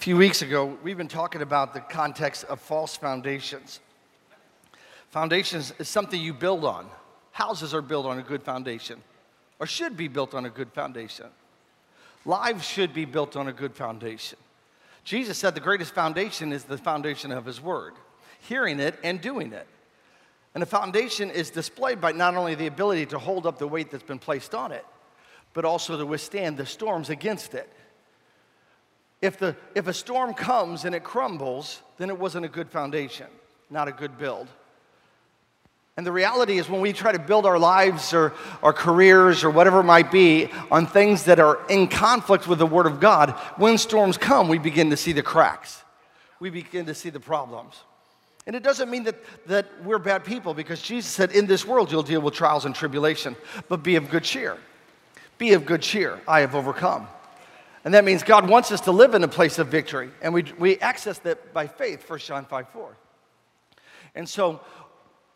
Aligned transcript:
A 0.00 0.02
few 0.02 0.16
weeks 0.16 0.40
ago, 0.40 0.78
we've 0.82 0.96
been 0.96 1.08
talking 1.08 1.42
about 1.42 1.74
the 1.74 1.80
context 1.80 2.44
of 2.44 2.58
false 2.58 2.96
foundations. 2.96 3.80
Foundations 5.10 5.74
is 5.78 5.90
something 5.90 6.18
you 6.18 6.32
build 6.32 6.64
on. 6.64 6.86
Houses 7.32 7.74
are 7.74 7.82
built 7.82 8.06
on 8.06 8.18
a 8.18 8.22
good 8.22 8.42
foundation, 8.42 9.02
or 9.58 9.66
should 9.66 9.98
be 9.98 10.08
built 10.08 10.32
on 10.32 10.46
a 10.46 10.48
good 10.48 10.72
foundation. 10.72 11.26
Lives 12.24 12.64
should 12.64 12.94
be 12.94 13.04
built 13.04 13.36
on 13.36 13.48
a 13.48 13.52
good 13.52 13.74
foundation. 13.74 14.38
Jesus 15.04 15.36
said 15.36 15.54
the 15.54 15.60
greatest 15.60 15.92
foundation 15.92 16.50
is 16.50 16.64
the 16.64 16.78
foundation 16.78 17.30
of 17.30 17.44
His 17.44 17.60
Word, 17.60 17.92
hearing 18.48 18.80
it 18.80 18.98
and 19.04 19.20
doing 19.20 19.52
it. 19.52 19.66
And 20.54 20.62
the 20.62 20.66
foundation 20.66 21.30
is 21.30 21.50
displayed 21.50 22.00
by 22.00 22.12
not 22.12 22.36
only 22.36 22.54
the 22.54 22.68
ability 22.68 23.04
to 23.04 23.18
hold 23.18 23.46
up 23.46 23.58
the 23.58 23.68
weight 23.68 23.90
that's 23.90 24.02
been 24.02 24.18
placed 24.18 24.54
on 24.54 24.72
it, 24.72 24.86
but 25.52 25.66
also 25.66 25.98
to 25.98 26.06
withstand 26.06 26.56
the 26.56 26.64
storms 26.64 27.10
against 27.10 27.52
it. 27.52 27.70
If, 29.22 29.38
the, 29.38 29.54
if 29.74 29.86
a 29.86 29.92
storm 29.92 30.32
comes 30.32 30.84
and 30.84 30.94
it 30.94 31.04
crumbles, 31.04 31.82
then 31.98 32.08
it 32.08 32.18
wasn't 32.18 32.46
a 32.46 32.48
good 32.48 32.70
foundation, 32.70 33.26
not 33.68 33.86
a 33.88 33.92
good 33.92 34.16
build. 34.16 34.48
And 35.96 36.06
the 36.06 36.12
reality 36.12 36.56
is, 36.56 36.68
when 36.68 36.80
we 36.80 36.94
try 36.94 37.12
to 37.12 37.18
build 37.18 37.44
our 37.44 37.58
lives 37.58 38.14
or 38.14 38.32
our 38.62 38.72
careers 38.72 39.44
or 39.44 39.50
whatever 39.50 39.80
it 39.80 39.84
might 39.84 40.10
be 40.10 40.48
on 40.70 40.86
things 40.86 41.24
that 41.24 41.38
are 41.38 41.58
in 41.68 41.88
conflict 41.88 42.48
with 42.48 42.58
the 42.58 42.66
Word 42.66 42.86
of 42.86 43.00
God, 43.00 43.32
when 43.56 43.76
storms 43.76 44.16
come, 44.16 44.48
we 44.48 44.58
begin 44.58 44.88
to 44.90 44.96
see 44.96 45.12
the 45.12 45.22
cracks. 45.22 45.82
We 46.38 46.48
begin 46.48 46.86
to 46.86 46.94
see 46.94 47.10
the 47.10 47.20
problems. 47.20 47.74
And 48.46 48.56
it 48.56 48.62
doesn't 48.62 48.90
mean 48.90 49.04
that, 49.04 49.16
that 49.46 49.66
we're 49.84 49.98
bad 49.98 50.24
people 50.24 50.54
because 50.54 50.80
Jesus 50.80 51.10
said, 51.10 51.32
In 51.32 51.46
this 51.46 51.66
world 51.66 51.92
you'll 51.92 52.02
deal 52.02 52.22
with 52.22 52.32
trials 52.32 52.64
and 52.64 52.74
tribulation, 52.74 53.36
but 53.68 53.82
be 53.82 53.96
of 53.96 54.08
good 54.08 54.24
cheer. 54.24 54.56
Be 55.36 55.52
of 55.52 55.66
good 55.66 55.82
cheer. 55.82 56.20
I 56.26 56.40
have 56.40 56.54
overcome. 56.54 57.06
And 57.84 57.94
that 57.94 58.04
means 58.04 58.22
God 58.22 58.48
wants 58.48 58.72
us 58.72 58.82
to 58.82 58.92
live 58.92 59.14
in 59.14 59.24
a 59.24 59.28
place 59.28 59.58
of 59.58 59.68
victory. 59.68 60.10
And 60.20 60.34
we, 60.34 60.44
we 60.58 60.78
access 60.78 61.18
that 61.20 61.54
by 61.54 61.66
faith, 61.66 62.08
1 62.08 62.18
John 62.20 62.44
5 62.44 62.68
4. 62.68 62.96
And 64.14 64.28
so, 64.28 64.60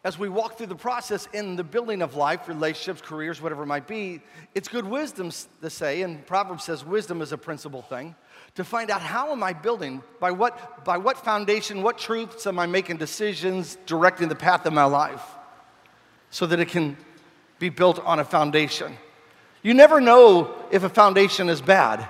as 0.02 0.18
we 0.18 0.28
walk 0.28 0.58
through 0.58 0.66
the 0.66 0.76
process 0.76 1.26
in 1.32 1.56
the 1.56 1.64
building 1.64 2.02
of 2.02 2.14
life, 2.14 2.46
relationships, 2.46 3.00
careers, 3.00 3.40
whatever 3.40 3.62
it 3.62 3.66
might 3.66 3.86
be, 3.86 4.20
it's 4.54 4.68
good 4.68 4.84
wisdom 4.84 5.30
to 5.62 5.70
say, 5.70 6.02
and 6.02 6.26
Proverbs 6.26 6.64
says 6.64 6.84
wisdom 6.84 7.22
is 7.22 7.32
a 7.32 7.38
principal 7.38 7.80
thing, 7.80 8.14
to 8.56 8.64
find 8.64 8.90
out 8.90 9.00
how 9.00 9.32
am 9.32 9.42
I 9.42 9.54
building, 9.54 10.02
by 10.20 10.30
what, 10.30 10.84
by 10.84 10.98
what 10.98 11.16
foundation, 11.16 11.82
what 11.82 11.96
truths 11.96 12.46
am 12.46 12.58
I 12.58 12.66
making 12.66 12.98
decisions, 12.98 13.78
directing 13.86 14.28
the 14.28 14.34
path 14.34 14.66
of 14.66 14.74
my 14.74 14.84
life, 14.84 15.24
so 16.28 16.44
that 16.46 16.60
it 16.60 16.68
can 16.68 16.98
be 17.58 17.70
built 17.70 17.98
on 18.04 18.18
a 18.18 18.24
foundation. 18.24 18.98
You 19.62 19.72
never 19.72 20.02
know 20.02 20.54
if 20.70 20.84
a 20.84 20.90
foundation 20.90 21.48
is 21.48 21.62
bad 21.62 22.06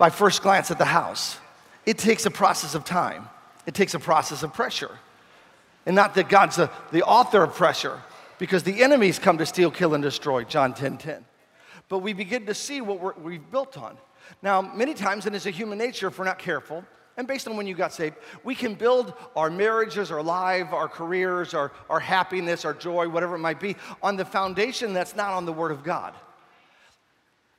by 0.00 0.08
first 0.08 0.42
glance 0.42 0.70
at 0.70 0.78
the 0.78 0.84
house. 0.86 1.36
It 1.84 1.98
takes 1.98 2.24
a 2.24 2.30
process 2.30 2.74
of 2.74 2.86
time, 2.86 3.28
it 3.66 3.74
takes 3.74 3.92
a 3.92 3.98
process 3.98 4.42
of 4.42 4.54
pressure. 4.54 4.98
And 5.84 5.94
not 5.94 6.14
that 6.14 6.28
God's 6.30 6.58
a, 6.58 6.70
the 6.90 7.02
author 7.02 7.42
of 7.42 7.54
pressure, 7.54 8.00
because 8.38 8.62
the 8.62 8.82
enemies 8.82 9.18
come 9.18 9.36
to 9.38 9.44
steal, 9.44 9.70
kill, 9.70 9.92
and 9.92 10.02
destroy, 10.02 10.44
John 10.44 10.72
10 10.72 10.96
10. 10.96 11.24
But 11.90 11.98
we 11.98 12.14
begin 12.14 12.46
to 12.46 12.54
see 12.54 12.80
what 12.80 13.20
we 13.20 13.34
have 13.34 13.50
built 13.50 13.76
on. 13.76 13.98
Now, 14.40 14.62
many 14.62 14.94
times, 14.94 15.26
and 15.26 15.36
it's 15.36 15.44
a 15.44 15.50
human 15.50 15.76
nature 15.76 16.06
if 16.06 16.18
we're 16.18 16.24
not 16.24 16.38
careful, 16.38 16.82
and 17.18 17.28
based 17.28 17.46
on 17.46 17.56
when 17.58 17.66
you 17.66 17.74
got 17.74 17.92
saved, 17.92 18.16
we 18.42 18.54
can 18.54 18.74
build 18.74 19.12
our 19.36 19.50
marriages, 19.50 20.10
our 20.10 20.22
life, 20.22 20.72
our 20.72 20.88
careers, 20.88 21.52
our, 21.52 21.72
our 21.90 22.00
happiness, 22.00 22.64
our 22.64 22.72
joy, 22.72 23.06
whatever 23.06 23.34
it 23.34 23.40
might 23.40 23.60
be, 23.60 23.76
on 24.02 24.16
the 24.16 24.24
foundation 24.24 24.94
that's 24.94 25.14
not 25.14 25.32
on 25.32 25.44
the 25.44 25.52
Word 25.52 25.72
of 25.72 25.84
God. 25.84 26.14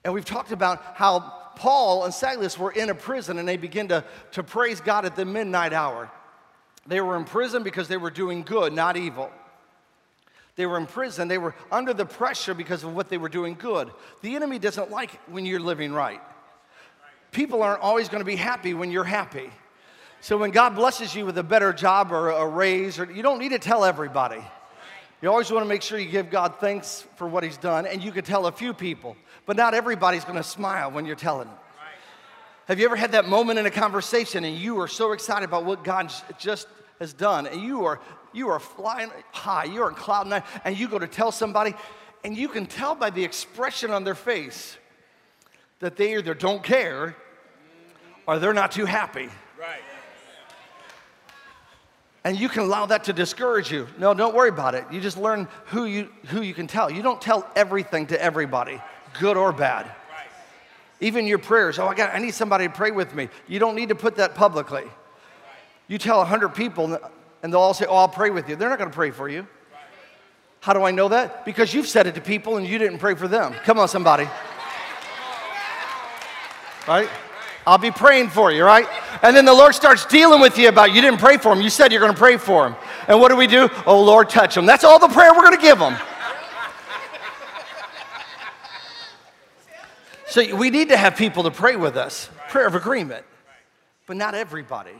And 0.03 0.13
we've 0.13 0.25
talked 0.25 0.51
about 0.51 0.81
how 0.95 1.19
Paul 1.55 2.05
and 2.05 2.13
Silas 2.13 2.57
were 2.57 2.71
in 2.71 2.89
a 2.89 2.95
prison 2.95 3.37
and 3.37 3.47
they 3.47 3.57
began 3.57 3.87
to, 3.89 4.03
to 4.31 4.43
praise 4.43 4.81
God 4.81 5.05
at 5.05 5.15
the 5.15 5.25
midnight 5.25 5.73
hour. 5.73 6.09
They 6.87 7.01
were 7.01 7.15
in 7.17 7.25
prison 7.25 7.63
because 7.63 7.87
they 7.87 7.97
were 7.97 8.09
doing 8.09 8.41
good, 8.41 8.73
not 8.73 8.97
evil. 8.97 9.31
They 10.55 10.65
were 10.65 10.77
in 10.77 10.85
prison, 10.85 11.27
they 11.27 11.37
were 11.37 11.55
under 11.71 11.93
the 11.93 12.05
pressure 12.05 12.53
because 12.53 12.83
of 12.83 12.93
what 12.95 13.09
they 13.09 13.17
were 13.17 13.29
doing 13.29 13.55
good. 13.55 13.91
The 14.21 14.35
enemy 14.35 14.59
doesn't 14.59 14.91
like 14.91 15.11
when 15.29 15.45
you're 15.45 15.59
living 15.59 15.93
right. 15.93 16.21
People 17.31 17.63
aren't 17.63 17.81
always 17.81 18.09
going 18.09 18.19
to 18.19 18.25
be 18.25 18.35
happy 18.35 18.73
when 18.73 18.91
you're 18.91 19.05
happy. 19.05 19.49
So 20.19 20.37
when 20.37 20.51
God 20.51 20.75
blesses 20.75 21.15
you 21.15 21.25
with 21.25 21.37
a 21.37 21.43
better 21.43 21.73
job 21.73 22.11
or 22.11 22.29
a 22.29 22.45
raise, 22.45 22.99
or, 22.99 23.05
you 23.05 23.23
don't 23.23 23.39
need 23.39 23.49
to 23.49 23.59
tell 23.59 23.85
everybody. 23.85 24.43
You 25.21 25.29
always 25.29 25.51
want 25.51 25.63
to 25.63 25.69
make 25.69 25.83
sure 25.83 25.99
you 25.99 26.09
give 26.09 26.31
God 26.31 26.55
thanks 26.59 27.05
for 27.15 27.27
what 27.27 27.43
He's 27.43 27.57
done, 27.57 27.85
and 27.85 28.03
you 28.03 28.11
can 28.11 28.23
tell 28.23 28.47
a 28.47 28.51
few 28.51 28.73
people, 28.73 29.15
but 29.45 29.55
not 29.55 29.75
everybody's 29.75 30.25
going 30.25 30.37
to 30.37 30.43
smile 30.43 30.89
when 30.89 31.05
you're 31.05 31.15
telling 31.15 31.47
them. 31.47 31.57
Have 32.67 32.79
you 32.79 32.85
ever 32.85 32.95
had 32.95 33.11
that 33.11 33.27
moment 33.27 33.59
in 33.59 33.65
a 33.65 33.71
conversation 33.71 34.45
and 34.45 34.55
you 34.55 34.79
are 34.79 34.87
so 34.87 35.11
excited 35.11 35.43
about 35.43 35.65
what 35.65 35.83
God 35.83 36.11
just 36.39 36.67
has 36.99 37.13
done, 37.13 37.45
and 37.45 37.61
you 37.61 37.85
are 37.85 37.99
you 38.33 38.49
are 38.49 38.59
flying 38.59 39.11
high, 39.31 39.65
you're 39.65 39.89
in 39.89 39.95
cloud 39.95 40.25
nine, 40.27 40.43
and 40.63 40.77
you 40.77 40.87
go 40.87 40.97
to 40.97 41.07
tell 41.07 41.31
somebody, 41.31 41.75
and 42.23 42.37
you 42.37 42.47
can 42.47 42.65
tell 42.65 42.95
by 42.95 43.09
the 43.09 43.23
expression 43.23 43.91
on 43.91 44.03
their 44.03 44.15
face 44.15 44.77
that 45.79 45.97
they 45.97 46.15
either 46.17 46.33
don't 46.33 46.63
care 46.63 47.15
or 48.25 48.39
they're 48.39 48.53
not 48.53 48.71
too 48.71 48.85
happy. 48.85 49.29
Right. 49.59 49.81
And 52.23 52.39
you 52.39 52.49
can 52.49 52.63
allow 52.63 52.85
that 52.85 53.05
to 53.05 53.13
discourage 53.13 53.71
you. 53.71 53.87
No, 53.97 54.13
don't 54.13 54.35
worry 54.35 54.49
about 54.49 54.75
it. 54.75 54.85
You 54.91 55.01
just 55.01 55.17
learn 55.17 55.47
who 55.65 55.85
you, 55.85 56.09
who 56.27 56.41
you 56.41 56.53
can 56.53 56.67
tell. 56.67 56.91
You 56.91 57.01
don't 57.01 57.19
tell 57.19 57.49
everything 57.55 58.07
to 58.07 58.21
everybody, 58.21 58.79
good 59.19 59.37
or 59.37 59.51
bad. 59.51 59.89
Even 60.99 61.25
your 61.25 61.39
prayers. 61.39 61.79
Oh, 61.79 61.87
I, 61.87 61.95
got, 61.95 62.13
I 62.13 62.19
need 62.19 62.35
somebody 62.35 62.67
to 62.67 62.73
pray 62.73 62.91
with 62.91 63.15
me. 63.15 63.29
You 63.47 63.57
don't 63.57 63.75
need 63.75 63.89
to 63.89 63.95
put 63.95 64.17
that 64.17 64.35
publicly. 64.35 64.83
You 65.87 65.97
tell 65.97 66.19
100 66.19 66.49
people, 66.49 66.99
and 67.41 67.51
they'll 67.51 67.59
all 67.59 67.73
say, 67.73 67.85
Oh, 67.89 67.95
I'll 67.95 68.07
pray 68.07 68.29
with 68.29 68.47
you. 68.47 68.55
They're 68.55 68.69
not 68.69 68.77
going 68.77 68.91
to 68.91 68.95
pray 68.95 69.09
for 69.09 69.27
you. 69.27 69.47
How 70.59 70.73
do 70.73 70.83
I 70.83 70.91
know 70.91 71.07
that? 71.07 71.43
Because 71.43 71.73
you've 71.73 71.87
said 71.87 72.05
it 72.05 72.13
to 72.15 72.21
people 72.21 72.57
and 72.57 72.67
you 72.67 72.77
didn't 72.77 72.99
pray 72.99 73.15
for 73.15 73.27
them. 73.27 73.53
Come 73.63 73.79
on, 73.79 73.87
somebody. 73.87 74.29
Right? 76.87 77.09
I'll 77.65 77.77
be 77.77 77.91
praying 77.91 78.29
for 78.29 78.51
you, 78.51 78.63
right? 78.63 78.87
And 79.21 79.35
then 79.35 79.45
the 79.45 79.53
Lord 79.53 79.75
starts 79.75 80.05
dealing 80.05 80.41
with 80.41 80.57
you 80.57 80.67
about 80.69 80.93
you 80.93 81.01
didn't 81.01 81.19
pray 81.19 81.37
for 81.37 81.53
him. 81.53 81.61
You 81.61 81.69
said 81.69 81.91
you're 81.91 82.01
going 82.01 82.13
to 82.13 82.17
pray 82.17 82.37
for 82.37 82.67
him. 82.67 82.75
And 83.07 83.19
what 83.19 83.29
do 83.29 83.35
we 83.35 83.47
do? 83.47 83.69
Oh, 83.85 84.01
Lord, 84.03 84.29
touch 84.29 84.57
him. 84.57 84.65
That's 84.65 84.83
all 84.83 84.99
the 84.99 85.07
prayer 85.07 85.33
we're 85.33 85.43
going 85.43 85.55
to 85.55 85.61
give 85.61 85.77
him. 85.77 85.95
So 90.27 90.55
we 90.55 90.69
need 90.69 90.89
to 90.89 90.97
have 90.97 91.17
people 91.17 91.43
to 91.43 91.51
pray 91.51 91.75
with 91.75 91.97
us, 91.97 92.29
prayer 92.49 92.65
of 92.65 92.73
agreement, 92.73 93.25
but 94.07 94.15
not 94.15 94.33
everybody. 94.33 94.93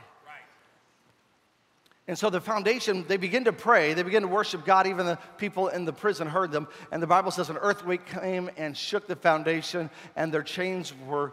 And 2.07 2.19
so 2.19 2.29
the 2.29 2.41
foundation, 2.41 3.05
they 3.07 3.15
begin 3.15 3.45
to 3.45 3.53
pray, 3.53 3.93
they 3.93 4.03
begin 4.03 4.23
to 4.23 4.27
worship 4.27 4.65
God. 4.65 4.87
Even 4.87 5.05
the 5.05 5.17
people 5.37 5.69
in 5.69 5.85
the 5.85 5.93
prison 5.93 6.27
heard 6.27 6.51
them. 6.51 6.67
And 6.91 7.01
the 7.01 7.07
Bible 7.07 7.31
says 7.31 7.49
an 7.49 7.55
earthquake 7.55 8.05
came 8.05 8.49
and 8.57 8.75
shook 8.75 9.07
the 9.07 9.15
foundation, 9.15 9.89
and 10.17 10.33
their 10.33 10.43
chains 10.43 10.93
were 11.07 11.31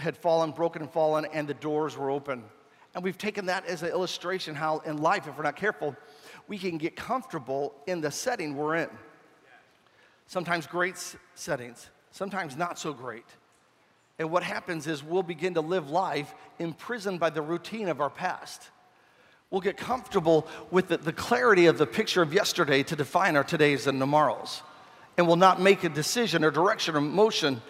had 0.00 0.16
fallen, 0.16 0.50
broken 0.50 0.82
and 0.82 0.90
fallen, 0.90 1.26
and 1.32 1.48
the 1.48 1.54
doors 1.54 1.96
were 1.96 2.10
open. 2.10 2.44
And 2.94 3.04
we've 3.04 3.18
taken 3.18 3.46
that 3.46 3.66
as 3.66 3.82
an 3.82 3.90
illustration 3.90 4.54
how 4.54 4.78
in 4.78 4.98
life, 4.98 5.26
if 5.26 5.36
we're 5.36 5.44
not 5.44 5.56
careful, 5.56 5.96
we 6.48 6.58
can 6.58 6.78
get 6.78 6.96
comfortable 6.96 7.74
in 7.86 8.00
the 8.00 8.10
setting 8.10 8.56
we're 8.56 8.76
in. 8.76 8.88
Sometimes 10.26 10.66
great 10.66 10.96
settings, 11.34 11.88
sometimes 12.10 12.56
not 12.56 12.78
so 12.78 12.92
great. 12.92 13.26
And 14.18 14.30
what 14.30 14.42
happens 14.42 14.86
is 14.86 15.02
we'll 15.02 15.22
begin 15.22 15.54
to 15.54 15.60
live 15.60 15.90
life 15.90 16.34
imprisoned 16.58 17.20
by 17.20 17.30
the 17.30 17.42
routine 17.42 17.88
of 17.88 18.00
our 18.00 18.10
past. 18.10 18.70
We'll 19.50 19.60
get 19.60 19.76
comfortable 19.76 20.46
with 20.70 20.88
the, 20.88 20.98
the 20.98 21.12
clarity 21.12 21.66
of 21.66 21.78
the 21.78 21.86
picture 21.86 22.20
of 22.20 22.34
yesterday 22.34 22.82
to 22.82 22.96
define 22.96 23.36
our 23.36 23.44
todays 23.44 23.86
and 23.86 23.98
tomorrows. 23.98 24.62
And 25.16 25.26
we'll 25.26 25.36
not 25.36 25.60
make 25.60 25.84
a 25.84 25.88
decision 25.88 26.44
or 26.44 26.50
direction 26.50 26.96
or 26.96 27.00
motion 27.00 27.62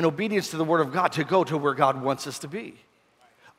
in 0.00 0.06
obedience 0.06 0.48
to 0.48 0.56
the 0.56 0.64
word 0.64 0.80
of 0.80 0.94
God 0.94 1.12
to 1.12 1.24
go 1.24 1.44
to 1.44 1.58
where 1.58 1.74
God 1.74 2.00
wants 2.00 2.26
us 2.26 2.38
to 2.38 2.48
be. 2.48 2.74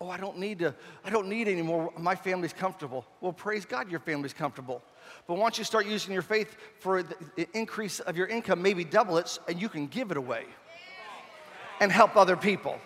Oh, 0.01 0.09
I 0.09 0.17
don't 0.17 0.39
need 0.39 0.57
to, 0.59 0.73
I 1.05 1.11
don't 1.11 1.27
need 1.27 1.47
anymore. 1.47 1.93
My 1.99 2.15
family's 2.15 2.51
comfortable. 2.51 3.05
Well, 3.21 3.31
praise 3.31 3.63
God, 3.63 3.91
your 3.91 3.99
family's 3.99 4.33
comfortable. 4.33 4.81
But 5.27 5.37
once 5.37 5.59
you 5.59 5.63
start 5.63 5.85
using 5.85 6.13
your 6.13 6.23
faith 6.23 6.57
for 6.79 7.03
the 7.03 7.47
increase 7.53 7.99
of 7.99 8.17
your 8.17 8.25
income, 8.25 8.63
maybe 8.63 8.83
double 8.83 9.19
it, 9.19 9.37
and 9.47 9.61
you 9.61 9.69
can 9.69 9.85
give 9.85 10.09
it 10.09 10.17
away 10.17 10.45
and 11.79 11.91
help 11.91 12.15
other 12.15 12.35
people. 12.35 12.79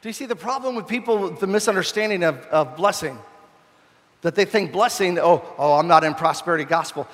Do 0.00 0.08
you 0.08 0.14
see 0.14 0.24
the 0.24 0.34
problem 0.34 0.74
with 0.74 0.88
people 0.88 1.18
with 1.18 1.40
the 1.40 1.46
misunderstanding 1.46 2.24
of, 2.24 2.38
of 2.46 2.74
blessing? 2.74 3.18
That 4.22 4.34
they 4.34 4.46
think 4.46 4.72
blessing, 4.72 5.18
oh, 5.18 5.44
oh, 5.58 5.74
I'm 5.74 5.88
not 5.88 6.04
in 6.04 6.14
prosperity 6.14 6.64
gospel. 6.64 7.06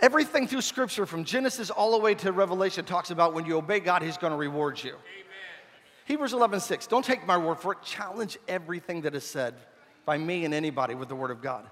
Everything 0.00 0.46
through 0.46 0.62
Scripture, 0.62 1.06
from 1.06 1.24
Genesis 1.24 1.70
all 1.70 1.92
the 1.92 1.98
way 1.98 2.14
to 2.16 2.32
Revelation, 2.32 2.84
talks 2.84 3.10
about 3.10 3.32
when 3.32 3.46
you 3.46 3.56
obey 3.56 3.80
God, 3.80 4.02
He's 4.02 4.18
going 4.18 4.32
to 4.32 4.36
reward 4.36 4.82
you. 4.82 4.90
Amen. 4.90 5.00
Hebrews 6.06 6.32
11, 6.32 6.60
6. 6.60 6.86
Don't 6.86 7.04
take 7.04 7.26
my 7.26 7.36
word 7.38 7.58
for 7.58 7.72
it. 7.72 7.82
Challenge 7.82 8.36
everything 8.48 9.02
that 9.02 9.14
is 9.14 9.24
said 9.24 9.54
by 10.04 10.18
me 10.18 10.44
and 10.44 10.52
anybody 10.52 10.94
with 10.94 11.08
the 11.08 11.14
Word 11.14 11.30
of 11.30 11.40
God. 11.40 11.64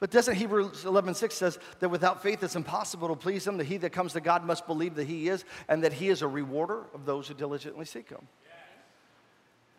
But 0.00 0.10
doesn't 0.10 0.36
Hebrews 0.36 0.84
11, 0.84 1.14
6 1.14 1.34
says 1.34 1.58
that 1.80 1.88
without 1.88 2.22
faith 2.22 2.42
it's 2.42 2.56
impossible 2.56 3.08
to 3.08 3.16
please 3.16 3.46
Him, 3.46 3.56
that 3.58 3.64
he 3.64 3.76
that 3.78 3.90
comes 3.90 4.12
to 4.12 4.20
God 4.20 4.44
must 4.44 4.66
believe 4.66 4.94
that 4.94 5.06
He 5.06 5.28
is, 5.28 5.44
and 5.68 5.82
that 5.84 5.92
He 5.92 6.08
is 6.08 6.22
a 6.22 6.28
rewarder 6.28 6.86
of 6.94 7.04
those 7.04 7.28
who 7.28 7.34
diligently 7.34 7.84
seek 7.84 8.08
Him. 8.08 8.26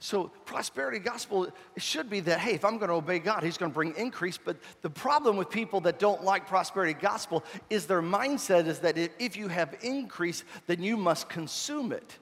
So, 0.01 0.31
prosperity 0.45 0.99
gospel 0.99 1.49
should 1.75 2.09
be 2.09 2.21
that, 2.21 2.39
hey, 2.39 2.53
if 2.53 2.63
I'm 2.63 2.77
going 2.77 2.87
to 2.87 2.95
obey 2.95 3.19
God, 3.19 3.43
He's 3.43 3.57
going 3.57 3.69
to 3.69 3.73
bring 3.73 3.93
increase. 3.97 4.37
But 4.37 4.55
the 4.81 4.89
problem 4.89 5.35
with 5.35 5.49
people 5.49 5.81
that 5.81 5.99
don't 5.99 6.23
like 6.23 6.47
prosperity 6.47 6.93
gospel 6.93 7.43
is 7.69 7.85
their 7.85 8.01
mindset 8.01 8.65
is 8.67 8.79
that 8.79 8.97
if 8.97 9.35
you 9.35 9.49
have 9.49 9.75
increase, 9.81 10.45
then 10.67 10.81
you 10.81 10.95
must 10.95 11.27
consume 11.27 11.91
it. 11.91 12.17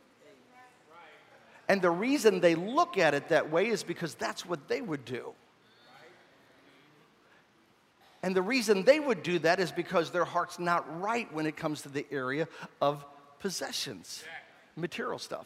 And 1.69 1.79
the 1.79 1.91
reason 1.91 2.39
they 2.39 2.56
look 2.56 2.97
at 2.97 3.13
it 3.13 3.29
that 3.29 3.51
way 3.51 3.68
is 3.68 3.83
because 3.83 4.15
that's 4.15 4.44
what 4.44 4.68
they 4.68 4.81
would 4.81 5.06
do. 5.06 5.33
And 8.23 8.35
the 8.35 8.41
reason 8.41 8.83
they 8.83 9.00
would 9.00 9.21
do 9.21 9.38
that 9.39 9.59
is 9.59 9.71
because 9.71 10.09
their 10.09 10.25
heart's 10.25 10.57
not 10.57 11.00
right 11.00 11.31
when 11.31 11.45
it 11.45 11.56
comes 11.56 11.83
to 11.83 11.89
the 11.89 12.06
area 12.12 12.47
of 12.81 13.06
possessions, 13.39 14.23
material 14.75 15.19
stuff. 15.19 15.45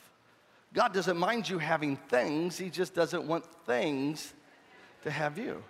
God 0.74 0.94
doesn't 0.94 1.18
mind 1.18 1.50
you 1.50 1.58
having 1.58 1.98
things, 1.98 2.58
He 2.58 2.70
just 2.70 2.94
doesn't 2.94 3.26
want 3.26 3.46
things 3.66 4.34
to 5.04 5.12
have 5.12 5.38
you. 5.38 5.64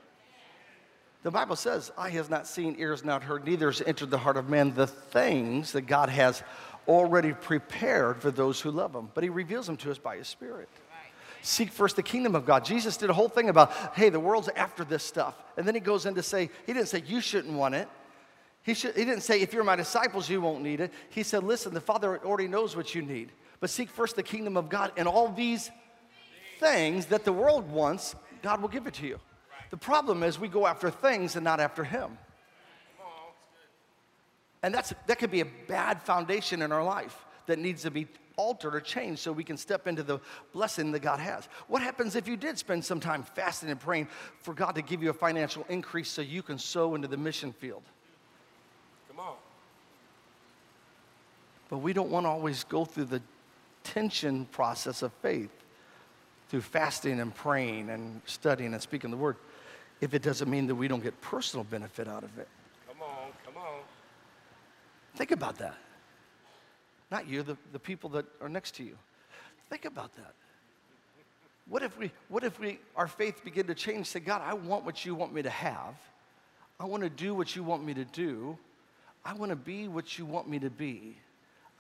The 1.24 1.32
Bible 1.32 1.56
says, 1.56 1.92
Eye 1.98 2.10
has 2.10 2.30
not 2.30 2.48
seen, 2.48 2.76
ears 2.80 3.04
not 3.04 3.24
heard, 3.24 3.46
neither 3.46 3.68
has 3.68 3.82
entered 3.82 4.10
the 4.10 4.18
heart 4.18 4.38
of 4.38 4.50
man 4.50 4.74
the 4.74 4.88
things 4.88 5.72
that 5.74 5.82
God 5.82 6.10
has 6.10 6.44
already 6.88 7.34
prepared 7.34 8.22
for 8.22 8.32
those 8.32 8.60
who 8.60 8.72
love 8.72 8.96
Him. 8.96 9.10
But 9.14 9.24
He 9.24 9.30
reveals 9.30 9.68
them 9.68 9.78
to 9.78 9.92
us 9.92 9.98
by 9.98 10.18
His 10.18 10.28
Spirit. 10.28 10.70
Seek 11.44 11.72
first 11.72 11.96
the 11.96 12.04
kingdom 12.04 12.36
of 12.36 12.46
God. 12.46 12.64
Jesus 12.64 12.98
did 12.98 13.10
a 13.10 13.14
whole 13.14 13.30
thing 13.30 13.50
about, 13.50 13.72
hey, 13.96 14.10
the 14.10 14.20
world's 14.20 14.50
after 14.50 14.84
this 14.84 15.04
stuff. 15.04 15.36
And 15.58 15.68
then 15.68 15.74
He 15.74 15.82
goes 15.82 16.06
in 16.06 16.14
to 16.16 16.24
say, 16.24 16.50
He 16.68 16.74
didn't 16.74 16.88
say, 16.88 17.04
you 17.06 17.22
shouldn't 17.22 17.56
want 17.56 17.74
it. 17.74 17.88
He, 18.64 18.76
should, 18.76 18.96
he 18.96 19.06
didn't 19.06 19.24
say, 19.24 19.42
if 19.42 19.54
you're 19.54 19.64
my 19.64 19.76
disciples, 19.76 20.30
you 20.30 20.40
won't 20.40 20.62
need 20.62 20.82
it. 20.82 20.94
He 21.10 21.24
said, 21.24 21.44
listen, 21.44 21.74
the 21.74 21.82
Father 21.82 22.20
already 22.24 22.48
knows 22.48 22.76
what 22.76 22.94
you 22.94 23.02
need 23.02 23.32
but 23.62 23.70
seek 23.70 23.90
first 23.90 24.18
the 24.18 24.24
kingdom 24.24 24.58
of 24.58 24.68
God, 24.68 24.92
and 24.98 25.08
all 25.08 25.30
these 25.30 25.72
things 26.60 27.06
that 27.06 27.24
the 27.24 27.32
world 27.32 27.72
wants, 27.72 28.16
God 28.42 28.62
will 28.62 28.70
give 28.70 28.88
it 28.88 28.96
to 28.96 29.08
you. 29.08 29.20
The 29.70 29.78
problem 29.78 30.24
is 30.24 30.38
we 30.38 30.50
go 30.50 30.68
after 30.68 30.90
things 30.90 31.38
and 31.38 31.46
not 31.46 31.62
after 31.62 31.86
Him. 31.86 32.18
And 34.64 34.74
that's, 34.74 34.94
that 35.08 35.18
could 35.18 35.32
be 35.32 35.42
a 35.42 35.48
bad 35.68 36.02
foundation 36.02 36.62
in 36.62 36.72
our 36.72 36.84
life 36.84 37.26
that 37.48 37.58
needs 37.58 37.84
to 37.84 37.92
be 37.92 38.08
altered 38.36 38.76
or 38.76 38.80
changed 38.80 39.22
so 39.22 39.32
we 39.32 39.44
can 39.44 39.58
step 39.58 39.88
into 39.88 40.04
the 40.04 40.20
blessing 40.54 40.92
that 40.92 41.02
God 41.02 41.20
has. 41.20 41.48
What 41.68 41.82
happens 41.82 42.16
if 42.16 42.28
you 42.28 42.38
did 42.38 42.58
spend 42.58 42.84
some 42.84 43.00
time 43.00 43.24
fasting 43.24 43.70
and 43.70 43.80
praying 43.80 44.08
for 44.40 44.54
God 44.54 44.76
to 44.76 44.82
give 44.82 45.02
you 45.02 45.10
a 45.10 45.14
financial 45.14 45.66
increase 45.70 46.10
so 46.10 46.22
you 46.22 46.44
can 46.44 46.58
sow 46.58 46.96
into 46.96 47.08
the 47.08 47.18
mission 47.18 47.54
field? 47.54 47.84
Come 49.08 49.20
on. 49.20 49.36
But 51.70 51.80
we 51.80 51.94
don't 51.94 52.10
want 52.10 52.26
to 52.26 52.30
always 52.30 52.64
go 52.64 52.86
through 52.86 53.06
the 53.06 53.22
tension 53.84 54.46
process 54.46 55.02
of 55.02 55.12
faith 55.22 55.52
through 56.50 56.62
fasting 56.62 57.20
and 57.20 57.34
praying 57.34 57.90
and 57.90 58.22
studying 58.26 58.74
and 58.74 58.82
speaking 58.82 59.12
the 59.12 59.18
word 59.18 59.38
if 60.02 60.14
it 60.14 60.22
doesn't 60.22 60.50
mean 60.50 60.68
that 60.68 60.76
we 60.76 60.88
don't 60.88 61.04
get 61.04 61.20
personal 61.22 61.64
benefit 61.64 62.08
out 62.08 62.24
of 62.24 62.38
it. 62.38 62.48
Come 62.88 63.02
on, 63.02 63.32
come 63.46 63.58
on. 63.58 63.80
Think 65.16 65.32
about 65.32 65.58
that. 65.60 65.78
Not 67.12 67.28
you, 67.28 67.44
the, 67.44 67.58
the 67.72 67.80
people 67.80 68.10
that 68.12 68.26
are 68.42 68.50
next 68.50 68.76
to 68.76 68.84
you. 68.84 68.98
Think 69.70 69.86
about 69.86 70.16
that. 70.16 70.34
What 71.68 71.84
if 71.84 71.98
we, 71.98 72.12
what 72.28 72.44
if 72.44 72.60
we, 72.60 72.80
our 72.96 73.08
faith 73.08 73.44
begin 73.44 73.68
to 73.68 73.76
change? 73.76 74.08
Say, 74.08 74.20
God, 74.20 74.42
I 74.44 74.54
want 74.54 74.84
what 74.84 75.06
you 75.06 75.16
want 75.16 75.34
me 75.34 75.42
to 75.42 75.50
have. 75.50 75.96
I 76.80 76.86
want 76.86 77.04
to 77.04 77.10
do 77.10 77.36
what 77.36 77.56
you 77.56 77.64
want 77.64 77.86
me 77.86 77.94
to 77.94 78.06
do. 78.06 78.58
I 79.24 79.34
want 79.34 79.52
to 79.52 79.56
be 79.56 79.88
what 79.88 80.18
you 80.18 80.26
want 80.26 80.50
me 80.50 80.60
to 80.60 80.70
be. 80.70 81.16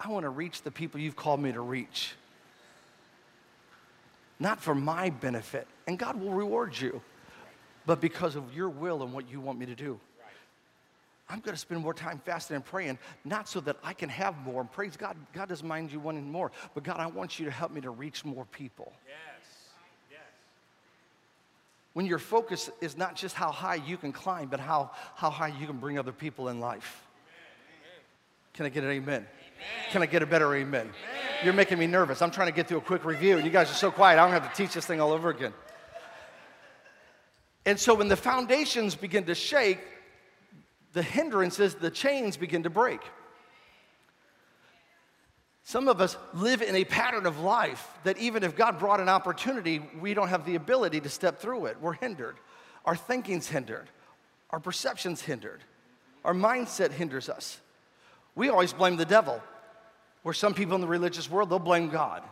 I 0.04 0.10
want 0.10 0.24
to 0.24 0.30
reach 0.30 0.64
the 0.64 0.72
people 0.72 1.00
you've 1.00 1.16
called 1.16 1.40
me 1.40 1.52
to 1.52 1.62
reach. 1.62 2.16
Not 4.40 4.60
for 4.60 4.74
my 4.74 5.12
benefit, 5.12 5.68
and 5.86 6.00
God 6.00 6.20
will 6.20 6.34
reward 6.34 6.78
you, 6.80 7.02
but 7.86 8.02
because 8.02 8.36
of 8.36 8.56
your 8.56 8.70
will 8.70 9.04
and 9.04 9.14
what 9.14 9.30
you 9.30 9.40
want 9.40 9.60
me 9.60 9.68
to 9.68 9.76
do. 9.76 10.00
I'm 11.30 11.40
going 11.40 11.54
to 11.54 11.60
spend 11.60 11.82
more 11.82 11.94
time 11.94 12.20
fasting 12.26 12.56
and 12.56 12.66
praying, 12.66 12.98
not 13.24 13.48
so 13.48 13.62
that 13.62 13.78
I 13.84 13.94
can 13.94 14.10
have 14.10 14.36
more. 14.40 14.60
And 14.60 14.72
praise 14.72 14.98
God, 14.98 15.16
God 15.34 15.48
doesn't 15.48 15.68
mind 15.68 15.92
you 15.92 16.00
wanting 16.00 16.30
more, 16.30 16.52
but 16.74 16.84
God, 16.84 17.00
I 17.00 17.06
want 17.06 17.40
you 17.40 17.46
to 17.46 17.52
help 17.52 17.72
me 17.72 17.80
to 17.82 17.92
reach 17.92 18.26
more 18.26 18.46
people. 18.46 18.92
Yes. 19.08 19.48
Yes. 20.10 20.20
When 21.94 22.06
your 22.06 22.20
focus 22.20 22.70
is 22.82 22.98
not 22.98 23.16
just 23.16 23.36
how 23.36 23.52
high 23.52 23.76
you 23.76 23.96
can 23.96 24.12
climb, 24.12 24.48
but 24.48 24.60
how, 24.60 24.92
how 25.16 25.30
high 25.30 25.54
you 25.60 25.68
can 25.68 25.78
bring 25.78 25.98
other 25.98 26.12
people 26.12 26.50
in 26.50 26.60
life. 26.60 27.04
Amen. 27.30 28.04
Can 28.54 28.66
I 28.66 28.70
get 28.70 28.84
an 28.84 28.90
amen? 28.90 29.26
Can 29.92 30.02
I 30.02 30.06
get 30.06 30.24
a 30.24 30.26
better 30.26 30.54
amen? 30.56 30.90
You're 31.44 31.54
making 31.54 31.80
me 31.80 31.88
nervous. 31.88 32.22
I'm 32.22 32.32
trying 32.32 32.48
to 32.48 32.54
get 32.54 32.68
through 32.68 32.78
a 32.78 32.82
quick 32.82 33.04
review, 33.04 33.38
and 33.38 33.46
you 33.46 33.52
guys 33.52 33.70
are 33.72 33.76
so 33.76 33.92
quiet, 33.92 34.20
I 34.20 34.24
don't 34.24 34.32
have 34.32 34.52
to 34.52 34.56
teach 34.56 34.74
this 34.74 34.86
thing 34.86 35.02
all 35.02 35.12
over 35.12 35.30
again. 35.30 35.54
And 37.66 37.80
so 37.80 37.94
when 37.94 38.08
the 38.08 38.16
foundations 38.16 38.96
begin 38.96 39.26
to 39.26 39.36
shake, 39.36 39.80
the 40.94 41.04
hindrances, 41.04 41.76
the 41.76 41.92
chains 41.92 42.38
begin 42.38 42.64
to 42.64 42.70
break. 42.70 43.02
Some 45.64 45.88
of 45.88 46.02
us 46.02 46.18
live 46.34 46.62
in 46.62 46.76
a 46.76 46.84
pattern 46.84 47.26
of 47.26 47.40
life 47.40 47.88
that 48.04 48.18
even 48.18 48.44
if 48.44 48.56
God 48.56 48.80
brought 48.80 49.00
an 49.00 49.10
opportunity, 49.10 49.82
we 50.00 50.14
don't 50.14 50.28
have 50.28 50.46
the 50.46 50.56
ability 50.56 51.00
to 51.02 51.10
step 51.10 51.40
through 51.40 51.68
it. 51.68 51.78
We're 51.80 51.94
hindered. 51.94 52.36
Our 52.84 52.96
thinking's 52.96 53.48
hindered. 53.48 53.88
Our 54.50 54.60
perception's 54.60 55.22
hindered. 55.22 55.64
Our 56.26 56.34
mindset 56.34 56.92
hinders 56.92 57.30
us. 57.30 57.60
We 58.36 58.50
always 58.50 58.74
blame 58.74 58.98
the 58.98 59.06
devil. 59.06 59.42
Where 60.24 60.34
some 60.34 60.54
people 60.54 60.76
in 60.76 60.82
the 60.82 60.88
religious 60.88 61.30
world, 61.30 61.50
they'll 61.50 61.60
blame 61.60 61.90
God. 61.90 62.24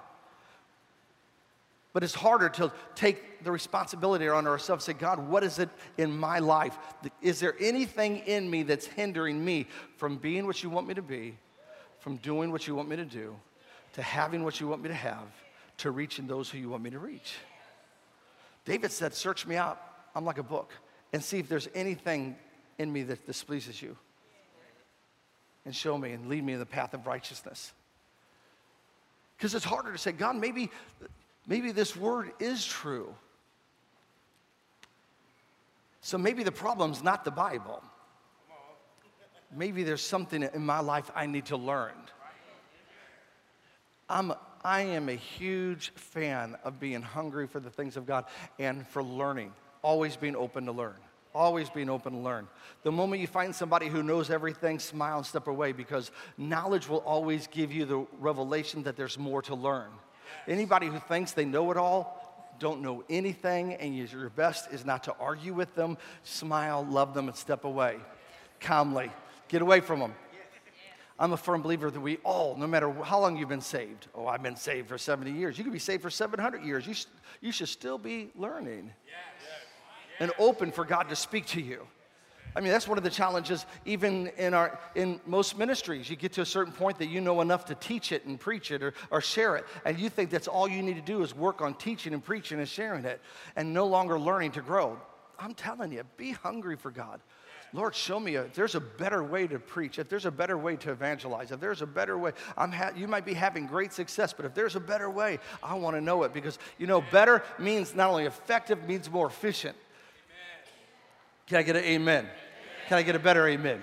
But 1.91 2.03
it's 2.03 2.13
harder 2.13 2.50
to 2.50 2.71
take 2.94 3.44
the 3.44 3.51
responsibility 3.51 4.27
on 4.30 4.45
ourselves 4.45 4.86
say, 4.86 4.94
God, 4.94 5.27
what 5.27 5.44
is 5.44 5.57
it 5.57 5.69
in 5.97 6.18
my 6.18 6.39
life? 6.39 6.77
Is 7.21 7.39
there 7.39 7.56
anything 7.59 8.19
in 8.19 8.50
me 8.50 8.63
that's 8.63 8.86
hindering 8.86 9.44
me 9.44 9.68
from 9.97 10.18
being 10.18 10.45
what 10.45 10.62
you 10.62 10.69
want 10.69 10.88
me 10.88 10.94
to 10.94 11.01
be, 11.01 11.36
from 12.00 12.18
doing 12.18 12.51
what 12.51 12.68
you 12.68 12.75
want 12.75 12.89
me 12.89 12.95
to 12.95 13.06
do, 13.06 13.36
to 13.94 14.03
having 14.03 14.44
what 14.44 14.59
you 14.59 14.68
want 14.68 14.83
me 14.83 14.89
to 14.89 14.95
have, 14.95 15.27
to 15.77 15.89
reaching 15.89 16.27
those 16.27 16.50
who 16.50 16.59
you 16.59 16.69
want 16.69 16.83
me 16.83 16.92
to 16.92 17.00
reach? 17.00 17.35
David 18.65 18.92
said, 18.92 19.15
Search 19.15 19.47
me 19.47 19.56
out. 19.56 19.81
I'm 20.15 20.25
like 20.25 20.38
a 20.38 20.44
book, 20.44 20.71
and 21.12 21.24
see 21.24 21.39
if 21.39 21.50
there's 21.50 21.69
anything 21.74 22.35
in 22.77 22.92
me 22.92 23.03
that 23.03 23.25
displeases 23.25 23.81
you 23.81 23.97
and 25.65 25.75
show 25.75 25.97
me 25.97 26.12
and 26.12 26.27
lead 26.27 26.44
me 26.44 26.53
in 26.53 26.59
the 26.59 26.65
path 26.65 26.94
of 26.94 27.07
righteousness. 27.07 27.74
Because 29.39 29.56
it's 29.56 29.63
harder 29.63 29.94
to 29.94 29.97
say, 29.97 30.12
God, 30.12 30.36
maybe, 30.36 30.69
maybe 31.47 31.71
this 31.71 31.95
word 31.95 32.33
is 32.41 32.65
true. 32.65 33.15
So 36.02 36.18
maybe 36.18 36.44
the 36.44 36.52
problem's 36.52 37.02
not 37.02 37.23
the 37.23 37.31
Bible. 37.31 37.81
Maybe 39.56 39.83
there's 39.83 40.02
something 40.02 40.44
in 40.44 40.66
my 40.66 40.81
life 40.81 41.09
I 41.16 41.25
need 41.25 41.45
to 41.45 41.56
learn. 41.56 41.94
I'm, 44.09 44.33
I 44.61 44.81
am 44.81 45.07
a 45.07 45.14
huge 45.14 45.94
fan 45.95 46.57
of 46.66 46.78
being 46.81 47.02
hungry 47.02 47.47
for 47.47 47.61
the 47.61 47.69
things 47.69 47.95
of 47.95 48.06
God 48.06 48.25
and 48.59 48.85
for 48.87 49.02
learning, 49.02 49.54
always 49.81 50.18
being 50.18 50.35
open 50.35 50.66
to 50.66 50.73
learn. 50.73 50.97
Always 51.33 51.69
being 51.69 51.90
open 51.90 52.14
to 52.14 52.19
learn. 52.19 52.48
The 52.83 52.92
moment 52.92 53.21
you 53.21 53.28
find 53.28 53.54
somebody 53.54 53.88
who 53.88 54.02
knows 54.02 54.30
everything, 54.30 54.80
smile 54.80 55.18
and 55.18 55.26
step 55.26 55.48
away 55.48 55.71
because 55.71 56.12
knowledge 56.38 56.90
will 56.90 57.00
always 57.00 57.48
give 57.48 57.71
you 57.71 57.86
the 57.86 58.06
revelation 58.19 58.83
that 58.83 58.95
there's 58.95 59.18
more 59.18 59.42
to 59.44 59.56
learn. 59.56 59.90
Anybody 60.48 60.88
who 60.88 61.00
thinks 61.00 61.31
they 61.31 61.45
know 61.45 61.69
it 61.71 61.78
all 61.78 62.19
don't 62.59 62.81
know 62.81 63.04
anything, 63.09 63.74
and 63.76 63.98
your 63.98 64.30
best 64.30 64.71
is 64.71 64.86
not 64.86 65.04
to 65.06 65.16
argue 65.19 65.54
with 65.54 65.74
them. 65.76 65.98
Smile, 66.24 66.86
love 66.90 67.14
them, 67.14 67.28
and 67.28 67.38
step 67.38 67.64
away 67.64 67.98
calmly. 68.59 69.12
Get 69.48 69.62
away 69.62 69.80
from 69.80 70.00
them. 70.00 70.14
I'm 71.18 71.33
a 71.33 71.38
firm 71.38 71.62
believer 71.62 71.92
that 71.92 72.00
we 72.00 72.18
all, 72.24 72.56
no 72.56 72.66
matter 72.66 72.92
how 73.04 73.19
long 73.19 73.36
you've 73.36 73.50
been 73.50 73.59
saved, 73.59 74.07
oh, 74.16 74.26
I've 74.26 74.42
been 74.42 74.56
saved 74.56 74.88
for 74.88 74.98
70 74.98 75.31
years. 75.31 75.57
You 75.57 75.66
could 75.66 75.74
be 75.74 75.80
saved 75.80 76.02
for 76.02 76.09
700 76.09 76.64
years. 76.64 76.88
You, 76.88 76.94
sh- 76.94 77.07
you 77.42 77.52
should 77.52 77.68
still 77.68 77.98
be 77.98 78.31
learning 78.36 78.94
and 80.19 80.31
open 80.38 80.71
for 80.71 80.85
God 80.85 81.09
to 81.09 81.16
speak 81.16 81.45
to 81.47 81.61
you. 81.61 81.88
I 82.56 82.61
mean, 82.61 82.71
that's 82.71 82.88
one 82.88 82.97
of 82.97 83.04
the 83.04 83.09
challenges, 83.11 83.66
even 83.85 84.28
in, 84.38 84.54
our, 84.54 84.80
in 84.95 85.21
most 85.26 85.57
ministries. 85.57 86.09
You 86.09 86.16
get 86.16 86.33
to 86.33 86.42
a 86.42 86.45
certain 86.45 86.73
point 86.73 86.97
that 86.97 87.07
you 87.07 87.21
know 87.21 87.42
enough 87.42 87.66
to 87.66 87.76
teach 87.76 88.11
it 88.11 88.26
and 88.26 88.40
preach 88.40 88.71
it 88.71 88.81
or, 88.81 88.94
or 89.11 89.21
share 89.21 89.56
it, 89.56 89.66
and 89.85 89.99
you 89.99 90.09
think 90.09 90.30
that's 90.30 90.47
all 90.47 90.68
you 90.68 90.81
need 90.81 90.95
to 90.95 91.02
do 91.02 91.21
is 91.21 91.35
work 91.35 91.61
on 91.61 91.76
teaching 91.76 92.14
and 92.14 92.23
preaching 92.23 92.59
and 92.59 92.68
sharing 92.68 93.06
it 93.06 93.21
and 93.56 93.71
no 93.71 93.85
longer 93.85 94.19
learning 94.19 94.52
to 94.54 94.61
grow. 94.61 94.99
I'm 95.38 95.54
telling 95.54 95.92
you, 95.92 96.04
be 96.18 96.31
hungry 96.31 96.76
for 96.76 96.92
God. 96.92 97.21
Lord, 97.71 97.94
show 97.94 98.19
me 98.19 98.35
if 98.35 98.54
there's 98.56 98.73
a 98.73 98.80
better 98.80 99.23
way 99.23 99.45
to 99.45 99.59
preach, 99.59 99.99
if 99.99 100.09
there's 100.09 100.26
a 100.26 100.31
better 100.31 100.57
way 100.57 100.76
to 100.78 100.92
evangelize, 100.92 101.52
if 101.52 101.59
there's 101.59 101.83
a 101.83 101.88
better 101.88 102.18
way. 102.18 102.31
I'm 102.57 102.71
ha- 102.71 102.92
you 102.95 103.07
might 103.07 103.26
be 103.26 103.35
having 103.35 103.68
great 103.68 103.94
success, 103.94 104.33
but 104.33 104.45
if 104.45 104.56
there's 104.56 104.76
a 104.76 104.80
better 104.80 105.09
way, 105.09 105.38
I 105.61 105.76
want 105.76 105.95
to 105.95 106.02
know 106.02 106.23
it 106.23 106.33
because, 106.33 106.57
you 106.80 106.88
know, 106.88 107.04
better 107.11 107.44
means 107.59 107.94
not 107.94 108.09
only 108.09 108.26
effective, 108.26 108.88
means 108.88 109.09
more 109.09 109.28
efficient. 109.28 109.78
Can 111.49 111.57
I 111.57 111.63
get 111.63 111.75
an 111.75 111.83
amen? 111.83 112.27
Can 112.87 112.99
I 112.99 113.01
get 113.01 113.15
a 113.15 113.19
better 113.19 113.47
amen? 113.47 113.81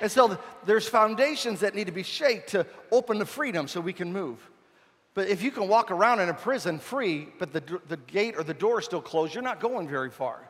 And 0.00 0.10
so 0.10 0.36
there's 0.66 0.88
foundations 0.88 1.60
that 1.60 1.76
need 1.76 1.86
to 1.86 1.92
be 1.92 2.02
shaped 2.02 2.50
to 2.50 2.66
open 2.90 3.18
the 3.18 3.26
freedom 3.26 3.68
so 3.68 3.80
we 3.80 3.92
can 3.92 4.12
move. 4.12 4.50
But 5.14 5.28
if 5.28 5.42
you 5.42 5.52
can 5.52 5.68
walk 5.68 5.92
around 5.92 6.18
in 6.18 6.28
a 6.28 6.34
prison 6.34 6.80
free, 6.80 7.28
but 7.38 7.52
the, 7.52 7.80
the 7.86 7.98
gate 7.98 8.34
or 8.36 8.42
the 8.42 8.54
door 8.54 8.80
is 8.80 8.84
still 8.84 9.00
closed, 9.00 9.32
you're 9.32 9.44
not 9.44 9.60
going 9.60 9.86
very 9.86 10.10
far. 10.10 10.48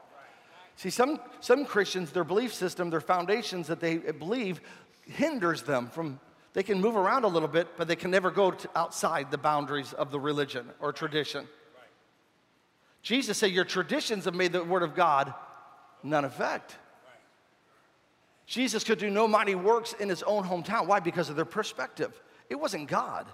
See, 0.76 0.88
some, 0.88 1.20
some 1.40 1.66
Christians, 1.66 2.12
their 2.12 2.24
belief 2.24 2.54
system, 2.54 2.88
their 2.88 3.02
foundations 3.02 3.66
that 3.66 3.80
they 3.80 3.98
believe 3.98 4.62
hinders 5.06 5.62
them 5.62 5.88
from, 5.88 6.18
they 6.54 6.62
can 6.62 6.80
move 6.80 6.96
around 6.96 7.24
a 7.24 7.28
little 7.28 7.48
bit, 7.48 7.76
but 7.76 7.88
they 7.88 7.96
can 7.96 8.10
never 8.10 8.30
go 8.30 8.54
outside 8.74 9.30
the 9.30 9.36
boundaries 9.36 9.92
of 9.92 10.10
the 10.10 10.18
religion 10.18 10.70
or 10.80 10.94
tradition. 10.94 11.46
Jesus 13.02 13.36
said, 13.36 13.50
Your 13.50 13.66
traditions 13.66 14.24
have 14.24 14.34
made 14.34 14.52
the 14.52 14.64
word 14.64 14.82
of 14.82 14.94
God 14.94 15.34
none 16.02 16.24
effect. 16.24 16.76
Jesus 18.46 18.84
could 18.84 18.98
do 18.98 19.08
no 19.08 19.26
mighty 19.26 19.54
works 19.54 19.94
in 19.94 20.08
his 20.08 20.22
own 20.22 20.44
hometown. 20.44 20.86
Why? 20.86 21.00
Because 21.00 21.30
of 21.30 21.36
their 21.36 21.44
perspective. 21.44 22.20
It 22.50 22.56
wasn't 22.56 22.88
God, 22.88 23.26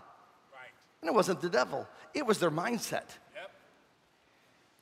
Right. 0.53 0.71
and 1.03 1.09
it 1.09 1.15
wasn't 1.15 1.41
the 1.41 1.49
devil, 1.51 1.89
it 2.15 2.25
was 2.25 2.39
their 2.39 2.51
mindset. 2.51 3.05
Yep. 3.35 3.51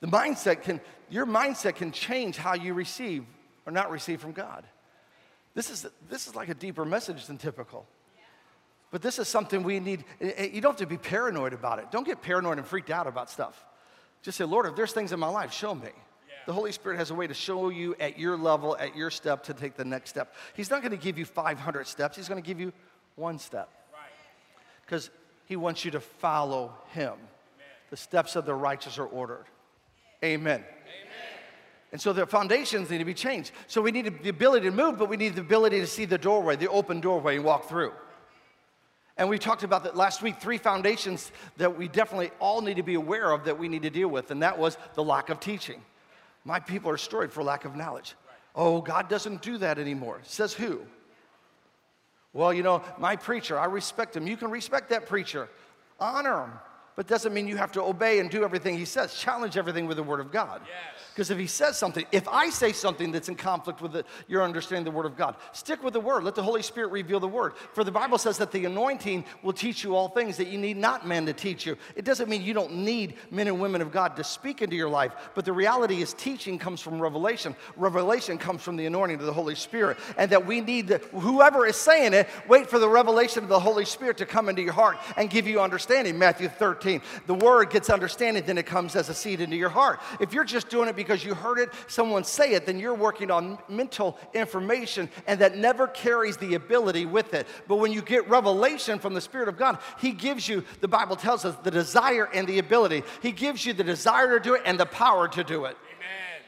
The 0.00 0.07
mindset 0.09 0.62
can, 0.62 0.81
your 1.09 1.25
mindset 1.26 1.76
can 1.76 1.90
change 1.93 2.37
how 2.37 2.55
you 2.55 2.75
receive 2.75 3.25
or 3.64 3.73
not 3.73 3.90
receive 3.90 4.21
from 4.21 4.33
God. 4.33 4.64
This 5.55 5.71
is, 5.71 5.87
this 6.11 6.26
is 6.26 6.35
like 6.35 6.50
a 6.50 6.55
deeper 6.55 6.85
message 6.85 7.25
than 7.26 7.38
typical. 7.38 7.87
But 8.90 9.02
this 9.02 9.19
is 9.19 9.26
something 9.26 9.62
we 9.62 9.81
need. 9.81 10.05
eh, 10.21 10.33
eh, 10.37 10.45
You 10.52 10.61
don't 10.61 10.73
have 10.73 10.78
to 10.78 10.87
be 10.87 10.99
paranoid 10.99 11.52
about 11.52 11.78
it. 11.78 11.90
Don't 11.90 12.05
get 12.07 12.23
paranoid 12.23 12.59
and 12.59 12.66
freaked 12.66 12.90
out 12.90 13.07
about 13.07 13.31
stuff. 13.31 13.64
Just 14.23 14.38
say, 14.38 14.45
Lord, 14.45 14.66
if 14.66 14.76
there's 14.76 14.93
things 14.93 15.12
in 15.12 15.19
my 15.19 15.28
life, 15.28 15.52
show 15.52 15.75
me. 15.75 15.90
The 16.47 16.53
Holy 16.53 16.71
Spirit 16.73 16.99
has 16.99 17.11
a 17.11 17.15
way 17.15 17.26
to 17.26 17.35
show 17.35 17.69
you 17.69 17.97
at 17.99 18.19
your 18.19 18.37
level, 18.37 18.76
at 18.76 18.97
your 18.97 19.11
step, 19.11 19.43
to 19.45 19.55
take 19.55 19.76
the 19.76 19.85
next 19.85 20.11
step. 20.11 20.35
He's 20.55 20.71
not 20.71 20.81
going 20.81 20.93
to 20.93 20.97
give 20.97 21.19
you 21.19 21.25
500 21.25 21.87
steps, 21.87 22.17
He's 22.17 22.29
going 22.29 22.43
to 22.43 22.47
give 22.47 22.61
you 22.61 22.73
one 23.17 23.38
step 23.38 23.69
Right. 23.93 24.03
because 24.85 25.11
He 25.47 25.57
wants 25.57 25.85
you 25.85 25.91
to 25.93 26.00
follow 26.00 26.73
Him. 26.91 27.15
The 27.91 27.97
steps 27.97 28.37
of 28.37 28.47
the 28.47 28.55
righteous 28.55 28.99
are 28.99 29.07
ordered. 29.07 29.45
Amen. 30.25 30.65
And 31.93 32.00
so 32.00 32.12
the 32.12 32.26
foundations 32.26 32.91
need 32.91 32.99
to 32.99 33.05
be 33.05 33.15
changed. 33.15 33.53
So 33.69 33.81
we 33.81 33.93
need 33.93 34.23
the 34.23 34.29
ability 34.29 34.67
to 34.67 34.73
move, 34.73 34.99
but 34.99 35.09
we 35.09 35.17
need 35.17 35.35
the 35.35 35.41
ability 35.41 35.81
to 35.81 35.87
see 35.87 36.05
the 36.05 36.19
doorway, 36.19 36.57
the 36.57 36.69
open 36.69 37.00
doorway, 37.00 37.37
and 37.37 37.45
walk 37.45 37.69
through. 37.69 37.93
And 39.17 39.29
we 39.29 39.38
talked 39.38 39.62
about 39.62 39.85
that 39.85 39.97
last 39.97 40.21
week, 40.21 40.41
three 40.41 40.59
foundations 40.59 41.31
that 41.57 41.79
we 41.79 41.88
definitely 41.88 42.33
all 42.38 42.61
need 42.61 42.76
to 42.76 42.83
be 42.83 42.95
aware 42.95 43.31
of 43.31 43.45
that 43.45 43.59
we 43.59 43.69
need 43.69 43.83
to 43.83 43.91
deal 43.91 44.09
with, 44.09 44.31
and 44.31 44.43
that 44.43 44.59
was 44.59 44.76
the 44.95 45.03
lack 45.03 45.31
of 45.31 45.41
teaching. 45.41 45.81
My 46.47 46.61
people 46.61 46.93
are 46.93 46.97
destroyed 46.97 47.33
for 47.33 47.43
lack 47.43 47.65
of 47.65 47.75
knowledge. 47.75 48.15
Oh, 48.55 48.81
God 48.81 49.09
doesn't 49.09 49.43
do 49.43 49.59
that 49.59 49.81
anymore. 49.81 50.21
Says 50.23 50.53
who? 50.55 50.81
Well, 52.33 52.55
you 52.55 52.62
know, 52.62 52.85
my 52.99 53.17
preacher, 53.17 53.59
I 53.59 53.65
respect 53.65 54.17
him. 54.17 54.29
You 54.29 54.37
can 54.37 54.53
respect 54.53 54.91
that 54.91 55.07
preacher, 55.07 55.49
honor 55.99 56.45
him, 56.45 56.53
but 56.97 57.07
doesn't 57.07 57.35
mean 57.35 57.47
you 57.47 57.59
have 57.59 57.73
to 57.73 57.83
obey 57.83 58.19
and 58.21 58.31
do 58.31 58.43
everything 58.43 58.76
he 58.76 58.87
says. 58.87 59.15
Challenge 59.15 59.57
everything 59.59 59.87
with 59.87 59.99
the 59.99 60.03
Word 60.03 60.19
of 60.19 60.33
God. 60.33 60.62
Yes. 60.65 61.03
Because 61.15 61.31
if 61.31 61.38
he 61.38 61.47
says 61.47 61.79
something, 61.79 62.05
if 62.11 62.26
I 62.26 62.50
say 62.50 62.73
something 62.73 63.12
that's 63.12 63.29
in 63.29 63.37
conflict 63.37 63.81
with 63.83 63.93
the, 63.93 64.05
your 64.29 64.43
understanding 64.43 64.85
the 64.85 64.91
Word 64.91 65.07
of 65.07 65.17
God, 65.17 65.37
stick 65.53 65.83
with 65.83 65.93
the 65.93 66.00
Word. 66.00 66.25
Let 66.25 66.35
the 66.35 66.43
Holy 66.43 66.62
Spirit 66.62 66.91
reveal 66.91 67.21
the 67.21 67.29
Word. 67.29 67.53
For 67.75 67.85
the 67.85 67.93
Bible 67.93 68.17
says 68.17 68.38
that 68.38 68.50
the 68.50 68.65
anointing 68.65 69.26
will 69.43 69.53
teach 69.53 69.85
you 69.85 69.95
all 69.95 70.09
things 70.09 70.38
that 70.38 70.49
you 70.49 70.59
need 70.59 70.79
not 70.79 71.07
men 71.07 71.26
to 71.26 71.35
teach 71.35 71.67
you. 71.67 71.76
It 71.95 72.07
doesn't 72.07 72.31
mean 72.31 72.43
you 72.43 72.55
don't 72.55 72.76
need 72.76 73.15
men 73.31 73.47
and 73.47 73.61
women 73.61 73.83
of 73.83 73.93
God 73.93 74.17
to 74.17 74.25
speak 74.25 74.62
into 74.62 74.76
your 74.76 74.88
life, 74.88 75.12
but 75.35 75.45
the 75.45 75.53
reality 75.53 76.00
is 76.00 76.15
teaching 76.15 76.59
comes 76.59 76.81
from 76.81 77.00
revelation. 77.00 77.55
Revelation 77.76 78.38
comes 78.38 78.62
from 78.62 78.76
the 78.76 78.87
anointing 78.87 79.21
of 79.21 79.26
the 79.26 79.33
Holy 79.33 79.55
Spirit, 79.55 79.99
and 80.17 80.31
that 80.33 80.47
we 80.47 80.62
need 80.62 80.88
the, 80.88 80.99
whoever 81.12 81.67
is 81.67 81.76
saying 81.76 82.15
it, 82.15 82.26
wait 82.49 82.71
for 82.71 82.79
the 82.79 82.88
revelation 82.88 83.43
of 83.43 83.50
the 83.50 83.61
Holy 83.61 83.85
Spirit 83.85 84.17
to 84.19 84.26
come 84.26 84.49
into 84.49 84.62
your 84.62 84.73
heart 84.73 84.97
and 85.19 85.29
give 85.29 85.47
you 85.47 85.61
understanding. 85.61 86.19
Matthew 86.19 86.49
13. 86.49 86.86
The 87.26 87.35
Word 87.35 87.71
gets 87.71 87.90
understanding, 87.90 88.45
then 88.47 88.59
it 88.59 88.66
comes 88.66 88.97
as 88.97 89.09
a 89.09 89.14
seed 89.14 89.40
into 89.40 89.57
your 89.57 89.69
heart. 89.69 90.00
If 90.21 90.33
you're 90.33 90.45
just 90.45 90.69
doing 90.69 90.88
it 90.88 90.97
because 90.97 91.25
you 91.25 91.35
heard 91.35 91.59
it, 91.59 91.71
someone 91.87 92.25
say 92.25 92.52
it, 92.52 92.66
then 92.66 92.78
you're 92.78 92.95
working 92.95 93.31
on 93.31 93.59
mental 93.69 94.19
information, 94.35 95.09
and 95.26 95.40
that 95.40 95.57
never 95.57 95.87
carries 95.87 96.37
the 96.37 96.55
ability 96.55 97.07
with 97.07 97.35
it. 97.35 97.47
But 97.69 97.76
when 97.76 97.93
you 97.93 98.02
get 98.02 98.28
revelation 98.28 98.99
from 98.99 99.14
the 99.14 99.21
Spirit 99.21 99.49
of 99.49 99.57
God, 99.57 99.78
He 99.99 100.12
gives 100.12 100.49
you, 100.49 100.64
the 100.81 100.88
Bible 100.88 101.16
tells 101.16 101.45
us, 101.45 101.57
the 101.62 101.71
desire 101.71 102.28
and 102.33 102.47
the 102.47 102.59
ability. 102.59 103.02
He 103.23 103.33
gives 103.33 103.66
you 103.66 103.73
the 103.73 103.85
desire 103.85 104.38
to 104.38 104.43
do 104.43 104.55
it 104.55 104.62
and 104.64 104.78
the 104.78 104.87
power 104.87 105.28
to 105.28 105.45
do 105.45 105.64
it. 105.64 105.76
Amen. 105.97 106.43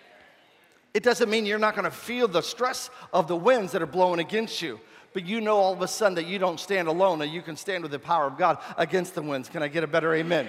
It 0.94 1.02
doesn't 1.02 1.28
mean 1.28 1.46
you're 1.46 1.58
not 1.58 1.74
going 1.74 1.84
to 1.84 1.90
feel 1.90 2.28
the 2.28 2.42
stress 2.42 2.90
of 3.12 3.28
the 3.28 3.36
winds 3.36 3.72
that 3.72 3.82
are 3.82 3.86
blowing 3.86 4.20
against 4.20 4.62
you. 4.62 4.80
But 5.18 5.26
you 5.26 5.40
know 5.40 5.56
all 5.56 5.72
of 5.72 5.82
a 5.82 5.88
sudden 5.88 6.14
that 6.14 6.28
you 6.28 6.38
don't 6.38 6.60
stand 6.60 6.86
alone 6.86 7.20
and 7.22 7.32
you 7.32 7.42
can 7.42 7.56
stand 7.56 7.82
with 7.82 7.90
the 7.90 7.98
power 7.98 8.28
of 8.28 8.38
God 8.38 8.58
against 8.76 9.16
the 9.16 9.20
winds. 9.20 9.48
Can 9.48 9.64
I 9.64 9.66
get 9.66 9.82
a 9.82 9.88
better 9.88 10.14
amen? 10.14 10.46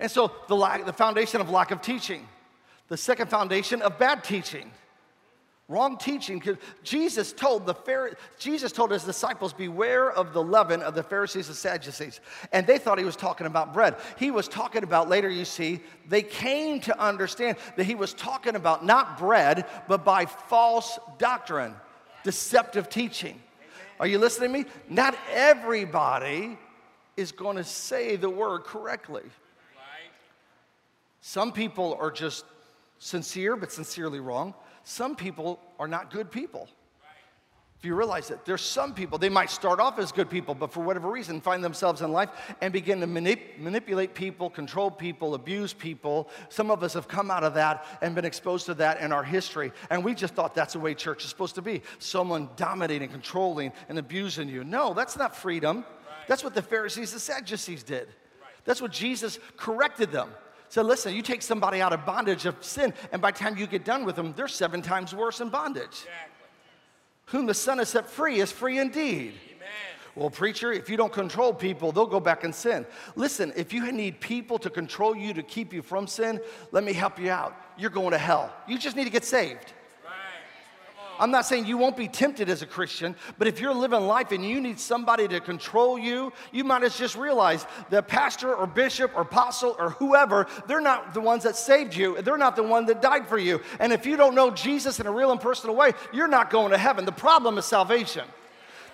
And 0.00 0.10
so 0.10 0.32
the, 0.48 0.56
lack, 0.56 0.84
the 0.86 0.92
foundation 0.92 1.40
of 1.40 1.48
lack 1.48 1.70
of 1.70 1.80
teaching. 1.80 2.26
The 2.88 2.96
second 2.96 3.30
foundation 3.30 3.80
of 3.80 3.96
bad 3.96 4.24
teaching. 4.24 4.72
Wrong 5.68 5.98
teaching. 5.98 6.42
Jesus 6.82 7.32
told 7.32 7.64
the 7.64 7.74
Phar- 7.74 8.16
Jesus 8.40 8.72
told 8.72 8.90
his 8.90 9.04
disciples, 9.04 9.52
"Beware 9.52 10.10
of 10.10 10.32
the 10.32 10.42
leaven 10.42 10.82
of 10.82 10.96
the 10.96 11.04
Pharisees 11.04 11.46
and 11.46 11.56
Sadducees." 11.56 12.20
And 12.50 12.66
they 12.66 12.76
thought 12.76 12.98
he 12.98 13.04
was 13.04 13.14
talking 13.14 13.46
about 13.46 13.72
bread. 13.72 13.94
He 14.18 14.32
was 14.32 14.48
talking 14.48 14.82
about 14.82 15.08
later. 15.08 15.30
You 15.30 15.44
see, 15.44 15.80
they 16.08 16.22
came 16.22 16.80
to 16.80 17.00
understand 17.00 17.56
that 17.76 17.84
he 17.84 17.94
was 17.94 18.14
talking 18.14 18.56
about 18.56 18.84
not 18.84 19.16
bread, 19.16 19.64
but 19.86 20.04
by 20.04 20.26
false 20.26 20.98
doctrine, 21.18 21.76
deceptive 22.24 22.88
teaching. 22.88 23.40
Are 24.00 24.06
you 24.06 24.18
listening 24.18 24.52
to 24.52 24.58
me? 24.60 24.64
Not 24.88 25.16
everybody 25.30 26.58
is 27.16 27.32
going 27.32 27.56
to 27.56 27.64
say 27.64 28.16
the 28.16 28.30
word 28.30 28.64
correctly. 28.64 29.22
Some 31.20 31.52
people 31.52 31.96
are 32.00 32.10
just 32.10 32.44
sincere, 32.98 33.54
but 33.56 33.70
sincerely 33.70 34.18
wrong. 34.18 34.54
Some 34.84 35.14
people 35.14 35.60
are 35.78 35.86
not 35.86 36.10
good 36.10 36.30
people. 36.32 36.68
If 37.82 37.86
you 37.86 37.96
realize 37.96 38.28
that 38.28 38.44
there's 38.44 38.62
some 38.62 38.94
people, 38.94 39.18
they 39.18 39.28
might 39.28 39.50
start 39.50 39.80
off 39.80 39.98
as 39.98 40.12
good 40.12 40.30
people, 40.30 40.54
but 40.54 40.72
for 40.72 40.84
whatever 40.84 41.10
reason 41.10 41.40
find 41.40 41.64
themselves 41.64 42.00
in 42.00 42.12
life 42.12 42.28
and 42.60 42.72
begin 42.72 43.00
to 43.00 43.08
manip- 43.08 43.58
manipulate 43.58 44.14
people, 44.14 44.48
control 44.48 44.88
people, 44.88 45.34
abuse 45.34 45.72
people. 45.72 46.28
Some 46.48 46.70
of 46.70 46.84
us 46.84 46.94
have 46.94 47.08
come 47.08 47.28
out 47.28 47.42
of 47.42 47.54
that 47.54 47.84
and 48.00 48.14
been 48.14 48.24
exposed 48.24 48.66
to 48.66 48.74
that 48.74 49.00
in 49.00 49.10
our 49.10 49.24
history, 49.24 49.72
and 49.90 50.04
we 50.04 50.14
just 50.14 50.34
thought 50.34 50.54
that's 50.54 50.74
the 50.74 50.78
way 50.78 50.94
church 50.94 51.24
is 51.24 51.30
supposed 51.30 51.56
to 51.56 51.62
be 51.62 51.82
someone 51.98 52.50
dominating, 52.54 53.08
controlling, 53.08 53.72
and 53.88 53.98
abusing 53.98 54.48
you. 54.48 54.62
No, 54.62 54.94
that's 54.94 55.16
not 55.16 55.34
freedom. 55.34 55.84
That's 56.28 56.44
what 56.44 56.54
the 56.54 56.62
Pharisees 56.62 57.10
and 57.10 57.20
Sadducees 57.20 57.82
did. 57.82 58.06
That's 58.64 58.80
what 58.80 58.92
Jesus 58.92 59.40
corrected 59.56 60.12
them. 60.12 60.30
Said, 60.68 60.86
listen, 60.86 61.16
you 61.16 61.22
take 61.22 61.42
somebody 61.42 61.80
out 61.80 61.92
of 61.92 62.06
bondage 62.06 62.46
of 62.46 62.54
sin, 62.64 62.94
and 63.10 63.20
by 63.20 63.32
the 63.32 63.38
time 63.40 63.56
you 63.56 63.66
get 63.66 63.84
done 63.84 64.04
with 64.04 64.14
them, 64.14 64.34
they're 64.36 64.46
seven 64.46 64.82
times 64.82 65.12
worse 65.12 65.40
in 65.40 65.48
bondage. 65.48 65.82
Exactly. 65.82 66.41
Whom 67.26 67.46
the 67.46 67.54
Son 67.54 67.78
has 67.78 67.88
set 67.88 68.08
free 68.08 68.40
is 68.40 68.52
free 68.52 68.78
indeed. 68.78 69.34
Amen. 69.48 69.68
Well, 70.14 70.30
preacher, 70.30 70.72
if 70.72 70.90
you 70.90 70.96
don't 70.96 71.12
control 71.12 71.54
people, 71.54 71.92
they'll 71.92 72.06
go 72.06 72.20
back 72.20 72.44
and 72.44 72.54
sin. 72.54 72.84
Listen, 73.16 73.52
if 73.56 73.72
you 73.72 73.90
need 73.92 74.20
people 74.20 74.58
to 74.58 74.68
control 74.68 75.16
you 75.16 75.32
to 75.34 75.42
keep 75.42 75.72
you 75.72 75.82
from 75.82 76.06
sin, 76.06 76.40
let 76.70 76.84
me 76.84 76.92
help 76.92 77.18
you 77.18 77.30
out. 77.30 77.56
You're 77.78 77.90
going 77.90 78.10
to 78.10 78.18
hell. 78.18 78.52
You 78.68 78.78
just 78.78 78.96
need 78.96 79.04
to 79.04 79.10
get 79.10 79.24
saved. 79.24 79.72
I'm 81.22 81.30
not 81.30 81.46
saying 81.46 81.66
you 81.66 81.78
won't 81.78 81.96
be 81.96 82.08
tempted 82.08 82.48
as 82.48 82.62
a 82.62 82.66
Christian, 82.66 83.14
but 83.38 83.46
if 83.46 83.60
you're 83.60 83.72
living 83.72 84.00
life 84.08 84.32
and 84.32 84.44
you 84.44 84.60
need 84.60 84.80
somebody 84.80 85.28
to 85.28 85.38
control 85.38 85.96
you, 85.96 86.32
you 86.50 86.64
might 86.64 86.82
as 86.82 86.98
just 86.98 87.14
realize 87.14 87.64
that 87.90 88.08
pastor 88.08 88.52
or 88.52 88.66
bishop 88.66 89.12
or 89.14 89.22
apostle 89.22 89.76
or 89.78 89.90
whoever, 89.90 90.48
they're 90.66 90.80
not 90.80 91.14
the 91.14 91.20
ones 91.20 91.44
that 91.44 91.54
saved 91.54 91.94
you. 91.94 92.20
They're 92.22 92.36
not 92.36 92.56
the 92.56 92.64
one 92.64 92.86
that 92.86 93.00
died 93.00 93.28
for 93.28 93.38
you. 93.38 93.60
And 93.78 93.92
if 93.92 94.04
you 94.04 94.16
don't 94.16 94.34
know 94.34 94.50
Jesus 94.50 94.98
in 94.98 95.06
a 95.06 95.12
real 95.12 95.30
and 95.30 95.40
personal 95.40 95.76
way, 95.76 95.92
you're 96.12 96.26
not 96.26 96.50
going 96.50 96.72
to 96.72 96.78
heaven. 96.78 97.04
The 97.04 97.12
problem 97.12 97.56
is 97.56 97.66
salvation. 97.66 98.24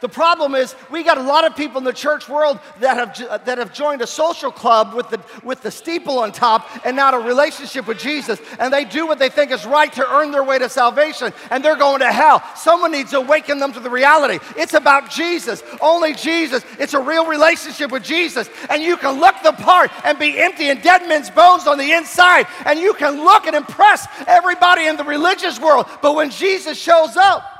The 0.00 0.08
problem 0.08 0.54
is 0.54 0.74
we 0.90 1.02
got 1.02 1.18
a 1.18 1.22
lot 1.22 1.44
of 1.44 1.56
people 1.56 1.78
in 1.78 1.84
the 1.84 1.92
church 1.92 2.28
world 2.28 2.60
that 2.80 2.96
have, 2.96 3.28
uh, 3.28 3.38
that 3.38 3.58
have 3.58 3.72
joined 3.72 4.00
a 4.00 4.06
social 4.06 4.52
club 4.52 4.94
with 4.94 5.10
the, 5.10 5.20
with 5.42 5.60
the 5.62 5.70
steeple 5.70 6.20
on 6.20 6.30
top 6.30 6.68
and 6.86 6.94
not 6.94 7.14
a 7.14 7.18
relationship 7.18 7.88
with 7.88 7.98
Jesus. 7.98 8.40
And 8.60 8.72
they 8.72 8.84
do 8.84 9.06
what 9.06 9.18
they 9.18 9.28
think 9.28 9.50
is 9.50 9.66
right 9.66 9.92
to 9.94 10.08
earn 10.08 10.30
their 10.30 10.44
way 10.44 10.58
to 10.58 10.68
salvation 10.68 11.32
and 11.50 11.64
they're 11.64 11.76
going 11.76 12.00
to 12.00 12.12
hell. 12.12 12.42
Someone 12.56 12.92
needs 12.92 13.10
to 13.10 13.18
awaken 13.18 13.58
them 13.58 13.72
to 13.72 13.80
the 13.80 13.90
reality. 13.90 14.38
It's 14.56 14.74
about 14.74 15.10
Jesus, 15.10 15.62
only 15.80 16.14
Jesus. 16.14 16.64
It's 16.78 16.94
a 16.94 17.00
real 17.00 17.26
relationship 17.26 17.90
with 17.90 18.04
Jesus. 18.04 18.48
And 18.70 18.82
you 18.82 18.96
can 18.96 19.18
look 19.18 19.34
the 19.42 19.52
part 19.52 19.90
and 20.04 20.18
be 20.18 20.38
empty 20.38 20.68
and 20.68 20.80
dead 20.80 21.08
men's 21.08 21.30
bones 21.30 21.66
on 21.66 21.76
the 21.76 21.92
inside. 21.92 22.46
And 22.64 22.78
you 22.78 22.94
can 22.94 23.24
look 23.24 23.46
and 23.46 23.56
impress 23.56 24.06
everybody 24.26 24.86
in 24.86 24.96
the 24.96 25.04
religious 25.04 25.58
world. 25.58 25.86
But 26.02 26.14
when 26.14 26.30
Jesus 26.30 26.78
shows 26.78 27.16
up, 27.16 27.57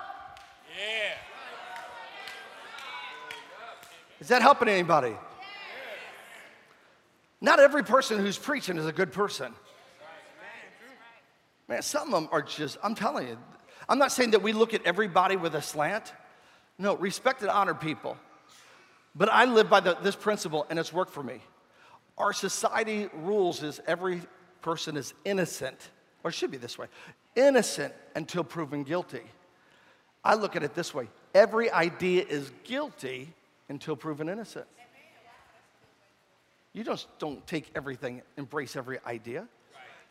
Is 4.29 4.31
that 4.31 4.43
helping 4.43 4.69
anybody? 4.69 5.15
Not 7.41 7.61
every 7.61 7.83
person 7.83 8.19
who's 8.19 8.37
preaching 8.37 8.77
is 8.77 8.85
a 8.85 8.93
good 8.93 9.11
person. 9.11 9.55
Man, 11.67 11.81
some 11.81 12.13
of 12.13 12.21
them 12.21 12.29
are 12.31 12.43
just, 12.43 12.77
I'm 12.83 12.95
telling 12.95 13.27
you, 13.27 13.39
I'm 13.89 13.99
not 13.99 14.13
saying 14.13 14.33
that 14.33 14.43
we 14.43 14.53
look 14.53 14.75
at 14.75 14.85
everybody 14.85 15.37
with 15.37 15.55
a 15.55 15.63
slant. 15.63 16.13
No, 16.77 16.95
respect 16.97 17.41
and 17.41 17.49
honor 17.51 17.73
people. 17.73 18.19
But 19.15 19.31
I 19.31 19.47
live 19.47 19.71
by 19.71 19.81
the, 19.81 19.97
this 20.03 20.15
principle, 20.15 20.67
and 20.69 20.79
it's 20.79 20.93
worked 20.93 21.15
for 21.15 21.23
me. 21.23 21.41
Our 22.19 22.35
society 22.35 23.09
rules 23.15 23.63
is 23.63 23.81
every 23.87 24.21
person 24.61 24.99
is 24.99 25.15
innocent, 25.25 25.89
or 26.23 26.31
should 26.33 26.51
be 26.51 26.59
this 26.59 26.77
way 26.77 26.89
innocent 27.35 27.95
until 28.15 28.45
proven 28.45 28.83
guilty. 28.83 29.23
I 30.23 30.35
look 30.35 30.55
at 30.55 30.63
it 30.63 30.75
this 30.75 30.93
way 30.93 31.09
every 31.35 31.71
idea 31.71 32.27
is 32.29 32.53
guilty 32.65 33.33
until 33.69 33.97
proven 33.97 34.29
innocent. 34.29 34.67
You 36.73 36.85
just 36.85 37.09
don't 37.19 37.47
take 37.47 37.71
everything, 37.75 38.23
embrace 38.37 38.77
every 38.77 38.99
idea. 39.07 39.49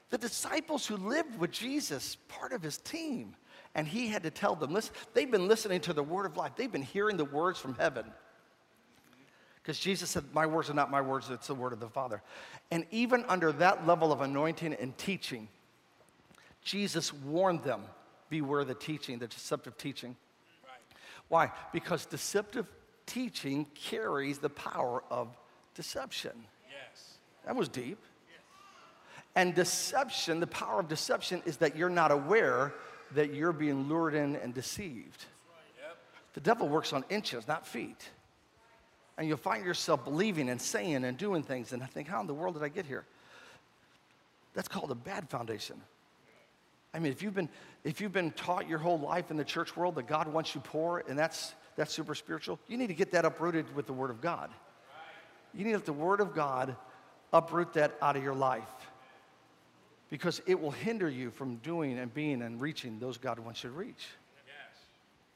The 0.10 0.18
disciples 0.18 0.86
who 0.86 0.98
lived 0.98 1.38
with 1.40 1.52
Jesus, 1.52 2.18
part 2.28 2.54
of 2.54 2.62
his 2.62 2.78
team, 2.78 3.36
and 3.76 3.88
he 3.88 4.08
had 4.08 4.24
to 4.24 4.32
tell 4.32 4.56
them, 4.56 4.74
listen, 4.74 4.94
they've 5.14 5.30
been 5.30 5.48
listening 5.48 5.82
to 5.82 5.94
the 5.94 6.04
word 6.04 6.26
of 6.26 6.38
life, 6.38 6.54
they've 6.56 6.72
been 6.72 6.82
hearing 6.82 7.18
the 7.18 7.26
words 7.26 7.60
from 7.60 7.76
heaven. 7.76 8.06
Because 9.62 9.80
Jesus 9.80 10.10
said, 10.10 10.24
My 10.32 10.46
words 10.46 10.70
are 10.70 10.74
not 10.74 10.90
my 10.90 11.02
words, 11.02 11.30
it's 11.30 11.48
the 11.48 11.54
word 11.54 11.74
of 11.74 11.82
the 11.82 11.90
Father. 11.90 12.22
And 12.72 12.86
even 12.90 13.26
under 13.28 13.52
that 13.54 13.86
level 13.86 14.14
of 14.14 14.22
anointing 14.22 14.74
and 14.74 14.98
teaching, 14.98 15.50
Jesus 16.64 17.14
warned 17.14 17.64
them 17.64 17.84
beware 18.30 18.64
the 18.64 18.74
teaching, 18.74 19.20
the 19.20 19.28
deceptive 19.28 19.78
teaching. 19.78 20.16
Why? 21.28 21.52
Because 21.74 22.06
deceptive 22.06 22.66
teaching 23.08 23.66
carries 23.74 24.38
the 24.38 24.50
power 24.50 25.04
of 25.10 25.30
deception. 25.74 26.34
Yes. 26.70 27.18
That 27.46 27.56
was 27.56 27.68
deep. 27.68 27.98
And 29.36 29.54
deception, 29.54 30.40
the 30.40 30.48
power 30.48 30.80
of 30.80 30.88
deception 30.88 31.42
is 31.46 31.58
that 31.58 31.76
you're 31.76 31.90
not 31.90 32.12
aware 32.12 32.74
that 33.14 33.34
you're 33.34 33.54
being 33.54 33.88
lured 33.88 34.16
in 34.16 34.36
and 34.36 34.54
deceived. 34.54 35.26
Yep. 35.80 35.98
The 36.34 36.40
devil 36.42 36.68
works 36.68 36.92
on 36.92 37.06
inches, 37.10 37.48
not 37.48 37.66
feet. 37.66 38.10
And 39.18 39.28
you'll 39.28 39.38
find 39.38 39.64
yourself 39.64 40.04
believing 40.04 40.50
and 40.50 40.62
saying 40.62 41.04
and 41.04 41.18
doing 41.18 41.44
things, 41.44 41.72
and 41.72 41.82
I 41.82 41.86
think, 41.86 42.08
how 42.08 42.22
in 42.22 42.28
the 42.28 42.34
world 42.34 42.56
did 42.56 42.64
I 42.64 42.70
get 42.70 42.86
here? 42.86 43.06
That's 44.54 44.68
called 44.68 44.90
a 44.90 44.96
bad 44.96 45.30
foundation. 45.30 45.80
I 46.94 47.00
mean, 47.00 47.12
if 47.12 47.22
you've 47.22 47.36
been, 47.36 47.50
if 47.84 48.02
you've 48.02 48.12
been 48.12 48.32
taught 48.32 48.68
your 48.68 48.80
whole 48.80 49.00
life 49.00 49.30
in 49.30 49.38
the 49.38 49.46
church 49.46 49.78
world 49.78 49.96
that 49.96 50.08
God 50.08 50.28
wants 50.28 50.56
you 50.56 50.62
poor 50.62 51.04
and 51.08 51.18
that's, 51.18 51.54
that's 51.78 51.94
super 51.94 52.16
spiritual, 52.16 52.60
you 52.68 52.78
need 52.78 52.88
to 52.88 52.94
get 52.94 53.12
that 53.12 53.24
uprooted 53.24 53.74
with 53.76 53.86
the 53.86 53.94
Word 53.94 54.10
of 54.10 54.20
God. 54.20 54.50
You 55.54 55.64
need 55.64 55.72
to 55.72 55.78
let 55.78 55.86
the 55.86 55.94
Word 55.94 56.20
of 56.20 56.36
God 56.36 56.76
uproot 57.32 57.74
that 57.74 57.96
out 58.02 58.18
of 58.18 58.24
your 58.24 58.36
life 58.36 58.64
because 60.10 60.42
it 60.46 60.60
will 60.60 60.72
hinder 60.72 61.10
you 61.10 61.32
from 61.32 61.58
doing 61.58 62.00
and 62.00 62.14
being 62.14 62.42
and 62.42 62.60
reaching 62.60 63.00
those 63.00 63.18
God 63.18 63.40
wants 63.40 63.64
you 63.64 63.70
to 63.70 63.76
reach. 63.76 64.08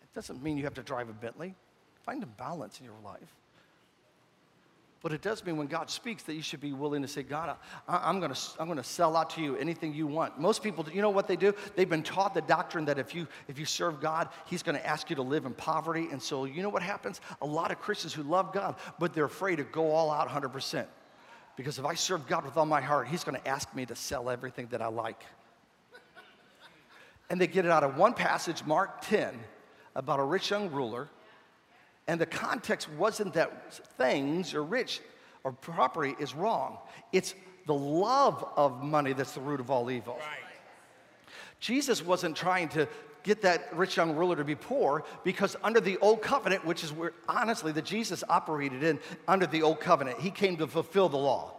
It 0.01 0.13
doesn't 0.15 0.43
mean 0.43 0.57
you 0.57 0.63
have 0.63 0.73
to 0.73 0.83
drive 0.83 1.09
a 1.09 1.13
Bentley. 1.13 1.55
Find 2.03 2.21
a 2.23 2.27
balance 2.27 2.79
in 2.79 2.85
your 2.85 2.99
life. 3.03 3.35
But 5.01 5.13
it 5.13 5.23
does 5.23 5.43
mean 5.43 5.57
when 5.57 5.65
God 5.65 5.89
speaks 5.89 6.21
that 6.23 6.35
you 6.35 6.43
should 6.43 6.61
be 6.61 6.73
willing 6.73 7.01
to 7.01 7.07
say, 7.07 7.23
God, 7.23 7.57
I, 7.87 8.09
am 8.09 8.19
going 8.19 8.31
to 8.31 8.39
I'm 8.59 8.67
going 8.67 8.77
to 8.77 8.83
sell 8.83 9.17
out 9.17 9.31
to 9.31 9.41
you 9.41 9.55
anything 9.55 9.95
you 9.95 10.05
want. 10.05 10.39
Most 10.39 10.61
people, 10.61 10.85
you 10.93 11.01
know 11.01 11.09
what 11.09 11.27
they 11.27 11.35
do? 11.35 11.55
They've 11.75 11.89
been 11.89 12.03
taught 12.03 12.35
the 12.35 12.41
doctrine 12.41 12.85
that 12.85 12.99
if 12.99 13.15
you, 13.15 13.27
if 13.47 13.57
you 13.57 13.65
serve 13.65 13.99
God, 13.99 14.29
He's 14.45 14.61
going 14.61 14.77
to 14.77 14.85
ask 14.85 15.09
you 15.09 15.15
to 15.15 15.23
live 15.23 15.45
in 15.45 15.53
poverty. 15.53 16.09
And 16.11 16.21
so, 16.21 16.45
you 16.45 16.61
know 16.61 16.69
what 16.69 16.83
happens? 16.83 17.19
A 17.41 17.45
lot 17.45 17.71
of 17.71 17.79
Christians 17.79 18.13
who 18.13 18.21
love 18.21 18.53
God, 18.53 18.75
but 18.99 19.13
they're 19.13 19.25
afraid 19.25 19.55
to 19.55 19.63
go 19.63 19.89
all 19.89 20.11
out 20.11 20.29
100%. 20.29 20.85
Because 21.55 21.79
if 21.79 21.85
I 21.85 21.95
serve 21.95 22.27
God 22.27 22.45
with 22.45 22.55
all 22.55 22.67
my 22.67 22.81
heart, 22.81 23.07
He's 23.07 23.23
going 23.23 23.39
to 23.39 23.47
ask 23.47 23.73
me 23.73 23.87
to 23.87 23.95
sell 23.95 24.29
everything 24.29 24.67
that 24.69 24.83
I 24.83 24.87
like. 24.87 25.23
And 27.31 27.41
they 27.41 27.47
get 27.47 27.65
it 27.65 27.71
out 27.71 27.83
of 27.83 27.97
one 27.97 28.13
passage, 28.13 28.63
Mark 28.65 29.01
10, 29.01 29.33
about 29.95 30.19
a 30.19 30.23
rich 30.23 30.51
young 30.51 30.69
ruler 30.69 31.09
and 32.07 32.19
the 32.19 32.25
context 32.25 32.89
wasn't 32.91 33.33
that 33.33 33.73
things 33.97 34.53
or 34.53 34.63
rich 34.63 35.01
or 35.43 35.51
property 35.51 36.15
is 36.19 36.35
wrong. 36.35 36.77
It's 37.11 37.33
the 37.67 37.73
love 37.73 38.45
of 38.55 38.83
money 38.83 39.13
that's 39.13 39.33
the 39.33 39.41
root 39.41 39.59
of 39.59 39.69
all 39.69 39.89
evil. 39.91 40.15
Right. 40.15 40.51
Jesus 41.59 42.03
wasn't 42.03 42.35
trying 42.35 42.69
to 42.69 42.87
get 43.23 43.43
that 43.43 43.75
rich 43.75 43.97
young 43.97 44.15
ruler 44.15 44.35
to 44.35 44.43
be 44.43 44.55
poor 44.55 45.03
because 45.23 45.55
under 45.63 45.79
the 45.79 45.97
old 45.97 46.21
covenant, 46.21 46.65
which 46.65 46.83
is 46.83 46.91
where 46.91 47.13
honestly 47.29 47.71
that 47.71 47.85
Jesus 47.85 48.23
operated 48.27 48.83
in 48.83 48.99
under 49.27 49.45
the 49.45 49.61
old 49.61 49.79
covenant, 49.79 50.19
he 50.19 50.31
came 50.31 50.57
to 50.57 50.67
fulfill 50.67 51.07
the 51.07 51.17
law. 51.17 51.53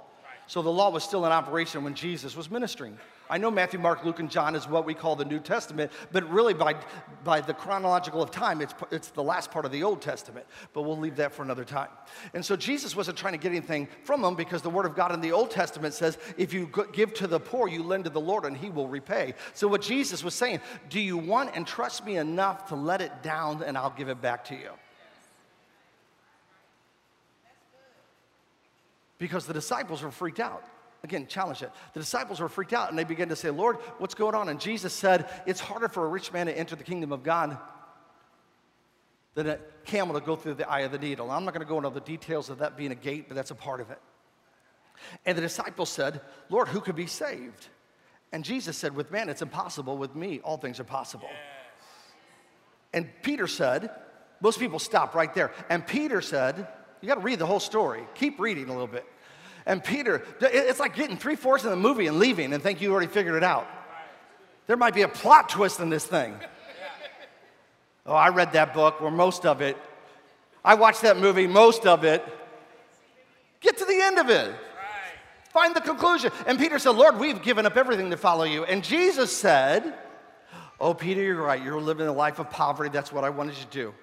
So 0.48 0.60
the 0.60 0.72
law 0.72 0.90
was 0.90 1.04
still 1.04 1.24
in 1.24 1.32
operation 1.32 1.84
when 1.84 1.94
Jesus 1.94 2.36
was 2.36 2.50
ministering. 2.50 2.98
I 3.32 3.38
know 3.38 3.50
Matthew, 3.50 3.80
Mark, 3.80 4.04
Luke, 4.04 4.20
and 4.20 4.30
John 4.30 4.54
is 4.54 4.68
what 4.68 4.84
we 4.84 4.92
call 4.92 5.16
the 5.16 5.24
New 5.24 5.40
Testament, 5.40 5.90
but 6.12 6.28
really 6.28 6.52
by, 6.52 6.74
by 7.24 7.40
the 7.40 7.54
chronological 7.54 8.20
of 8.20 8.30
time, 8.30 8.60
it's, 8.60 8.74
it's 8.90 9.08
the 9.08 9.22
last 9.22 9.50
part 9.50 9.64
of 9.64 9.72
the 9.72 9.82
Old 9.82 10.02
Testament. 10.02 10.44
But 10.74 10.82
we'll 10.82 10.98
leave 10.98 11.16
that 11.16 11.32
for 11.32 11.42
another 11.42 11.64
time. 11.64 11.88
And 12.34 12.44
so 12.44 12.56
Jesus 12.56 12.94
wasn't 12.94 13.16
trying 13.16 13.32
to 13.32 13.38
get 13.38 13.48
anything 13.48 13.88
from 14.04 14.20
them 14.20 14.34
because 14.34 14.60
the 14.60 14.68
Word 14.68 14.84
of 14.84 14.94
God 14.94 15.12
in 15.12 15.22
the 15.22 15.32
Old 15.32 15.50
Testament 15.50 15.94
says, 15.94 16.18
if 16.36 16.52
you 16.52 16.70
give 16.92 17.14
to 17.14 17.26
the 17.26 17.40
poor, 17.40 17.68
you 17.68 17.82
lend 17.82 18.04
to 18.04 18.10
the 18.10 18.20
Lord 18.20 18.44
and 18.44 18.54
He 18.54 18.68
will 18.68 18.86
repay. 18.86 19.32
So 19.54 19.66
what 19.66 19.80
Jesus 19.80 20.22
was 20.22 20.34
saying, 20.34 20.60
do 20.90 21.00
you 21.00 21.16
want 21.16 21.56
and 21.56 21.66
trust 21.66 22.04
me 22.04 22.18
enough 22.18 22.68
to 22.68 22.74
let 22.74 23.00
it 23.00 23.22
down 23.22 23.62
and 23.62 23.78
I'll 23.78 23.94
give 23.96 24.10
it 24.10 24.20
back 24.20 24.44
to 24.48 24.54
you? 24.54 24.72
Because 29.16 29.46
the 29.46 29.54
disciples 29.54 30.02
were 30.02 30.10
freaked 30.10 30.40
out. 30.40 30.62
Again, 31.04 31.26
challenge 31.26 31.62
it. 31.62 31.70
The 31.94 32.00
disciples 32.00 32.38
were 32.38 32.48
freaked 32.48 32.72
out 32.72 32.90
and 32.90 32.98
they 32.98 33.04
began 33.04 33.28
to 33.28 33.36
say, 33.36 33.50
Lord, 33.50 33.76
what's 33.98 34.14
going 34.14 34.34
on? 34.34 34.48
And 34.48 34.60
Jesus 34.60 34.92
said, 34.92 35.28
It's 35.46 35.60
harder 35.60 35.88
for 35.88 36.04
a 36.04 36.08
rich 36.08 36.32
man 36.32 36.46
to 36.46 36.56
enter 36.56 36.76
the 36.76 36.84
kingdom 36.84 37.12
of 37.12 37.24
God 37.24 37.58
than 39.34 39.48
a 39.48 39.58
camel 39.84 40.18
to 40.18 40.24
go 40.24 40.36
through 40.36 40.54
the 40.54 40.68
eye 40.70 40.80
of 40.80 40.92
the 40.92 40.98
needle. 40.98 41.30
I'm 41.30 41.44
not 41.44 41.54
going 41.54 41.66
to 41.66 41.68
go 41.68 41.78
into 41.78 41.90
the 41.90 42.00
details 42.00 42.50
of 42.50 42.58
that 42.58 42.76
being 42.76 42.92
a 42.92 42.96
gate, 42.96 43.24
but 43.28 43.34
that's 43.34 43.50
a 43.50 43.56
part 43.56 43.80
of 43.80 43.90
it. 43.90 43.98
And 45.26 45.36
the 45.36 45.42
disciples 45.42 45.88
said, 45.88 46.20
Lord, 46.48 46.68
who 46.68 46.80
could 46.80 46.94
be 46.94 47.06
saved? 47.06 47.68
And 48.30 48.44
Jesus 48.44 48.76
said, 48.76 48.94
With 48.94 49.10
man, 49.10 49.28
it's 49.28 49.42
impossible. 49.42 49.96
With 49.96 50.14
me, 50.14 50.40
all 50.44 50.56
things 50.56 50.78
are 50.78 50.84
possible. 50.84 51.28
Yes. 51.28 51.38
And 52.94 53.10
Peter 53.22 53.46
said, 53.46 53.90
Most 54.40 54.58
people 54.58 54.78
stop 54.78 55.14
right 55.14 55.32
there. 55.34 55.52
And 55.68 55.86
Peter 55.86 56.20
said, 56.20 56.68
You 57.00 57.08
got 57.08 57.16
to 57.16 57.20
read 57.20 57.38
the 57.38 57.46
whole 57.46 57.60
story. 57.60 58.04
Keep 58.14 58.38
reading 58.38 58.68
a 58.68 58.72
little 58.72 58.86
bit. 58.86 59.04
And 59.66 59.82
Peter, 59.82 60.22
it's 60.40 60.80
like 60.80 60.96
getting 60.96 61.16
three 61.16 61.36
fourths 61.36 61.64
of 61.64 61.70
the 61.70 61.76
movie 61.76 62.06
and 62.06 62.18
leaving 62.18 62.52
and 62.52 62.62
think 62.62 62.80
you 62.80 62.92
already 62.92 63.06
figured 63.06 63.34
it 63.34 63.44
out. 63.44 63.66
There 64.66 64.76
might 64.76 64.94
be 64.94 65.02
a 65.02 65.08
plot 65.08 65.48
twist 65.48 65.80
in 65.80 65.90
this 65.90 66.04
thing. 66.04 66.34
Oh, 68.04 68.14
I 68.14 68.30
read 68.30 68.52
that 68.52 68.74
book, 68.74 69.00
or 69.00 69.10
most 69.10 69.46
of 69.46 69.60
it. 69.60 69.76
I 70.64 70.74
watched 70.74 71.02
that 71.02 71.16
movie, 71.16 71.46
most 71.46 71.86
of 71.86 72.04
it. 72.04 72.24
Get 73.60 73.78
to 73.78 73.84
the 73.84 74.00
end 74.00 74.18
of 74.18 74.28
it. 74.28 74.52
Find 75.52 75.76
the 75.76 75.80
conclusion. 75.80 76.32
And 76.46 76.58
Peter 76.58 76.78
said, 76.78 76.96
Lord, 76.96 77.18
we've 77.18 77.42
given 77.42 77.66
up 77.66 77.76
everything 77.76 78.10
to 78.10 78.16
follow 78.16 78.44
you. 78.44 78.64
And 78.64 78.82
Jesus 78.82 79.36
said, 79.36 79.94
Oh, 80.80 80.94
Peter, 80.94 81.22
you're 81.22 81.40
right. 81.40 81.62
You're 81.62 81.80
living 81.80 82.08
a 82.08 82.12
life 82.12 82.40
of 82.40 82.50
poverty. 82.50 82.90
That's 82.90 83.12
what 83.12 83.22
I 83.22 83.30
wanted 83.30 83.56
you 83.56 83.62
to 83.62 83.70
do. 83.70 83.94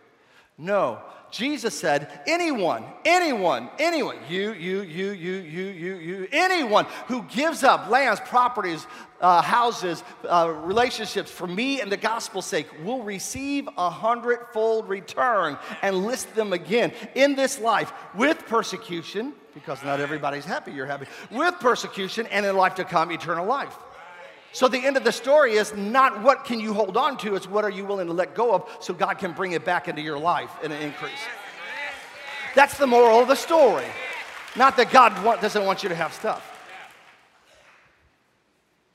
No, 0.62 1.00
Jesus 1.32 1.80
said, 1.80 2.22
anyone, 2.28 2.84
anyone, 3.06 3.70
anyone, 3.80 4.18
you, 4.28 4.52
you, 4.52 4.82
you, 4.82 5.12
you, 5.12 5.36
you, 5.36 5.64
you, 5.68 5.96
you, 5.96 6.28
anyone 6.34 6.86
who 7.08 7.24
gives 7.24 7.64
up 7.64 7.90
lands, 7.90 8.20
properties, 8.26 8.86
uh, 9.22 9.42
houses, 9.42 10.04
uh, 10.28 10.54
relationships 10.64 11.32
for 11.32 11.48
me 11.48 11.80
and 11.80 11.90
the 11.90 11.98
gospel's 11.98 12.46
sake 12.46 12.68
will 12.84 13.04
receive 13.04 13.70
a 13.78 13.90
hundredfold 13.90 14.90
return 14.90 15.58
and 15.82 16.06
list 16.06 16.36
them 16.36 16.52
again 16.52 16.92
in 17.16 17.36
this 17.36 17.58
life 17.60 17.94
with 18.14 18.46
persecution, 18.48 19.32
because 19.54 19.82
not 19.82 20.02
everybody's 20.02 20.46
happy 20.46 20.74
you're 20.74 20.86
happy, 20.86 21.06
with 21.32 21.54
persecution 21.62 22.26
and 22.28 22.46
in 22.46 22.58
life 22.58 22.76
to 22.76 22.84
come, 22.84 23.14
eternal 23.14 23.46
life. 23.46 23.78
So 24.52 24.68
the 24.68 24.84
end 24.84 24.98
of 24.98 25.04
the 25.04 25.12
story 25.12 25.54
is 25.54 25.76
not 25.76 26.22
what 26.24 26.44
can 26.44 26.60
you 26.60 26.74
hold 26.74 26.98
on 26.98 27.18
to, 27.18 27.36
it's 27.36 27.48
what 27.48 27.64
are 27.64 27.70
you 27.70 27.86
willing 27.86 28.08
to 28.08 28.14
let 28.14 28.34
go 28.34 28.54
of 28.54 28.70
so 28.80 28.94
God 28.94 29.20
can 29.20 29.34
bring 29.34 29.52
it 29.52 29.64
back 29.64 29.88
into 29.88 30.02
your 30.02 30.18
life 30.18 30.52
in 30.64 30.72
an 30.72 30.82
increase. 30.82 31.12
That's 32.56 32.78
the 32.78 32.88
moral 32.88 33.20
of 33.20 33.28
the 33.28 33.36
story. 33.36 33.86
Not 34.56 34.76
that 34.78 34.92
God 34.92 35.24
want, 35.24 35.42
doesn't 35.42 35.66
want 35.66 35.84
you 35.84 35.90
to 35.90 35.96
have 35.96 36.14
stuff. 36.14 36.46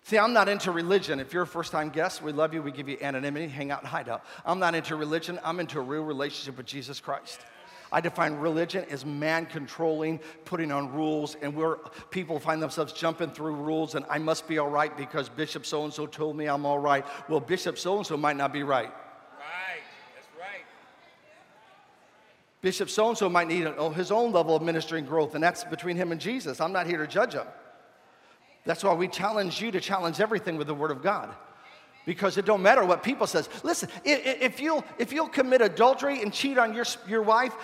See, 0.03 0.19
I'm 0.19 0.35
not 0.35 0.49
into 0.49 0.71
religion. 0.71 1.19
If 1.19 1.33
you're 1.33 1.45
a 1.45 1.47
first 1.47 1.73
time 1.73 1.88
guest, 1.88 2.21
we 2.21 2.33
love 2.33 2.53
you. 2.53 2.61
We 2.61 2.73
give 2.73 2.88
you 2.88 2.99
anonymity, 3.01 3.49
hang 3.49 3.71
out 3.71 3.81
and 3.81 3.88
hide 3.88 4.09
out. 4.09 4.23
I'm 4.45 4.59
not 4.59 4.75
into 4.75 4.97
religion. 4.97 5.38
I'm 5.43 5.61
into 5.61 5.79
a 5.79 5.83
real 5.83 6.03
relationship 6.03 6.59
with 6.59 6.67
Jesus 6.67 7.01
Christ. 7.01 7.40
I 7.94 8.00
define 8.00 8.35
religion 8.35 8.85
as 8.90 9.07
man 9.07 9.46
controlling, 9.46 10.18
putting 10.44 10.72
on 10.72 10.92
rules, 10.92 11.37
and 11.40 11.54
where 11.54 11.76
people 12.11 12.40
find 12.40 12.61
themselves 12.61 12.92
jumping 12.92 13.30
through 13.30 13.54
rules, 13.54 13.94
and 13.94 14.04
I 14.11 14.18
must 14.18 14.48
be 14.48 14.59
all 14.59 14.68
right 14.68 14.94
because 14.96 15.28
Bishop 15.28 15.64
so 15.64 15.85
and 15.85 15.94
so 15.94 16.04
told 16.04 16.37
me 16.37 16.46
I'm 16.46 16.66
all 16.66 16.80
right. 16.80 17.07
Well, 17.28 17.38
Bishop 17.38 17.78
so 17.78 17.98
and 17.98 18.04
so 18.04 18.16
might 18.16 18.37
not 18.37 18.52
be 18.52 18.64
right. 18.64 18.88
Right, 18.88 19.83
that's 20.12 20.26
right. 20.37 20.64
Bishop 22.62 22.90
so 22.90 23.11
and 23.11 23.16
so 23.16 23.28
might 23.28 23.46
need 23.46 23.64
oh, 23.64 23.90
his 23.90 24.11
own 24.11 24.33
level 24.33 24.57
of 24.57 24.62
ministry 24.62 24.98
and 24.98 25.07
growth, 25.07 25.37
and 25.37 25.44
that's 25.44 25.62
between 25.62 25.96
him 25.96 26.11
and 26.11 26.20
Jesus. 26.20 26.61
I'm 26.61 26.72
not 26.72 26.88
here 26.88 26.98
to 26.98 27.07
judge 27.07 27.35
him. 27.35 27.46
That's 28.64 28.83
why 28.83 28.94
we 28.94 29.07
challenge 29.07 29.62
you 29.62 29.70
to 29.70 29.80
challenge 29.80 30.18
everything 30.18 30.57
with 30.57 30.66
the 30.66 30.74
Word 30.74 30.90
of 30.90 31.00
God 31.00 31.33
because 32.07 32.37
it 32.38 32.44
don't 32.44 32.62
matter 32.62 32.85
what 32.85 33.02
people 33.02 33.26
says 33.26 33.48
listen 33.62 33.88
if 34.04 34.61
you'll 34.61 34.85
if 34.98 35.11
you'll 35.11 35.28
commit 35.28 35.62
adultery 35.62 36.20
and 36.20 36.35
cheat 36.35 36.59
on 36.59 36.74
your, 36.74 36.85
your 37.09 37.22
wife 37.22 37.54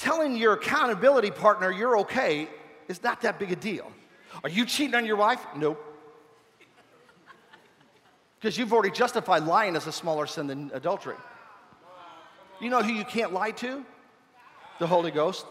telling 0.00 0.36
your 0.36 0.54
accountability 0.54 1.30
partner 1.30 1.70
you're 1.70 1.98
okay 1.98 2.48
is 2.88 3.02
not 3.02 3.20
that 3.20 3.38
big 3.38 3.52
a 3.52 3.56
deal. 3.56 3.90
Are 4.42 4.50
you 4.50 4.64
cheating 4.64 4.94
on 4.94 5.04
your 5.04 5.16
wife? 5.16 5.40
Nope. 5.56 5.84
Because 8.38 8.56
you've 8.56 8.72
already 8.72 8.90
justified 8.90 9.44
lying 9.44 9.76
as 9.76 9.86
a 9.86 9.92
smaller 9.92 10.26
sin 10.26 10.46
than 10.46 10.70
adultery. 10.72 11.16
You 12.60 12.70
know 12.70 12.82
who 12.82 12.92
you 12.92 13.04
can't 13.04 13.32
lie 13.32 13.50
to? 13.52 13.84
The 14.78 14.86
Holy 14.86 15.10
Ghost. 15.10 15.44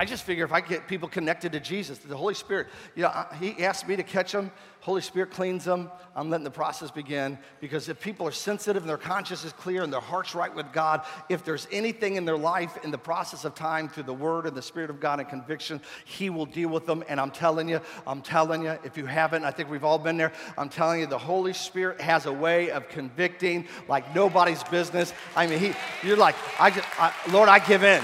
I 0.00 0.06
just 0.06 0.24
figure 0.24 0.46
if 0.46 0.52
I 0.52 0.62
get 0.62 0.88
people 0.88 1.10
connected 1.10 1.52
to 1.52 1.60
Jesus, 1.60 1.98
the 1.98 2.16
Holy 2.16 2.32
Spirit, 2.32 2.68
you 2.96 3.02
know, 3.02 3.26
He 3.38 3.62
asked 3.62 3.86
me 3.86 3.96
to 3.96 4.02
catch 4.02 4.32
them. 4.32 4.50
Holy 4.80 5.02
Spirit 5.02 5.30
cleans 5.30 5.66
them. 5.66 5.90
I'm 6.16 6.30
letting 6.30 6.44
the 6.44 6.50
process 6.50 6.90
begin 6.90 7.36
because 7.60 7.86
if 7.90 8.00
people 8.00 8.26
are 8.26 8.32
sensitive 8.32 8.82
and 8.82 8.88
their 8.88 8.96
conscience 8.96 9.44
is 9.44 9.52
clear 9.52 9.82
and 9.82 9.92
their 9.92 10.00
heart's 10.00 10.34
right 10.34 10.54
with 10.54 10.72
God, 10.72 11.04
if 11.28 11.44
there's 11.44 11.68
anything 11.70 12.16
in 12.16 12.24
their 12.24 12.38
life 12.38 12.82
in 12.82 12.90
the 12.90 12.96
process 12.96 13.44
of 13.44 13.54
time 13.54 13.90
through 13.90 14.04
the 14.04 14.14
Word 14.14 14.46
and 14.46 14.56
the 14.56 14.62
Spirit 14.62 14.88
of 14.88 15.00
God 15.00 15.20
and 15.20 15.28
conviction, 15.28 15.82
He 16.06 16.30
will 16.30 16.46
deal 16.46 16.70
with 16.70 16.86
them. 16.86 17.04
And 17.06 17.20
I'm 17.20 17.30
telling 17.30 17.68
you, 17.68 17.82
I'm 18.06 18.22
telling 18.22 18.62
you, 18.62 18.78
if 18.82 18.96
you 18.96 19.04
haven't, 19.04 19.44
I 19.44 19.50
think 19.50 19.68
we've 19.68 19.84
all 19.84 19.98
been 19.98 20.16
there. 20.16 20.32
I'm 20.56 20.70
telling 20.70 21.00
you, 21.00 21.08
the 21.08 21.18
Holy 21.18 21.52
Spirit 21.52 22.00
has 22.00 22.24
a 22.24 22.32
way 22.32 22.70
of 22.70 22.88
convicting 22.88 23.68
like 23.86 24.14
nobody's 24.14 24.62
business. 24.64 25.12
I 25.36 25.46
mean, 25.46 25.58
He, 25.58 25.72
you're 26.02 26.16
like, 26.16 26.36
I, 26.58 26.70
just, 26.70 26.88
I 26.98 27.12
Lord, 27.30 27.50
I 27.50 27.58
give 27.58 27.84
in. 27.84 28.02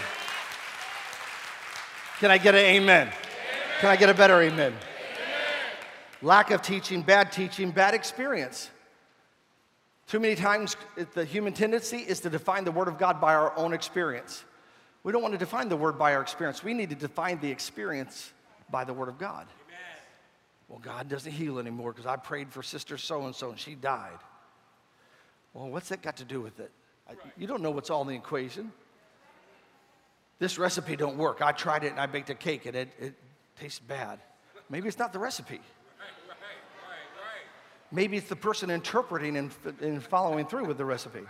Can 2.19 2.31
I 2.31 2.39
get 2.39 2.55
an 2.55 2.65
amen? 2.65 3.09
amen? 3.09 3.15
Can 3.81 3.91
I 3.91 3.97
get 3.97 4.09
a 4.09 4.15
better 4.15 4.41
amen? 4.41 4.73
amen? 4.73 4.79
Lack 6.23 6.51
of 6.51 6.63
teaching, 6.63 7.03
bad 7.03 7.31
teaching, 7.31 7.71
bad 7.71 7.93
experience. 7.93 8.71
Too 10.07 10.19
many 10.19 10.35
times, 10.35 10.77
the 11.13 11.27
human 11.27 11.53
tendency 11.53 11.99
is 11.99 12.21
to 12.21 12.31
define 12.31 12.65
the 12.65 12.73
Word 12.73 12.89
of 12.89 12.97
God 12.97 13.21
by 13.21 13.35
our 13.35 13.55
own 13.59 13.75
experience. 13.75 14.45
We 15.03 15.13
don't 15.13 15.21
want 15.21 15.33
to 15.33 15.39
define 15.39 15.69
the 15.69 15.77
Word 15.77 15.99
by 15.99 16.15
our 16.15 16.23
experience. 16.23 16.65
We 16.65 16.73
need 16.73 16.89
to 16.89 16.97
define 16.97 17.39
the 17.41 17.51
experience 17.51 18.33
by 18.71 18.85
the 18.85 18.95
Word 18.95 19.11
of 19.11 19.19
God. 19.19 19.47
Amen. 19.67 19.79
Well, 20.69 20.79
God 20.79 21.11
doesn't 21.11 21.33
heal 21.33 21.59
anymore 21.59 21.93
because 21.93 22.07
I 22.07 22.17
prayed 22.17 22.51
for 22.51 22.63
sister 22.63 22.97
so 22.97 23.27
and 23.27 23.35
so 23.35 23.51
and 23.51 23.59
she 23.59 23.75
died. 23.75 24.19
Well, 25.53 25.69
what's 25.69 25.91
that 25.91 26.01
got 26.01 26.17
to 26.17 26.25
do 26.25 26.41
with 26.41 26.61
it? 26.61 26.71
Right. 27.07 27.19
You 27.37 27.47
don't 27.47 27.61
know 27.61 27.71
what's 27.71 27.91
all 27.91 28.01
in 28.03 28.09
the 28.09 28.15
equation 28.15 28.73
this 30.39 30.59
recipe 30.59 30.97
don't 30.97 31.17
work. 31.17 31.41
I 31.43 31.53
tried 31.53 31.85
it 31.85 31.93
and 31.93 32.01
I 32.01 32.07
baked 32.07 32.31
a 32.31 32.35
cake 32.35 32.67
and 32.67 32.77
it, 32.77 32.89
it 32.99 33.15
tastes 33.59 33.79
bad. 33.79 34.21
Maybe 34.69 34.89
it's 34.89 34.99
not 34.99 35.13
the 35.13 35.19
recipe. 35.19 35.61
Maybe 37.93 38.17
it's 38.17 38.29
the 38.29 38.37
person 38.37 38.69
interpreting 38.71 39.37
and, 39.37 39.51
and 39.81 40.03
following 40.03 40.47
through 40.47 40.67
with 40.67 40.77
the 40.77 40.85
recipe. 40.85 41.21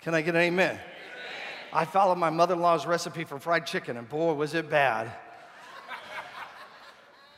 Can 0.00 0.14
I 0.14 0.22
get 0.22 0.34
an 0.34 0.40
amen? 0.40 0.70
amen. 0.70 0.80
I 1.72 1.84
followed 1.84 2.16
my 2.16 2.30
mother 2.30 2.54
in 2.54 2.60
law's 2.60 2.86
recipe 2.86 3.24
for 3.24 3.38
fried 3.38 3.66
chicken, 3.66 3.96
and 3.96 4.08
boy, 4.08 4.32
was 4.32 4.54
it 4.54 4.70
bad. 4.70 5.12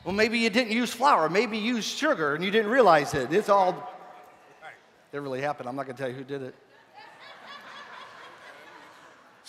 well, 0.05 0.15
maybe 0.15 0.39
you 0.39 0.49
didn't 0.49 0.71
use 0.71 0.93
flour, 0.93 1.29
maybe 1.29 1.57
you 1.57 1.75
used 1.75 1.97
sugar 1.97 2.35
and 2.35 2.43
you 2.43 2.51
didn't 2.51 2.71
realize 2.71 3.13
it. 3.13 3.33
It's 3.33 3.49
all. 3.49 3.91
It 5.11 5.17
really 5.17 5.41
happened. 5.41 5.67
I'm 5.67 5.75
not 5.75 5.85
going 5.85 5.95
to 5.95 6.01
tell 6.01 6.09
you 6.09 6.15
who 6.15 6.23
did 6.23 6.43
it. 6.43 6.55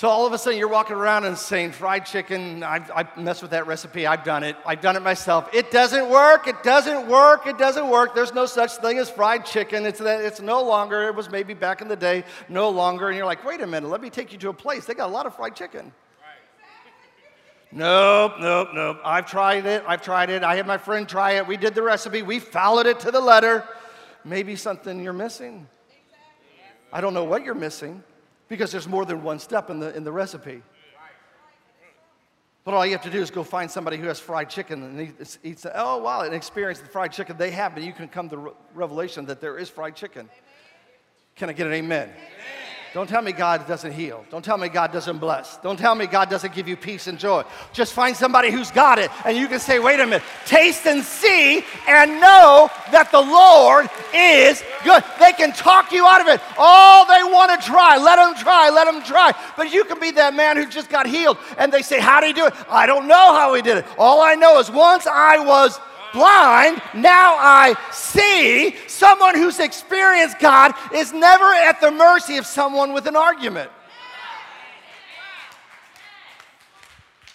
So 0.00 0.08
all 0.08 0.26
of 0.26 0.32
a 0.32 0.38
sudden, 0.38 0.58
you're 0.58 0.66
walking 0.66 0.96
around 0.96 1.26
and 1.26 1.36
saying, 1.36 1.72
fried 1.72 2.06
chicken, 2.06 2.62
I've, 2.62 2.90
I 2.90 3.06
messed 3.18 3.42
with 3.42 3.50
that 3.50 3.66
recipe, 3.66 4.06
I've 4.06 4.24
done 4.24 4.44
it, 4.44 4.56
I've 4.64 4.80
done 4.80 4.96
it 4.96 5.02
myself. 5.02 5.54
It 5.54 5.70
doesn't 5.70 6.08
work, 6.08 6.46
it 6.46 6.62
doesn't 6.62 7.06
work, 7.06 7.46
it 7.46 7.58
doesn't 7.58 7.86
work. 7.86 8.14
There's 8.14 8.32
no 8.32 8.46
such 8.46 8.76
thing 8.76 8.96
as 8.96 9.10
fried 9.10 9.44
chicken. 9.44 9.84
It's, 9.84 9.98
that, 9.98 10.22
it's 10.22 10.40
no 10.40 10.62
longer, 10.62 11.08
it 11.08 11.14
was 11.14 11.28
maybe 11.28 11.52
back 11.52 11.82
in 11.82 11.88
the 11.88 11.96
day, 11.96 12.24
no 12.48 12.70
longer. 12.70 13.08
And 13.08 13.16
you're 13.18 13.26
like, 13.26 13.44
wait 13.44 13.60
a 13.60 13.66
minute, 13.66 13.90
let 13.90 14.00
me 14.00 14.08
take 14.08 14.32
you 14.32 14.38
to 14.38 14.48
a 14.48 14.54
place. 14.54 14.86
They 14.86 14.94
got 14.94 15.10
a 15.10 15.12
lot 15.12 15.26
of 15.26 15.36
fried 15.36 15.54
chicken. 15.54 15.92
Nope, 17.70 18.36
nope, 18.40 18.68
nope. 18.72 19.00
I've 19.04 19.26
tried 19.26 19.66
it. 19.66 19.84
I've 19.86 20.00
tried 20.00 20.30
it. 20.30 20.42
I 20.42 20.56
had 20.56 20.66
my 20.66 20.78
friend 20.78 21.06
try 21.06 21.32
it. 21.32 21.46
We 21.46 21.58
did 21.58 21.74
the 21.74 21.82
recipe. 21.82 22.22
We 22.22 22.38
followed 22.38 22.86
it 22.86 23.00
to 23.00 23.10
the 23.10 23.20
letter. 23.20 23.68
Maybe 24.24 24.56
something 24.56 24.98
you're 25.04 25.12
missing. 25.12 25.68
I 26.90 27.02
don't 27.02 27.12
know 27.12 27.24
what 27.24 27.44
you're 27.44 27.54
missing 27.54 28.02
because 28.50 28.72
there's 28.72 28.88
more 28.88 29.06
than 29.06 29.22
one 29.22 29.38
step 29.38 29.70
in 29.70 29.78
the, 29.78 29.96
in 29.96 30.04
the 30.04 30.12
recipe. 30.12 30.60
But 32.64 32.74
all 32.74 32.84
you 32.84 32.92
have 32.92 33.02
to 33.04 33.10
do 33.10 33.22
is 33.22 33.30
go 33.30 33.42
find 33.42 33.70
somebody 33.70 33.96
who 33.96 34.06
has 34.08 34.20
fried 34.20 34.50
chicken 34.50 34.82
and 34.82 35.00
eat, 35.00 35.38
eat 35.42 35.64
oh, 35.74 35.98
wow, 35.98 36.22
and 36.22 36.34
experience 36.34 36.78
the 36.80 36.88
fried 36.88 37.12
chicken 37.12 37.38
they 37.38 37.52
have, 37.52 37.74
and 37.76 37.86
you 37.86 37.92
can 37.94 38.06
come 38.06 38.28
to 38.28 38.36
re- 38.36 38.50
revelation 38.74 39.24
that 39.26 39.40
there 39.40 39.56
is 39.56 39.70
fried 39.70 39.96
chicken. 39.96 40.28
Can 41.36 41.48
I 41.48 41.52
get 41.54 41.68
an 41.68 41.72
amen? 41.72 42.08
amen? 42.08 42.14
Don't 42.92 43.08
tell 43.08 43.22
me 43.22 43.30
God 43.30 43.68
doesn't 43.68 43.92
heal. 43.92 44.24
Don't 44.30 44.44
tell 44.44 44.58
me 44.58 44.68
God 44.68 44.92
doesn't 44.92 45.18
bless. 45.18 45.58
Don't 45.58 45.78
tell 45.78 45.94
me 45.94 46.06
God 46.06 46.28
doesn't 46.28 46.52
give 46.52 46.66
you 46.66 46.76
peace 46.76 47.06
and 47.06 47.20
joy. 47.20 47.44
Just 47.72 47.92
find 47.92 48.16
somebody 48.16 48.50
who's 48.50 48.72
got 48.72 48.98
it 48.98 49.12
and 49.24 49.36
you 49.36 49.46
can 49.46 49.60
say, 49.60 49.78
wait 49.78 50.00
a 50.00 50.04
minute, 50.04 50.24
taste 50.44 50.86
and 50.86 51.04
see 51.04 51.64
and 51.86 52.20
know 52.20 52.68
that 52.90 53.12
the 53.12 53.20
Lord 53.20 53.88
is 54.12 54.64
good. 54.82 55.04
They 55.20 55.32
can 55.32 55.52
talk 55.52 55.92
you 55.92 56.04
out 56.04 56.20
of 56.20 56.26
it. 56.26 56.40
Oh, 56.58 57.04
they 57.08 57.22
want 57.32 57.60
to 57.60 57.66
try. 57.66 57.96
Let 57.96 58.16
them 58.16 58.34
try. 58.34 58.70
Let 58.70 58.86
them 58.86 59.04
try. 59.04 59.34
But 59.56 59.72
you 59.72 59.84
can 59.84 60.00
be 60.00 60.10
that 60.12 60.34
man 60.34 60.56
who 60.56 60.66
just 60.66 60.90
got 60.90 61.06
healed 61.06 61.38
and 61.58 61.72
they 61.72 61.82
say, 61.82 62.00
how 62.00 62.20
did 62.20 62.28
he 62.28 62.32
do 62.32 62.46
it? 62.46 62.54
I 62.68 62.86
don't 62.86 63.06
know 63.06 63.34
how 63.34 63.54
he 63.54 63.62
did 63.62 63.78
it. 63.78 63.86
All 63.98 64.20
I 64.20 64.34
know 64.34 64.58
is 64.58 64.68
once 64.68 65.06
I 65.06 65.38
was 65.38 65.78
blind, 66.12 66.82
now 66.94 67.36
I 67.38 67.76
see. 67.92 68.74
Someone 69.00 69.34
who's 69.34 69.60
experienced 69.60 70.38
God 70.40 70.74
is 70.92 71.10
never 71.10 71.54
at 71.54 71.80
the 71.80 71.90
mercy 71.90 72.36
of 72.36 72.44
someone 72.44 72.92
with 72.92 73.06
an 73.06 73.16
argument. 73.16 73.70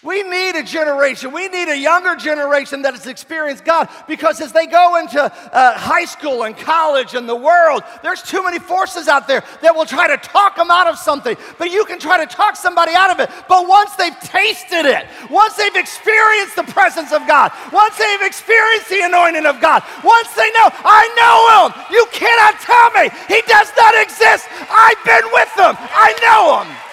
We 0.06 0.22
need 0.22 0.56
a 0.56 0.62
generation. 0.62 1.32
We 1.32 1.48
need 1.48 1.68
a 1.68 1.78
younger 1.78 2.16
generation 2.16 2.84
that 2.84 2.94
has 2.94 3.08
experienced 3.08 3.66
God 3.66 3.90
because 4.08 4.40
as 4.40 4.52
they 4.52 4.68
go 4.68 4.98
into 4.98 5.20
uh, 5.20 5.78
high 5.78 6.06
school 6.06 6.44
and 6.44 6.56
college 6.56 7.16
and 7.16 7.28
the 7.28 7.36
world, 7.36 7.82
there's 8.04 8.22
too 8.22 8.44
many 8.44 8.60
forces 8.60 9.08
out 9.08 9.28
there 9.28 9.44
that 9.64 9.76
will 9.76 9.88
try 9.88 10.08
to 10.08 10.18
talk 10.18 10.58
them 10.58 10.70
out 10.70 10.86
of 10.86 11.00
something. 11.00 11.36
But 11.58 11.72
you 11.72 11.86
can 11.86 11.98
try 11.98 12.24
to 12.24 12.28
talk 12.32 12.56
somebody 12.56 12.94
out 12.94 13.10
of 13.10 13.20
it. 13.20 13.32
But 13.50 13.68
once 13.68 13.96
they've 13.96 14.18
tasted 14.20 14.86
it, 14.86 15.08
once 15.32 15.56
they've 15.56 15.76
experienced 15.76 16.56
the 16.56 16.70
presence 16.70 17.12
of 17.12 17.26
God, 17.26 17.52
once 17.74 17.98
they've 17.98 18.22
experienced 18.22 18.90
the 18.90 19.02
anointing 19.02 19.48
of 19.48 19.60
God, 19.60 19.82
once 20.04 20.30
they 20.36 20.52
know, 20.54 20.70
I 20.86 21.10
know 21.18 21.66
Him, 21.66 21.86
you 21.90 22.06
cannot 22.14 22.62
tell 22.62 22.94
me 22.94 23.10
He 23.26 23.42
does 23.50 23.74
not 23.74 23.98
exist. 23.98 24.46
I've 24.70 25.02
been 25.02 25.26
with 25.34 25.50
Him, 25.58 25.74
I 25.82 26.14
know 26.22 26.62
Him. 26.62 26.85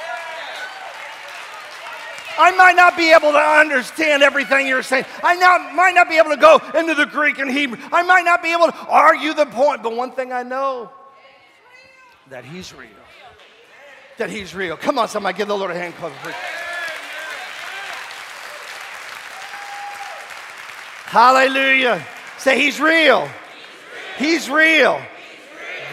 I 2.39 2.55
might 2.57 2.77
not 2.77 2.97
be 2.97 3.13
able 3.13 3.33
to 3.33 3.39
understand 3.39 4.23
everything 4.23 4.67
you're 4.67 4.83
saying. 4.83 5.05
I 5.23 5.35
not, 5.35 5.75
might 5.75 5.95
not 5.95 6.09
be 6.09 6.17
able 6.17 6.31
to 6.31 6.37
go 6.37 6.61
into 6.79 6.95
the 6.95 7.07
Greek 7.07 7.39
and 7.39 7.51
Hebrew. 7.51 7.79
I 7.93 8.03
might 8.03 8.25
not 8.25 8.43
be 8.43 8.53
able 8.53 8.67
to 8.67 8.77
argue 8.89 9.35
the 9.35 9.47
point. 9.47 9.83
But 9.83 9.97
one 9.97 10.13
thing 10.13 10.33
I 10.33 10.43
know 10.43 10.91
that 12.31 12.45
He's 12.45 12.73
real. 12.75 12.89
That 14.19 14.31
He's 14.31 14.55
real. 14.55 14.77
Come 14.77 14.99
on, 14.99 15.09
somebody, 15.09 15.37
give 15.37 15.49
the 15.49 15.57
Lord 15.57 15.71
a 15.71 15.75
hand 15.75 15.95
clap. 15.97 16.13
Hallelujah. 21.05 22.05
Say, 22.39 22.59
He's 22.59 22.81
real. 22.81 23.29
He's 24.19 24.49
real. 24.49 25.01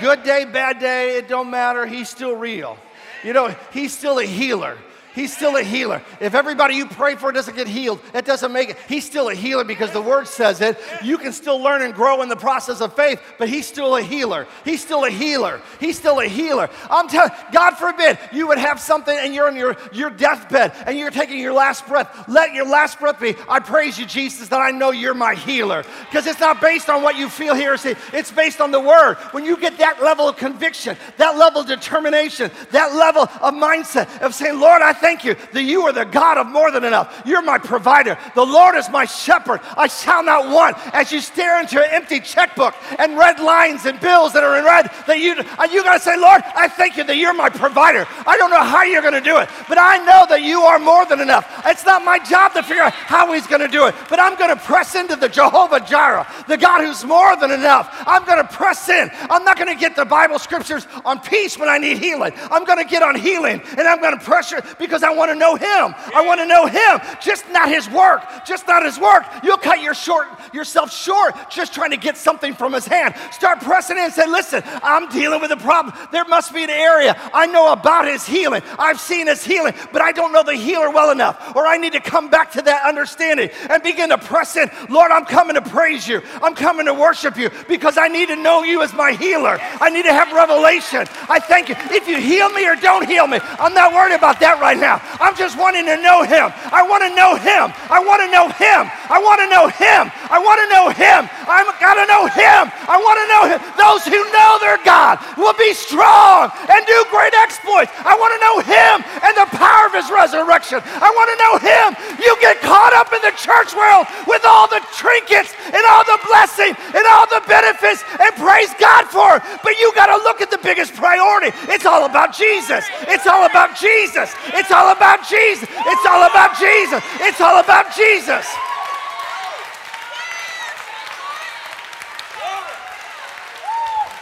Good 0.02 0.24
day, 0.24 0.46
bad 0.46 0.80
day, 0.80 1.18
it 1.18 1.28
don't 1.28 1.50
matter. 1.50 1.86
He's 1.86 2.08
still 2.08 2.36
real. 2.36 2.78
You 3.24 3.34
know, 3.34 3.54
He's 3.74 3.98
still 3.98 4.20
a 4.20 4.24
healer. 4.24 4.78
He's 5.20 5.36
still 5.36 5.58
a 5.58 5.64
healer. 5.64 6.02
If 6.22 6.34
everybody 6.34 6.76
you 6.76 6.86
pray 6.86 7.16
for 7.16 7.34
doesn't 7.34 7.54
get 7.54 7.68
healed, 7.68 8.00
it 8.14 8.24
doesn't 8.24 8.54
make 8.54 8.70
it. 8.70 8.78
He's 8.88 9.06
still 9.06 9.28
a 9.28 9.34
healer 9.34 9.66
because 9.66 9.92
the 9.92 10.02
word 10.02 10.30
says 10.30 10.62
it. 10.62 10.80
You 11.04 11.18
can 11.18 11.34
still 11.34 11.62
learn 11.62 11.82
and 11.82 11.94
grow 11.94 12.22
in 12.22 12.30
the 12.30 12.38
process 12.38 12.80
of 12.80 12.96
faith, 12.96 13.22
but 13.38 13.50
he's 13.50 13.68
still 13.68 13.98
a 13.98 14.02
healer. 14.02 14.48
He's 14.64 14.82
still 14.82 15.04
a 15.04 15.10
healer. 15.10 15.62
He's 15.78 16.00
still 16.00 16.22
a 16.22 16.26
healer. 16.26 16.70
I'm 16.90 17.10
telling 17.10 17.34
God 17.52 17.72
forbid 17.72 18.18
you 18.32 18.48
would 18.48 18.60
have 18.60 18.80
something 18.80 19.14
and 19.20 19.36
you're 19.36 19.48
on 19.48 19.58
your, 19.58 19.76
your 19.92 20.10
deathbed 20.10 20.72
and 20.86 20.98
you're 20.98 21.12
taking 21.12 21.38
your 21.38 21.52
last 21.52 21.86
breath. 21.86 22.30
Let 22.30 22.54
your 22.54 22.66
last 22.66 22.98
breath 22.98 23.20
be, 23.20 23.36
I 23.50 23.60
praise 23.60 24.00
you, 24.00 24.06
Jesus, 24.06 24.48
that 24.48 24.62
I 24.62 24.72
know 24.72 24.92
you're 24.92 25.14
my 25.14 25.36
healer. 25.36 25.84
Because 26.06 26.28
it's 26.28 26.40
not 26.40 26.62
based 26.62 26.90
on 26.90 27.04
what 27.04 27.18
you 27.18 27.28
feel 27.28 27.56
here 27.56 27.74
or 27.74 27.78
see, 27.78 27.96
it's 28.14 28.32
based 28.32 28.62
on 28.62 28.72
the 28.72 28.80
word. 28.80 29.16
When 29.32 29.44
you 29.44 29.58
get 29.58 29.80
that 29.80 30.02
level 30.02 30.30
of 30.30 30.38
conviction, 30.38 30.96
that 31.18 31.38
level 31.38 31.60
of 31.60 31.68
determination, 31.68 32.52
that 32.72 32.94
level 32.96 33.24
of 33.24 33.54
mindset 33.54 34.22
of 34.22 34.34
saying, 34.34 34.58
Lord, 34.58 34.82
I 34.82 34.94
thank 34.94 35.09
thank 35.10 35.26
you 35.26 35.36
that 35.54 35.64
you 35.64 35.82
are 35.88 35.94
the 35.94 36.06
God 36.06 36.38
of 36.38 36.46
more 36.46 36.70
than 36.70 36.84
enough. 36.84 37.24
You're 37.26 37.42
my 37.42 37.58
provider. 37.58 38.16
The 38.36 38.46
Lord 38.46 38.76
is 38.76 38.90
my 38.90 39.06
shepherd. 39.06 39.60
I 39.76 39.88
shall 39.88 40.24
not 40.24 40.54
want. 40.54 40.78
As 40.94 41.12
you 41.12 41.20
stare 41.20 41.60
into 41.60 41.82
an 41.84 41.90
empty 41.92 42.20
checkbook 42.20 42.76
and 43.00 43.18
red 43.18 43.40
lines 43.40 43.86
and 43.86 44.00
bills 44.00 44.34
that 44.34 44.44
are 44.44 44.56
in 44.60 44.64
red, 44.64 44.92
that 45.08 45.20
you, 45.20 45.34
are 45.58 45.68
you 45.68 45.84
got 45.84 45.98
to 45.98 46.00
say, 46.00 46.16
Lord, 46.16 46.44
I 46.56 46.68
thank 46.68 46.96
you 46.96 47.04
that 47.06 47.18
you're 47.18 47.34
my 47.34 47.50
provider. 47.50 48.06
I 48.28 48.38
don't 48.38 48.52
know 48.52 48.64
how 48.64 48.84
you're 48.84 49.02
going 49.02 49.18
to 49.18 49.30
do 49.32 49.38
it, 49.38 49.50
but 49.68 49.80
I 49.80 49.98
know 49.98 50.26
that 50.30 50.44
you 50.44 50.62
are 50.62 50.78
more 50.78 51.08
than 51.08 51.22
enough. 51.22 51.46
It's 51.66 51.86
not 51.86 52.06
my 52.06 52.20
job 52.20 52.54
to 52.54 52.62
figure 52.62 52.84
out 52.84 52.94
how 52.94 53.34
he's 53.34 53.48
going 53.48 53.62
to 53.62 53.68
do 53.68 53.88
it, 53.88 53.96
but 54.10 54.20
I'm 54.20 54.38
going 54.38 54.56
to 54.56 54.62
press 54.62 54.94
into 54.94 55.16
the 55.16 55.30
Jehovah 55.30 55.80
Jireh, 55.80 56.28
the 56.48 56.58
God 56.58 56.86
who's 56.86 57.04
more 57.04 57.36
than 57.36 57.50
enough. 57.50 57.90
I'm 58.06 58.26
going 58.26 58.46
to 58.46 58.48
press 58.54 58.88
in. 58.90 59.10
I'm 59.30 59.44
not 59.44 59.58
going 59.58 59.74
to 59.74 59.80
get 59.80 59.96
the 59.96 60.06
Bible 60.06 60.38
scriptures 60.38 60.86
on 61.04 61.20
peace 61.20 61.58
when 61.58 61.68
I 61.68 61.80
need 61.80 61.98
healing. 61.98 62.34
I'm 62.52 62.64
going 62.64 62.78
to 62.78 62.90
get 62.90 63.02
on 63.02 63.16
healing 63.16 63.62
and 63.76 63.88
I'm 63.88 64.00
going 64.00 64.18
to 64.18 64.24
pressure 64.24 64.62
because 64.78 64.89
I 65.04 65.14
want 65.14 65.32
to 65.32 65.36
know 65.36 65.56
him. 65.56 65.96
I 66.14 66.24
want 66.26 66.40
to 66.40 66.46
know 66.46 66.66
him, 66.66 67.00
just 67.22 67.48
not 67.50 67.70
his 67.70 67.90
work, 67.90 68.24
just 68.46 68.68
not 68.68 68.84
his 68.84 69.00
work. 69.00 69.24
You'll 69.44 69.58
cut 69.58 69.82
your 69.82 69.94
short, 69.94 70.28
yourself 70.54 70.92
short 70.92 71.36
just 71.50 71.74
trying 71.74 71.92
to 71.92 71.98
get 71.98 72.18
something 72.18 72.54
from 72.54 72.74
his 72.74 72.86
hand. 72.86 73.16
Start 73.32 73.62
pressing 73.62 73.98
in 73.98 74.06
and 74.06 74.14
say, 74.14 74.28
listen, 74.28 74.64
I'm 74.84 75.10
dealing 75.10 75.42
with 75.42 75.52
a 75.52 75.58
problem. 75.58 75.96
There 76.12 76.26
must 76.26 76.54
be 76.54 76.64
an 76.64 76.70
area 76.70 77.16
I 77.34 77.46
know 77.48 77.72
about 77.72 78.08
his 78.08 78.26
healing. 78.26 78.62
I've 78.78 79.00
seen 79.00 79.28
his 79.28 79.44
healing, 79.44 79.74
but 79.92 80.02
I 80.02 80.12
don't 80.12 80.34
know 80.34 80.44
the 80.44 80.56
healer 80.56 80.90
well 80.92 81.12
enough. 81.12 81.56
Or 81.56 81.66
I 81.68 81.78
need 81.78 81.94
to 81.94 82.00
come 82.00 82.30
back 82.30 82.52
to 82.54 82.62
that 82.64 82.86
understanding 82.86 83.50
and 83.70 83.84
begin 83.84 84.10
to 84.10 84.18
press 84.18 84.56
in. 84.56 84.70
Lord, 84.90 85.12
I'm 85.12 85.26
coming 85.26 85.56
to 85.56 85.62
praise 85.62 86.08
you. 86.08 86.22
I'm 86.42 86.56
coming 86.56 86.86
to 86.86 86.94
worship 86.94 87.38
you 87.38 87.50
because 87.68 87.98
I 87.98 88.08
need 88.08 88.30
to 88.30 88.36
know 88.36 88.64
you 88.64 88.82
as 88.82 88.94
my 88.94 89.14
healer. 89.14 89.58
I 89.62 89.90
need 89.90 90.04
to 90.04 90.14
have 90.14 90.32
revelation. 90.32 91.06
I 91.30 91.40
thank 91.40 91.70
you. 91.70 91.76
If 91.92 92.08
you 92.08 92.18
heal 92.18 92.50
me 92.50 92.68
or 92.68 92.76
don't 92.76 93.08
heal 93.08 93.28
me, 93.28 93.40
I'm 93.60 93.74
not 93.74 93.94
worried 93.94 94.16
about 94.16 94.40
that 94.40 94.60
right 94.60 94.78
now. 94.78 94.79
I'm 94.84 95.36
just 95.36 95.58
wanting 95.58 95.86
to 95.86 95.98
know 96.02 96.24
him. 96.24 96.52
I 96.72 96.84
want 96.88 97.04
to 97.04 97.12
know 97.16 97.36
him. 97.36 97.74
I 97.90 98.00
want 98.00 98.22
to 98.24 98.30
know 98.32 98.48
him. 98.50 98.92
I 99.10 99.20
want 99.20 99.40
to 99.42 99.48
know 99.50 99.68
him. 99.68 100.12
I 100.30 100.40
want 100.40 100.60
to 100.62 100.68
know 100.70 100.90
him. 100.90 101.30
I've 101.50 101.66
got 101.82 101.98
to 101.98 102.06
know 102.06 102.30
him. 102.30 102.70
I 102.86 103.02
want 103.02 103.18
to 103.18 103.28
know 103.28 103.44
him. 103.50 103.60
Those 103.74 104.06
who 104.06 104.22
know 104.30 104.62
their 104.62 104.78
God 104.86 105.18
will 105.34 105.58
be 105.58 105.74
strong 105.74 106.54
and 106.70 106.86
do 106.86 106.98
great 107.10 107.34
exploits. 107.34 107.90
I 108.06 108.14
want 108.14 108.38
to 108.38 108.40
know 108.46 108.56
him 108.62 109.02
and 109.26 109.34
the 109.34 109.50
power 109.58 109.90
of 109.90 109.98
his 109.98 110.08
resurrection. 110.14 110.78
I 110.86 111.10
want 111.10 111.28
to 111.34 111.38
know 111.42 111.54
him. 111.58 111.88
You 112.22 112.38
get 112.38 112.62
caught 112.62 112.94
up 112.94 113.10
in 113.10 113.22
the 113.26 113.34
church 113.34 113.74
world 113.74 114.06
with 114.30 114.46
all 114.46 114.70
the 114.70 114.86
trinkets 114.94 115.58
and 115.74 115.82
all 115.90 116.06
the 116.06 116.22
blessing 116.30 116.78
and 116.94 117.04
all 117.10 117.26
the 117.26 117.42
benefits 117.50 118.06
and 118.22 118.30
praise 118.38 118.70
God 118.78 119.10
for 119.10 119.42
it. 119.42 119.44
But 119.66 119.82
you 119.82 119.90
got 119.98 120.14
to 120.14 120.22
look 120.22 120.46
at 120.46 120.54
the 120.54 120.62
biggest 120.62 120.94
priority. 120.94 121.50
It's 121.66 121.90
all 121.90 122.06
about 122.06 122.30
Jesus. 122.38 122.86
It's 123.10 123.26
all 123.26 123.50
about 123.50 123.74
Jesus. 123.74 124.30
It's 124.54 124.70
all 124.70 124.94
about 124.94 125.26
Jesus. 125.26 125.66
It's 125.66 126.06
all 126.06 126.30
about 126.30 126.54
Jesus. 126.62 127.02
It's 127.26 127.42
all 127.42 127.58
about 127.58 127.90
Jesus. 127.98 128.46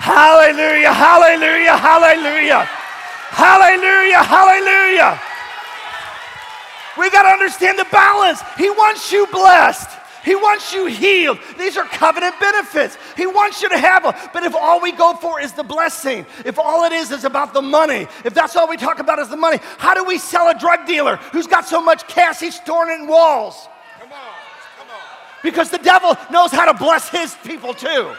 Hallelujah, 0.07 0.93
hallelujah, 0.93 1.75
hallelujah. 1.75 2.63
Hallelujah, 2.63 4.23
hallelujah. 4.23 5.19
We 6.97 7.09
got 7.09 7.23
to 7.23 7.29
understand 7.29 7.77
the 7.77 7.85
balance. 7.91 8.39
He 8.57 8.69
wants 8.69 9.11
you 9.11 9.27
blessed. 9.27 9.89
He 10.23 10.33
wants 10.33 10.73
you 10.73 10.85
healed. 10.85 11.39
These 11.57 11.75
are 11.75 11.83
covenant 11.83 12.39
benefits. 12.39 12.97
He 13.17 13.27
wants 13.27 13.61
you 13.61 13.67
to 13.67 13.77
have 13.77 14.03
them. 14.03 14.13
But 14.31 14.43
if 14.43 14.55
all 14.55 14.79
we 14.79 14.93
go 14.93 15.13
for 15.15 15.41
is 15.41 15.51
the 15.51 15.63
blessing, 15.63 16.25
if 16.45 16.57
all 16.57 16.85
it 16.85 16.93
is 16.93 17.11
is 17.11 17.25
about 17.25 17.53
the 17.53 17.61
money, 17.61 18.07
if 18.23 18.33
that's 18.33 18.55
all 18.55 18.69
we 18.69 18.77
talk 18.77 18.99
about 18.99 19.19
is 19.19 19.27
the 19.27 19.35
money, 19.35 19.59
how 19.77 19.93
do 19.93 20.05
we 20.05 20.17
sell 20.19 20.47
a 20.47 20.57
drug 20.57 20.87
dealer 20.87 21.17
who's 21.33 21.47
got 21.47 21.67
so 21.67 21.81
much 21.81 22.07
cash 22.07 22.39
he's 22.39 22.55
storing 22.55 22.97
it 22.97 23.01
in 23.01 23.07
walls? 23.09 23.67
Come 23.99 24.13
on. 24.13 24.19
Come 24.79 24.87
on. 24.87 25.01
Because 25.43 25.69
the 25.69 25.79
devil 25.79 26.15
knows 26.31 26.51
how 26.51 26.71
to 26.71 26.73
bless 26.73 27.09
his 27.09 27.35
people 27.43 27.73
too. 27.73 28.15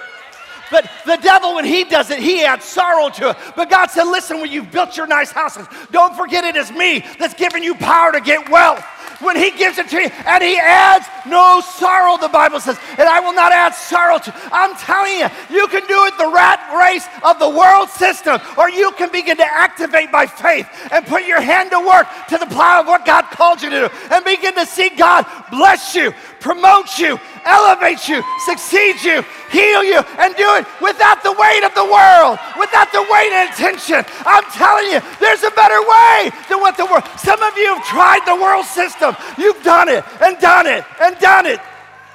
But 0.70 0.90
the 1.06 1.16
devil, 1.16 1.54
when 1.54 1.64
he 1.64 1.84
does 1.84 2.10
it, 2.10 2.18
he 2.18 2.42
adds 2.44 2.64
sorrow 2.64 3.08
to 3.10 3.30
it. 3.30 3.36
But 3.56 3.70
God 3.70 3.90
said, 3.90 4.04
listen, 4.04 4.40
when 4.40 4.50
you've 4.50 4.70
built 4.70 4.96
your 4.96 5.06
nice 5.06 5.30
houses, 5.30 5.66
don't 5.90 6.14
forget 6.16 6.44
it 6.44 6.56
is 6.56 6.70
me 6.70 7.04
that's 7.18 7.34
giving 7.34 7.62
you 7.62 7.74
power 7.74 8.12
to 8.12 8.20
get 8.20 8.48
wealth. 8.50 8.84
When 9.20 9.34
he 9.34 9.50
gives 9.50 9.78
it 9.78 9.88
to 9.88 9.96
you, 10.00 10.10
and 10.26 10.44
he 10.44 10.56
adds 10.56 11.04
no 11.26 11.60
sorrow, 11.60 12.18
the 12.18 12.28
Bible 12.28 12.60
says, 12.60 12.78
and 12.96 13.08
I 13.08 13.18
will 13.18 13.32
not 13.32 13.50
add 13.50 13.74
sorrow 13.74 14.18
to. 14.18 14.32
I'm 14.52 14.76
telling 14.76 15.18
you, 15.18 15.26
you 15.50 15.66
can 15.66 15.84
do 15.88 16.04
it 16.04 16.16
the 16.18 16.30
rat 16.32 16.60
race 16.78 17.04
of 17.24 17.40
the 17.40 17.48
world 17.48 17.88
system, 17.88 18.40
or 18.56 18.70
you 18.70 18.92
can 18.92 19.10
begin 19.10 19.36
to 19.38 19.44
activate 19.44 20.12
by 20.12 20.26
faith 20.26 20.68
and 20.92 21.04
put 21.04 21.26
your 21.26 21.40
hand 21.40 21.72
to 21.72 21.80
work 21.80 22.06
to 22.28 22.38
the 22.38 22.46
plow 22.46 22.82
of 22.82 22.86
what 22.86 23.04
God 23.04 23.24
called 23.32 23.60
you 23.60 23.70
to 23.70 23.88
do, 23.88 23.94
and 24.12 24.24
begin 24.24 24.54
to 24.54 24.66
see 24.66 24.90
God 24.90 25.26
bless 25.50 25.96
you, 25.96 26.12
promote 26.38 26.96
you, 27.00 27.18
elevate 27.48 28.06
you, 28.08 28.22
succeed 28.44 29.00
you, 29.02 29.24
heal 29.50 29.82
you, 29.82 29.98
and 30.20 30.36
do 30.36 30.48
it 30.60 30.68
without 30.80 31.24
the 31.24 31.32
weight 31.32 31.64
of 31.64 31.74
the 31.74 31.88
world, 31.88 32.38
without 32.60 32.92
the 32.92 33.02
weight 33.08 33.32
and 33.32 33.48
attention. 33.48 34.04
I'm 34.28 34.44
telling 34.52 34.92
you, 34.92 35.00
there's 35.18 35.42
a 35.42 35.50
better 35.56 35.80
way 35.80 36.30
than 36.48 36.60
what 36.60 36.76
the 36.76 36.86
world. 36.86 37.04
Some 37.16 37.42
of 37.42 37.56
you 37.56 37.74
have 37.74 37.84
tried 37.84 38.22
the 38.28 38.36
world 38.36 38.66
system. 38.66 39.16
You've 39.38 39.62
done 39.64 39.88
it 39.88 40.04
and 40.20 40.38
done 40.38 40.66
it 40.66 40.84
and 41.00 41.18
done 41.18 41.46
it. 41.46 41.60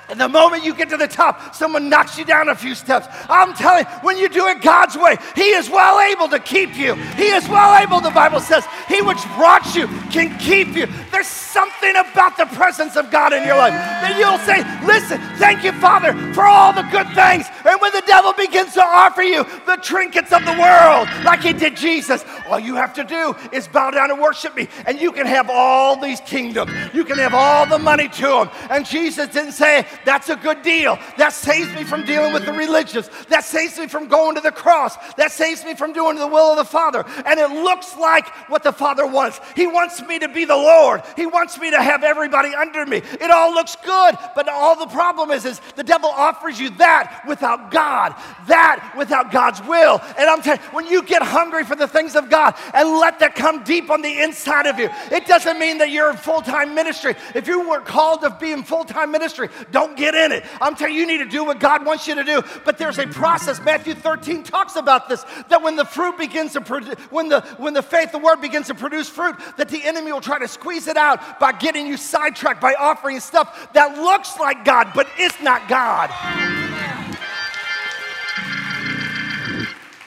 And 0.09 0.19
the 0.19 0.27
moment 0.27 0.63
you 0.63 0.73
get 0.75 0.89
to 0.89 0.97
the 0.97 1.07
top, 1.07 1.55
someone 1.55 1.89
knocks 1.89 2.17
you 2.17 2.25
down 2.25 2.49
a 2.49 2.55
few 2.55 2.75
steps. 2.75 3.07
I'm 3.29 3.53
telling 3.53 3.85
you, 3.85 3.91
when 4.01 4.17
you 4.17 4.27
do 4.27 4.47
it 4.47 4.61
God's 4.61 4.97
way, 4.97 5.17
He 5.35 5.49
is 5.51 5.69
well 5.69 5.99
able 6.11 6.27
to 6.29 6.39
keep 6.39 6.75
you. 6.75 6.95
He 7.15 7.27
is 7.27 7.47
well 7.47 7.81
able, 7.81 8.01
the 8.01 8.11
Bible 8.11 8.39
says. 8.39 8.65
He 8.87 9.01
which 9.01 9.23
brought 9.35 9.73
you 9.75 9.87
can 10.11 10.37
keep 10.39 10.75
you. 10.75 10.87
There's 11.11 11.27
something 11.27 11.95
about 11.95 12.37
the 12.37 12.45
presence 12.47 12.95
of 12.95 13.11
God 13.11 13.33
in 13.33 13.45
your 13.45 13.57
life 13.57 13.73
that 13.73 14.17
you'll 14.17 14.39
say, 14.39 14.61
Listen, 14.85 15.19
thank 15.37 15.63
you, 15.63 15.71
Father, 15.73 16.13
for 16.33 16.45
all 16.45 16.73
the 16.73 16.83
good 16.91 17.07
things. 17.15 17.45
And 17.63 17.79
when 17.79 17.91
the 17.93 18.03
devil 18.05 18.33
begins 18.33 18.73
to 18.73 18.83
offer 18.83 19.23
you 19.23 19.45
the 19.65 19.77
trinkets 19.81 20.33
of 20.33 20.43
the 20.45 20.51
world, 20.51 21.07
like 21.23 21.41
he 21.41 21.53
did 21.53 21.77
Jesus, 21.77 22.25
all 22.47 22.59
you 22.59 22.75
have 22.75 22.93
to 22.95 23.03
do 23.03 23.35
is 23.51 23.67
bow 23.67 23.91
down 23.91 24.11
and 24.11 24.19
worship 24.19 24.55
me, 24.55 24.67
and 24.85 24.99
you 24.99 25.11
can 25.11 25.25
have 25.25 25.49
all 25.49 25.99
these 25.99 26.19
kingdoms. 26.21 26.71
You 26.93 27.05
can 27.05 27.17
have 27.17 27.33
all 27.33 27.65
the 27.65 27.79
money 27.79 28.09
to 28.09 28.21
them. 28.21 28.49
And 28.69 28.85
Jesus 28.85 29.27
didn't 29.29 29.53
say, 29.53 29.85
that's 30.05 30.29
a 30.29 30.35
good 30.35 30.61
deal. 30.61 30.97
That 31.17 31.33
saves 31.33 31.73
me 31.75 31.83
from 31.83 32.05
dealing 32.05 32.33
with 32.33 32.45
the 32.45 32.53
religious. 32.53 33.09
That 33.29 33.43
saves 33.43 33.77
me 33.77 33.87
from 33.87 34.07
going 34.07 34.35
to 34.35 34.41
the 34.41 34.51
cross. 34.51 34.95
That 35.15 35.31
saves 35.31 35.63
me 35.65 35.75
from 35.75 35.93
doing 35.93 36.17
the 36.17 36.27
will 36.27 36.51
of 36.51 36.57
the 36.57 36.65
Father. 36.65 37.05
And 37.25 37.39
it 37.39 37.49
looks 37.49 37.95
like 37.97 38.27
what 38.49 38.63
the 38.63 38.71
Father 38.71 39.05
wants. 39.05 39.39
He 39.55 39.67
wants 39.67 40.01
me 40.01 40.19
to 40.19 40.27
be 40.27 40.45
the 40.45 40.55
Lord. 40.55 41.01
He 41.15 41.25
wants 41.25 41.59
me 41.59 41.71
to 41.71 41.81
have 41.81 42.03
everybody 42.03 42.53
under 42.55 42.85
me. 42.85 42.97
It 42.97 43.31
all 43.31 43.53
looks 43.53 43.75
good, 43.83 44.15
but 44.35 44.47
all 44.47 44.79
the 44.79 44.87
problem 44.87 45.31
is, 45.31 45.45
is 45.45 45.59
the 45.75 45.83
devil 45.83 46.09
offers 46.09 46.59
you 46.59 46.69
that 46.77 47.23
without 47.27 47.71
God, 47.71 48.15
that 48.47 48.93
without 48.97 49.31
God's 49.31 49.61
will. 49.63 49.99
And 50.17 50.29
I'm 50.29 50.41
telling 50.41 50.61
you, 50.61 50.67
when 50.71 50.87
you 50.87 51.03
get 51.03 51.21
hungry 51.21 51.63
for 51.63 51.75
the 51.75 51.87
things 51.87 52.15
of 52.15 52.29
God 52.29 52.55
and 52.73 52.89
let 52.99 53.19
that 53.19 53.35
come 53.35 53.63
deep 53.63 53.89
on 53.89 54.01
the 54.01 54.21
inside 54.21 54.67
of 54.67 54.79
you, 54.79 54.89
it 55.11 55.25
doesn't 55.25 55.59
mean 55.59 55.79
that 55.79 55.89
you're 55.89 56.11
in 56.11 56.17
full-time 56.17 56.73
ministry. 56.73 57.15
If 57.35 57.47
you 57.47 57.67
were 57.67 57.81
called 57.81 58.21
to 58.21 58.29
be 58.39 58.51
in 58.51 58.63
full-time 58.63 59.11
ministry, 59.11 59.49
don't 59.71 59.82
get 59.95 60.15
in 60.15 60.31
it. 60.31 60.43
I'm 60.61 60.75
telling 60.75 60.93
you, 60.93 61.01
you 61.01 61.07
need 61.07 61.19
to 61.19 61.29
do 61.29 61.43
what 61.43 61.59
God 61.59 61.85
wants 61.85 62.07
you 62.07 62.15
to 62.15 62.23
do. 62.23 62.41
But 62.65 62.77
there's 62.77 62.99
a 62.99 63.07
process. 63.07 63.61
Matthew 63.61 63.93
13 63.93 64.43
talks 64.43 64.75
about 64.75 65.09
this, 65.09 65.25
that 65.49 65.61
when 65.61 65.75
the 65.75 65.85
fruit 65.85 66.17
begins 66.17 66.53
to 66.53 66.61
produce, 66.61 66.95
when 67.09 67.29
the 67.29 67.41
when 67.57 67.73
the 67.73 67.81
faith, 67.81 68.11
the 68.11 68.17
word 68.19 68.41
begins 68.41 68.67
to 68.67 68.75
produce 68.75 69.09
fruit, 69.09 69.35
that 69.57 69.69
the 69.69 69.83
enemy 69.83 70.11
will 70.11 70.21
try 70.21 70.39
to 70.39 70.47
squeeze 70.47 70.87
it 70.87 70.97
out 70.97 71.39
by 71.39 71.51
getting 71.51 71.87
you 71.87 71.97
sidetracked, 71.97 72.61
by 72.61 72.73
offering 72.75 73.19
stuff 73.19 73.73
that 73.73 73.97
looks 73.97 74.39
like 74.39 74.65
God, 74.65 74.91
but 74.95 75.07
it's 75.17 75.41
not 75.41 75.67
God. 75.67 76.09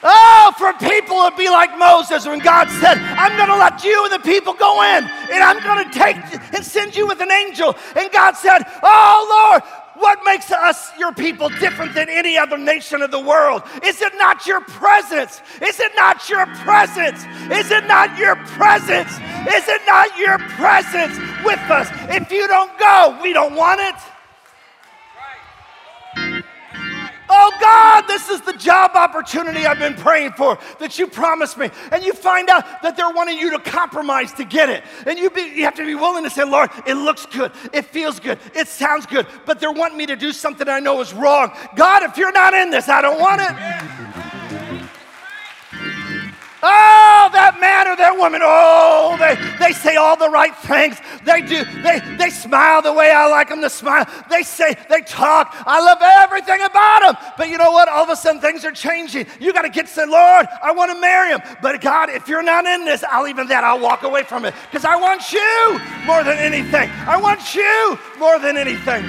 Oh, 0.03 0.53
for 0.57 0.73
people 0.73 1.29
to 1.29 1.35
be 1.35 1.49
like 1.49 1.77
Moses 1.77 2.25
when 2.25 2.39
God 2.39 2.69
said, 2.69 2.97
I'm 2.97 3.35
going 3.35 3.49
to 3.49 3.57
let 3.57 3.83
you 3.83 4.03
and 4.05 4.13
the 4.13 4.19
people 4.19 4.53
go 4.53 4.83
in, 4.83 5.03
and 5.05 5.43
I'm 5.43 5.63
going 5.63 5.89
to 5.89 5.91
take 5.91 6.17
and 6.53 6.63
send 6.63 6.95
you 6.95 7.07
with 7.07 7.19
an 7.21 7.31
angel. 7.31 7.75
And 7.95 8.11
God 8.11 8.35
said, 8.35 8.59
Oh, 8.83 9.49
Lord, 9.51 9.63
what 9.97 10.19
makes 10.23 10.51
us, 10.51 10.91
your 10.99 11.11
people, 11.11 11.49
different 11.49 11.95
than 11.95 12.07
any 12.09 12.37
other 12.37 12.57
nation 12.57 13.01
of 13.01 13.09
the 13.09 13.19
world? 13.19 13.63
Is 13.83 14.01
it 14.01 14.13
not 14.17 14.45
your 14.45 14.61
presence? 14.61 15.41
Is 15.61 15.79
it 15.79 15.91
not 15.95 16.29
your 16.29 16.45
presence? 16.57 17.25
Is 17.51 17.71
it 17.71 17.87
not 17.87 18.15
your 18.17 18.35
presence? 18.35 19.11
Is 19.11 19.67
it 19.67 19.81
not 19.87 20.15
your 20.17 20.37
presence 20.37 21.17
with 21.43 21.59
us? 21.71 21.89
If 22.09 22.31
you 22.31 22.47
don't 22.47 22.77
go, 22.77 23.17
we 23.23 23.33
don't 23.33 23.55
want 23.55 23.81
it. 23.81 23.95
Oh 27.29 27.51
God, 27.59 28.07
this 28.07 28.29
is 28.29 28.41
the 28.41 28.53
job 28.53 28.91
opportunity 28.95 29.65
I've 29.65 29.79
been 29.79 29.95
praying 29.95 30.31
for 30.33 30.57
that 30.79 30.97
you 30.97 31.07
promised 31.07 31.57
me. 31.57 31.69
And 31.91 32.03
you 32.03 32.13
find 32.13 32.49
out 32.49 32.81
that 32.81 32.95
they're 32.95 33.09
wanting 33.09 33.37
you 33.37 33.51
to 33.51 33.59
compromise 33.59 34.33
to 34.33 34.45
get 34.45 34.69
it. 34.69 34.83
And 35.05 35.19
you, 35.19 35.29
be, 35.29 35.41
you 35.41 35.63
have 35.63 35.75
to 35.75 35.85
be 35.85 35.95
willing 35.95 36.23
to 36.23 36.29
say, 36.29 36.43
Lord, 36.43 36.69
it 36.85 36.95
looks 36.95 37.25
good, 37.25 37.51
it 37.73 37.85
feels 37.85 38.19
good, 38.19 38.39
it 38.55 38.67
sounds 38.67 39.05
good, 39.05 39.27
but 39.45 39.59
they're 39.59 39.71
wanting 39.71 39.97
me 39.97 40.05
to 40.05 40.15
do 40.15 40.31
something 40.31 40.67
I 40.67 40.79
know 40.79 41.01
is 41.01 41.13
wrong. 41.13 41.51
God, 41.75 42.03
if 42.03 42.17
you're 42.17 42.31
not 42.31 42.53
in 42.53 42.69
this, 42.69 42.89
I 42.89 43.01
don't 43.01 43.19
want 43.19 43.41
it. 43.41 44.16
Oh, 46.63 47.29
that 47.33 47.59
man 47.61 47.87
or 47.87 47.95
that 47.95 48.17
woman, 48.17 48.41
oh, 48.43 49.15
they, 49.19 49.35
they 49.59 49.73
say 49.73 49.95
all 49.95 50.17
the 50.17 50.29
right 50.29 50.55
things. 50.55 50.97
They 51.23 51.41
do, 51.41 51.63
they, 51.83 52.01
they 52.17 52.31
smile 52.31 52.81
the 52.81 52.93
way 52.93 53.11
I 53.11 53.27
like 53.27 53.49
them 53.49 53.61
to 53.61 53.69
smile. 53.69 54.05
They 54.29 54.41
say, 54.41 54.75
they 54.89 55.01
talk. 55.01 55.53
I 55.67 55.79
love 55.79 55.99
everything 56.01 56.61
about 56.63 57.01
them. 57.01 57.31
But 57.37 57.49
you 57.49 57.59
know 57.59 57.71
what? 57.71 57.87
All 57.87 58.03
of 58.03 58.09
a 58.09 58.15
sudden 58.15 58.41
things 58.41 58.65
are 58.65 58.71
changing. 58.71 59.27
You 59.39 59.53
got 59.53 59.63
to 59.63 59.69
get 59.69 59.85
to 59.85 59.91
say, 59.91 60.05
Lord, 60.07 60.47
I 60.63 60.71
want 60.71 60.91
to 60.91 60.99
marry 60.99 61.29
him. 61.29 61.41
But 61.61 61.79
God, 61.79 62.09
if 62.09 62.27
you're 62.27 62.41
not 62.41 62.65
in 62.65 62.85
this, 62.85 63.03
I'll 63.03 63.27
even 63.27 63.47
that, 63.49 63.63
I'll 63.63 63.79
walk 63.79 64.01
away 64.01 64.23
from 64.23 64.45
it. 64.45 64.55
Because 64.71 64.83
I 64.83 64.95
want 64.95 65.31
you 65.31 65.79
more 66.07 66.23
than 66.23 66.37
anything. 66.37 66.89
I 67.05 67.17
want 67.21 67.53
you 67.53 67.99
more 68.17 68.39
than 68.39 68.57
anything. 68.57 69.03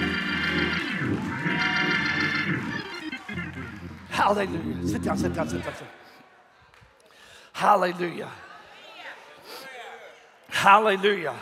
Hallelujah. 4.11 4.87
Sit 4.87 5.03
down, 5.03 5.17
sit 5.17 5.33
down, 5.33 5.49
sit 5.49 5.65
down, 5.65 5.75
sit 5.75 5.81
down. 5.81 5.88
Hallelujah. 7.59 8.31
Hallelujah. 10.47 11.35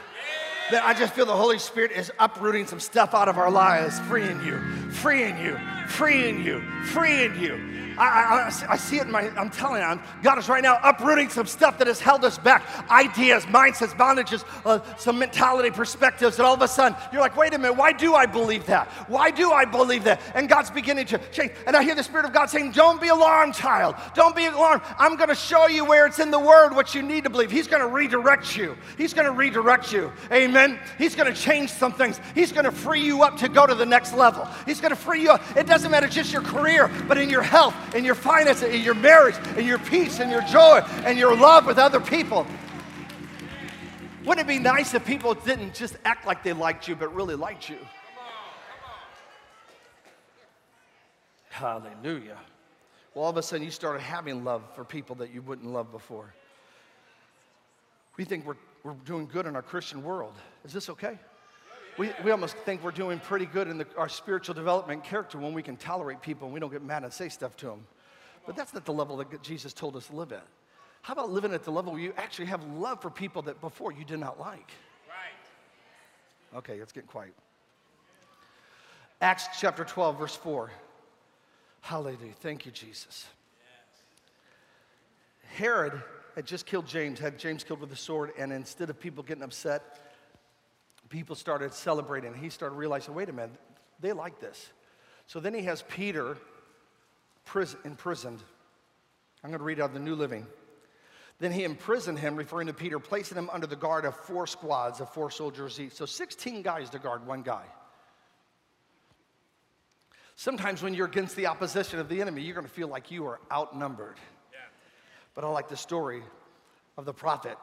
That 0.70 0.82
I 0.82 0.94
just 0.94 1.12
feel 1.12 1.26
the 1.26 1.36
Holy 1.36 1.58
Spirit 1.58 1.90
is 1.90 2.10
uprooting 2.18 2.66
some 2.66 2.80
stuff 2.80 3.12
out 3.12 3.28
of 3.28 3.36
our 3.36 3.50
lives, 3.50 4.00
freeing 4.00 4.42
you, 4.42 4.58
freeing 4.92 5.36
you, 5.36 5.58
freeing 5.88 6.42
you, 6.42 6.62
freeing 6.84 7.38
you. 7.38 7.85
I, 7.98 8.50
I, 8.68 8.72
I, 8.72 8.76
see 8.76 8.96
it 8.96 9.06
in 9.06 9.10
my, 9.10 9.30
I'm 9.38 9.50
telling 9.50 9.80
you, 9.80 9.86
I'm, 9.86 10.00
God 10.22 10.38
is 10.38 10.48
right 10.48 10.62
now 10.62 10.78
uprooting 10.82 11.28
some 11.28 11.46
stuff 11.46 11.78
that 11.78 11.86
has 11.86 12.00
held 12.00 12.24
us 12.24 12.38
back 12.38 12.64
ideas, 12.90 13.44
mindsets, 13.46 13.96
bondages, 13.96 14.44
uh, 14.64 14.80
some 14.96 15.18
mentality, 15.18 15.70
perspectives. 15.70 16.38
And 16.38 16.46
all 16.46 16.54
of 16.54 16.62
a 16.62 16.68
sudden, 16.68 16.96
you're 17.12 17.20
like, 17.20 17.36
wait 17.36 17.54
a 17.54 17.58
minute, 17.58 17.76
why 17.76 17.92
do 17.92 18.14
I 18.14 18.26
believe 18.26 18.66
that? 18.66 18.88
Why 19.08 19.30
do 19.30 19.52
I 19.52 19.64
believe 19.64 20.04
that? 20.04 20.20
And 20.34 20.48
God's 20.48 20.70
beginning 20.70 21.06
to 21.06 21.18
change. 21.32 21.52
And 21.66 21.76
I 21.76 21.82
hear 21.82 21.94
the 21.94 22.02
Spirit 22.02 22.26
of 22.26 22.32
God 22.32 22.46
saying, 22.46 22.72
don't 22.72 23.00
be 23.00 23.08
alarmed, 23.08 23.54
child. 23.54 23.96
Don't 24.14 24.36
be 24.36 24.46
alarmed. 24.46 24.82
I'm 24.98 25.16
going 25.16 25.28
to 25.28 25.34
show 25.34 25.66
you 25.66 25.84
where 25.84 26.06
it's 26.06 26.18
in 26.18 26.30
the 26.30 26.38
Word 26.38 26.74
what 26.74 26.94
you 26.94 27.02
need 27.02 27.24
to 27.24 27.30
believe. 27.30 27.50
He's 27.50 27.68
going 27.68 27.82
to 27.82 27.88
redirect 27.88 28.56
you. 28.56 28.76
He's 28.98 29.14
going 29.14 29.26
to 29.26 29.32
redirect 29.32 29.92
you. 29.92 30.12
Amen. 30.32 30.78
He's 30.98 31.14
going 31.14 31.32
to 31.32 31.38
change 31.38 31.70
some 31.70 31.92
things. 31.92 32.20
He's 32.34 32.52
going 32.52 32.64
to 32.64 32.72
free 32.72 33.02
you 33.02 33.22
up 33.22 33.36
to 33.38 33.48
go 33.48 33.66
to 33.66 33.74
the 33.74 33.86
next 33.86 34.12
level. 34.12 34.46
He's 34.66 34.80
going 34.80 34.90
to 34.90 34.96
free 34.96 35.22
you 35.22 35.30
up. 35.30 35.42
It 35.56 35.66
doesn't 35.66 35.90
matter 35.90 36.08
just 36.08 36.32
your 36.32 36.42
career, 36.42 36.90
but 37.08 37.18
in 37.18 37.30
your 37.30 37.42
health, 37.42 37.74
in 37.94 38.04
your 38.04 38.14
finances, 38.14 38.74
in 38.74 38.82
your 38.82 38.94
marriage, 38.94 39.34
in 39.56 39.66
your 39.66 39.78
peace, 39.78 40.20
and 40.20 40.30
your 40.30 40.42
joy, 40.42 40.80
and 41.04 41.18
your 41.18 41.36
love 41.36 41.66
with 41.66 41.78
other 41.78 42.00
people. 42.00 42.46
Wouldn't 44.24 44.48
it 44.48 44.48
be 44.48 44.58
nice 44.58 44.92
if 44.94 45.04
people 45.04 45.34
didn't 45.34 45.74
just 45.74 45.96
act 46.04 46.26
like 46.26 46.42
they 46.42 46.52
liked 46.52 46.88
you, 46.88 46.96
but 46.96 47.14
really 47.14 47.36
liked 47.36 47.68
you? 47.68 47.78
Hallelujah. 51.50 52.36
Well, 53.14 53.24
all 53.24 53.30
of 53.30 53.36
a 53.38 53.42
sudden, 53.42 53.64
you 53.64 53.70
started 53.70 54.02
having 54.02 54.44
love 54.44 54.62
for 54.74 54.84
people 54.84 55.16
that 55.16 55.32
you 55.32 55.40
wouldn't 55.40 55.72
love 55.72 55.90
before. 55.90 56.34
We 58.18 58.24
think 58.24 58.44
we're, 58.44 58.56
we're 58.82 58.92
doing 59.04 59.26
good 59.26 59.46
in 59.46 59.56
our 59.56 59.62
Christian 59.62 60.02
world. 60.02 60.34
Is 60.64 60.72
this 60.72 60.90
okay? 60.90 61.18
We, 61.98 62.10
we 62.24 62.30
almost 62.30 62.56
think 62.58 62.82
we're 62.82 62.90
doing 62.90 63.18
pretty 63.18 63.46
good 63.46 63.68
in 63.68 63.78
the, 63.78 63.86
our 63.96 64.08
spiritual 64.08 64.54
development 64.54 65.02
character 65.02 65.38
when 65.38 65.54
we 65.54 65.62
can 65.62 65.76
tolerate 65.76 66.20
people 66.20 66.46
and 66.46 66.54
we 66.54 66.60
don't 66.60 66.72
get 66.72 66.82
mad 66.82 67.04
and 67.04 67.12
say 67.12 67.28
stuff 67.28 67.56
to 67.58 67.66
them. 67.66 67.86
But 68.46 68.56
that's 68.56 68.74
not 68.74 68.84
the 68.84 68.92
level 68.92 69.16
that 69.16 69.42
Jesus 69.42 69.72
told 69.72 69.96
us 69.96 70.06
to 70.08 70.16
live 70.16 70.32
at. 70.32 70.46
How 71.02 71.12
about 71.12 71.30
living 71.30 71.54
at 71.54 71.64
the 71.64 71.70
level 71.70 71.92
where 71.92 72.00
you 72.00 72.12
actually 72.16 72.46
have 72.46 72.64
love 72.64 73.00
for 73.00 73.10
people 73.10 73.42
that 73.42 73.60
before 73.60 73.92
you 73.92 74.04
did 74.04 74.18
not 74.18 74.38
like? 74.38 74.70
Right. 75.08 76.58
Okay, 76.58 76.78
let's 76.78 76.92
get 76.92 77.06
quiet. 77.06 77.32
Acts 79.20 79.48
chapter 79.58 79.84
12, 79.84 80.18
verse 80.18 80.36
4. 80.36 80.70
Hallelujah. 81.80 82.32
Thank 82.40 82.66
you, 82.66 82.72
Jesus. 82.72 83.26
Herod 85.54 86.02
had 86.34 86.44
just 86.44 86.66
killed 86.66 86.86
James, 86.86 87.18
had 87.18 87.38
James 87.38 87.64
killed 87.64 87.80
with 87.80 87.90
a 87.92 87.96
sword, 87.96 88.32
and 88.36 88.52
instead 88.52 88.90
of 88.90 89.00
people 89.00 89.22
getting 89.22 89.42
upset, 89.42 90.05
people 91.08 91.36
started 91.36 91.72
celebrating. 91.72 92.34
He 92.34 92.50
started 92.50 92.76
realizing, 92.76 93.14
wait 93.14 93.28
a 93.28 93.32
minute, 93.32 93.58
they 94.00 94.12
like 94.12 94.40
this. 94.40 94.70
So 95.26 95.40
then 95.40 95.54
he 95.54 95.62
has 95.62 95.82
Peter 95.88 96.36
prison, 97.44 97.78
imprisoned. 97.84 98.42
I'm 99.42 99.50
going 99.50 99.58
to 99.58 99.64
read 99.64 99.80
out 99.80 99.92
the 99.92 100.00
New 100.00 100.14
Living. 100.14 100.46
Then 101.38 101.52
he 101.52 101.64
imprisoned 101.64 102.18
him, 102.18 102.36
referring 102.36 102.66
to 102.68 102.72
Peter, 102.72 102.98
placing 102.98 103.36
him 103.36 103.50
under 103.50 103.66
the 103.66 103.76
guard 103.76 104.04
of 104.04 104.16
four 104.16 104.46
squads 104.46 105.00
of 105.00 105.12
four 105.12 105.30
soldiers 105.30 105.78
each. 105.78 105.92
So 105.92 106.06
16 106.06 106.62
guys 106.62 106.90
to 106.90 106.98
guard 106.98 107.26
one 107.26 107.42
guy. 107.42 107.64
Sometimes 110.34 110.82
when 110.82 110.94
you're 110.94 111.06
against 111.06 111.36
the 111.36 111.46
opposition 111.46 111.98
of 111.98 112.08
the 112.08 112.20
enemy, 112.20 112.42
you're 112.42 112.54
going 112.54 112.66
to 112.66 112.72
feel 112.72 112.88
like 112.88 113.10
you 113.10 113.26
are 113.26 113.40
outnumbered. 113.50 114.16
Yeah. 114.52 114.58
But 115.34 115.44
I 115.44 115.48
like 115.48 115.68
the 115.68 115.76
story 115.76 116.22
of 116.96 117.04
the 117.04 117.14
prophet 117.14 117.56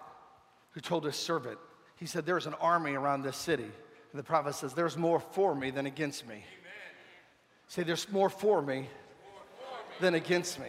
who 0.71 0.81
told 0.81 1.05
his 1.05 1.15
servant, 1.15 1.59
he 1.97 2.05
said, 2.05 2.25
There's 2.25 2.47
an 2.47 2.55
army 2.55 2.93
around 2.93 3.23
this 3.23 3.37
city. 3.37 3.63
And 3.63 4.19
the 4.19 4.23
prophet 4.23 4.55
says, 4.55 4.73
There's 4.73 4.97
more 4.97 5.19
for 5.19 5.55
me 5.55 5.71
than 5.71 5.85
against 5.85 6.27
me. 6.27 6.35
Amen. 6.35 6.43
Say, 7.67 7.83
There's 7.83 8.09
more 8.11 8.29
for 8.29 8.61
me 8.61 8.89
than 9.99 10.15
against 10.15 10.59
me. 10.59 10.67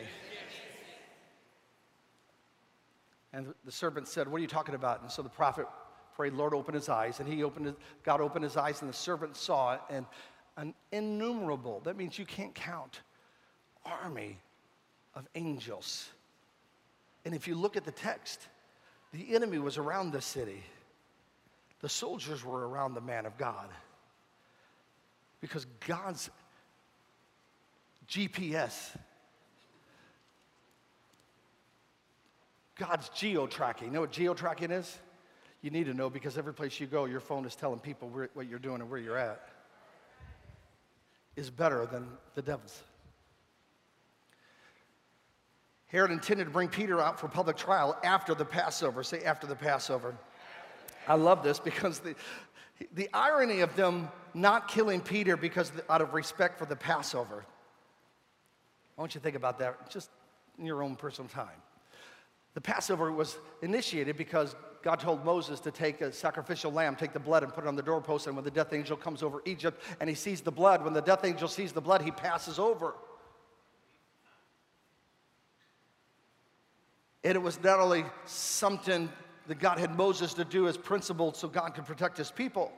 And 3.32 3.52
the 3.64 3.72
servant 3.72 4.06
said, 4.06 4.28
What 4.28 4.38
are 4.38 4.42
you 4.42 4.46
talking 4.46 4.74
about? 4.74 5.02
And 5.02 5.10
so 5.10 5.20
the 5.20 5.28
prophet 5.28 5.66
prayed, 6.14 6.34
Lord, 6.34 6.54
open 6.54 6.74
his 6.74 6.88
eyes. 6.88 7.20
And 7.20 7.28
he 7.28 7.42
opened 7.42 7.66
his, 7.66 7.74
God 8.04 8.20
opened 8.20 8.44
his 8.44 8.56
eyes, 8.56 8.80
and 8.80 8.88
the 8.88 8.96
servant 8.96 9.36
saw 9.36 9.74
it. 9.74 9.80
And 9.90 10.06
an 10.56 10.74
innumerable, 10.92 11.80
that 11.80 11.96
means 11.96 12.18
you 12.18 12.24
can't 12.24 12.54
count, 12.54 13.00
army 13.84 14.38
of 15.14 15.26
angels. 15.34 16.08
And 17.24 17.34
if 17.34 17.48
you 17.48 17.54
look 17.56 17.76
at 17.76 17.84
the 17.84 17.92
text, 17.92 18.46
the 19.12 19.34
enemy 19.34 19.58
was 19.58 19.78
around 19.78 20.12
the 20.12 20.20
city, 20.20 20.62
the 21.84 21.88
soldiers 21.90 22.42
were 22.42 22.66
around 22.66 22.94
the 22.94 23.00
man 23.02 23.26
of 23.26 23.36
God. 23.36 23.68
Because 25.42 25.66
God's 25.86 26.30
GPS 28.08 28.96
God's 32.76 33.10
geo 33.10 33.46
tracking. 33.46 33.88
You 33.88 33.92
know 33.92 34.00
what 34.00 34.12
geo 34.12 34.32
tracking 34.32 34.70
is? 34.70 34.98
You 35.60 35.70
need 35.70 35.84
to 35.84 35.92
know 35.92 36.08
because 36.08 36.38
every 36.38 36.54
place 36.54 36.80
you 36.80 36.86
go, 36.86 37.04
your 37.04 37.20
phone 37.20 37.44
is 37.44 37.54
telling 37.54 37.80
people 37.80 38.08
where, 38.08 38.30
what 38.32 38.48
you're 38.48 38.58
doing 38.58 38.80
and 38.80 38.88
where 38.88 38.98
you're 38.98 39.18
at. 39.18 39.46
Is 41.36 41.50
better 41.50 41.84
than 41.84 42.08
the 42.34 42.40
devil's. 42.40 42.82
Herod 45.88 46.12
intended 46.12 46.44
to 46.44 46.50
bring 46.50 46.70
Peter 46.70 46.98
out 46.98 47.20
for 47.20 47.28
public 47.28 47.58
trial 47.58 47.94
after 48.02 48.34
the 48.34 48.46
Passover. 48.46 49.02
Say 49.02 49.20
after 49.24 49.46
the 49.46 49.54
Passover. 49.54 50.16
I 51.06 51.14
love 51.14 51.42
this 51.42 51.58
because 51.58 52.00
the, 52.00 52.14
the 52.94 53.08
irony 53.12 53.60
of 53.60 53.76
them 53.76 54.08
not 54.32 54.68
killing 54.68 55.00
Peter 55.00 55.36
because 55.36 55.70
the, 55.70 55.92
out 55.92 56.00
of 56.00 56.14
respect 56.14 56.58
for 56.58 56.66
the 56.66 56.76
Passover. 56.76 57.44
I 58.96 59.00
want 59.00 59.14
you 59.14 59.20
to 59.20 59.24
think 59.24 59.36
about 59.36 59.58
that 59.58 59.90
just 59.90 60.10
in 60.58 60.66
your 60.66 60.82
own 60.82 60.96
personal 60.96 61.28
time. 61.28 61.62
The 62.54 62.60
Passover 62.60 63.10
was 63.10 63.36
initiated 63.62 64.16
because 64.16 64.54
God 64.82 65.00
told 65.00 65.24
Moses 65.24 65.60
to 65.60 65.70
take 65.70 66.00
a 66.00 66.12
sacrificial 66.12 66.70
lamb, 66.70 66.94
take 66.94 67.12
the 67.12 67.18
blood, 67.18 67.42
and 67.42 67.52
put 67.52 67.64
it 67.64 67.68
on 67.68 67.74
the 67.74 67.82
doorpost. 67.82 68.26
And 68.26 68.36
when 68.36 68.44
the 68.44 68.50
death 68.50 68.72
angel 68.72 68.96
comes 68.96 69.22
over 69.22 69.42
Egypt 69.44 69.82
and 69.98 70.08
he 70.08 70.14
sees 70.14 70.40
the 70.40 70.52
blood, 70.52 70.84
when 70.84 70.92
the 70.92 71.00
death 71.00 71.24
angel 71.24 71.48
sees 71.48 71.72
the 71.72 71.80
blood, 71.80 72.02
he 72.02 72.10
passes 72.10 72.58
over. 72.58 72.94
And 77.24 77.34
it 77.34 77.40
was 77.40 77.60
not 77.62 77.80
only 77.80 78.04
something 78.26 79.10
that 79.46 79.58
God 79.58 79.78
had 79.78 79.96
Moses 79.96 80.34
to 80.34 80.44
do 80.44 80.68
as 80.68 80.76
principle 80.76 81.32
so 81.34 81.48
God 81.48 81.74
could 81.74 81.86
protect 81.86 82.16
his 82.16 82.30
people, 82.30 82.72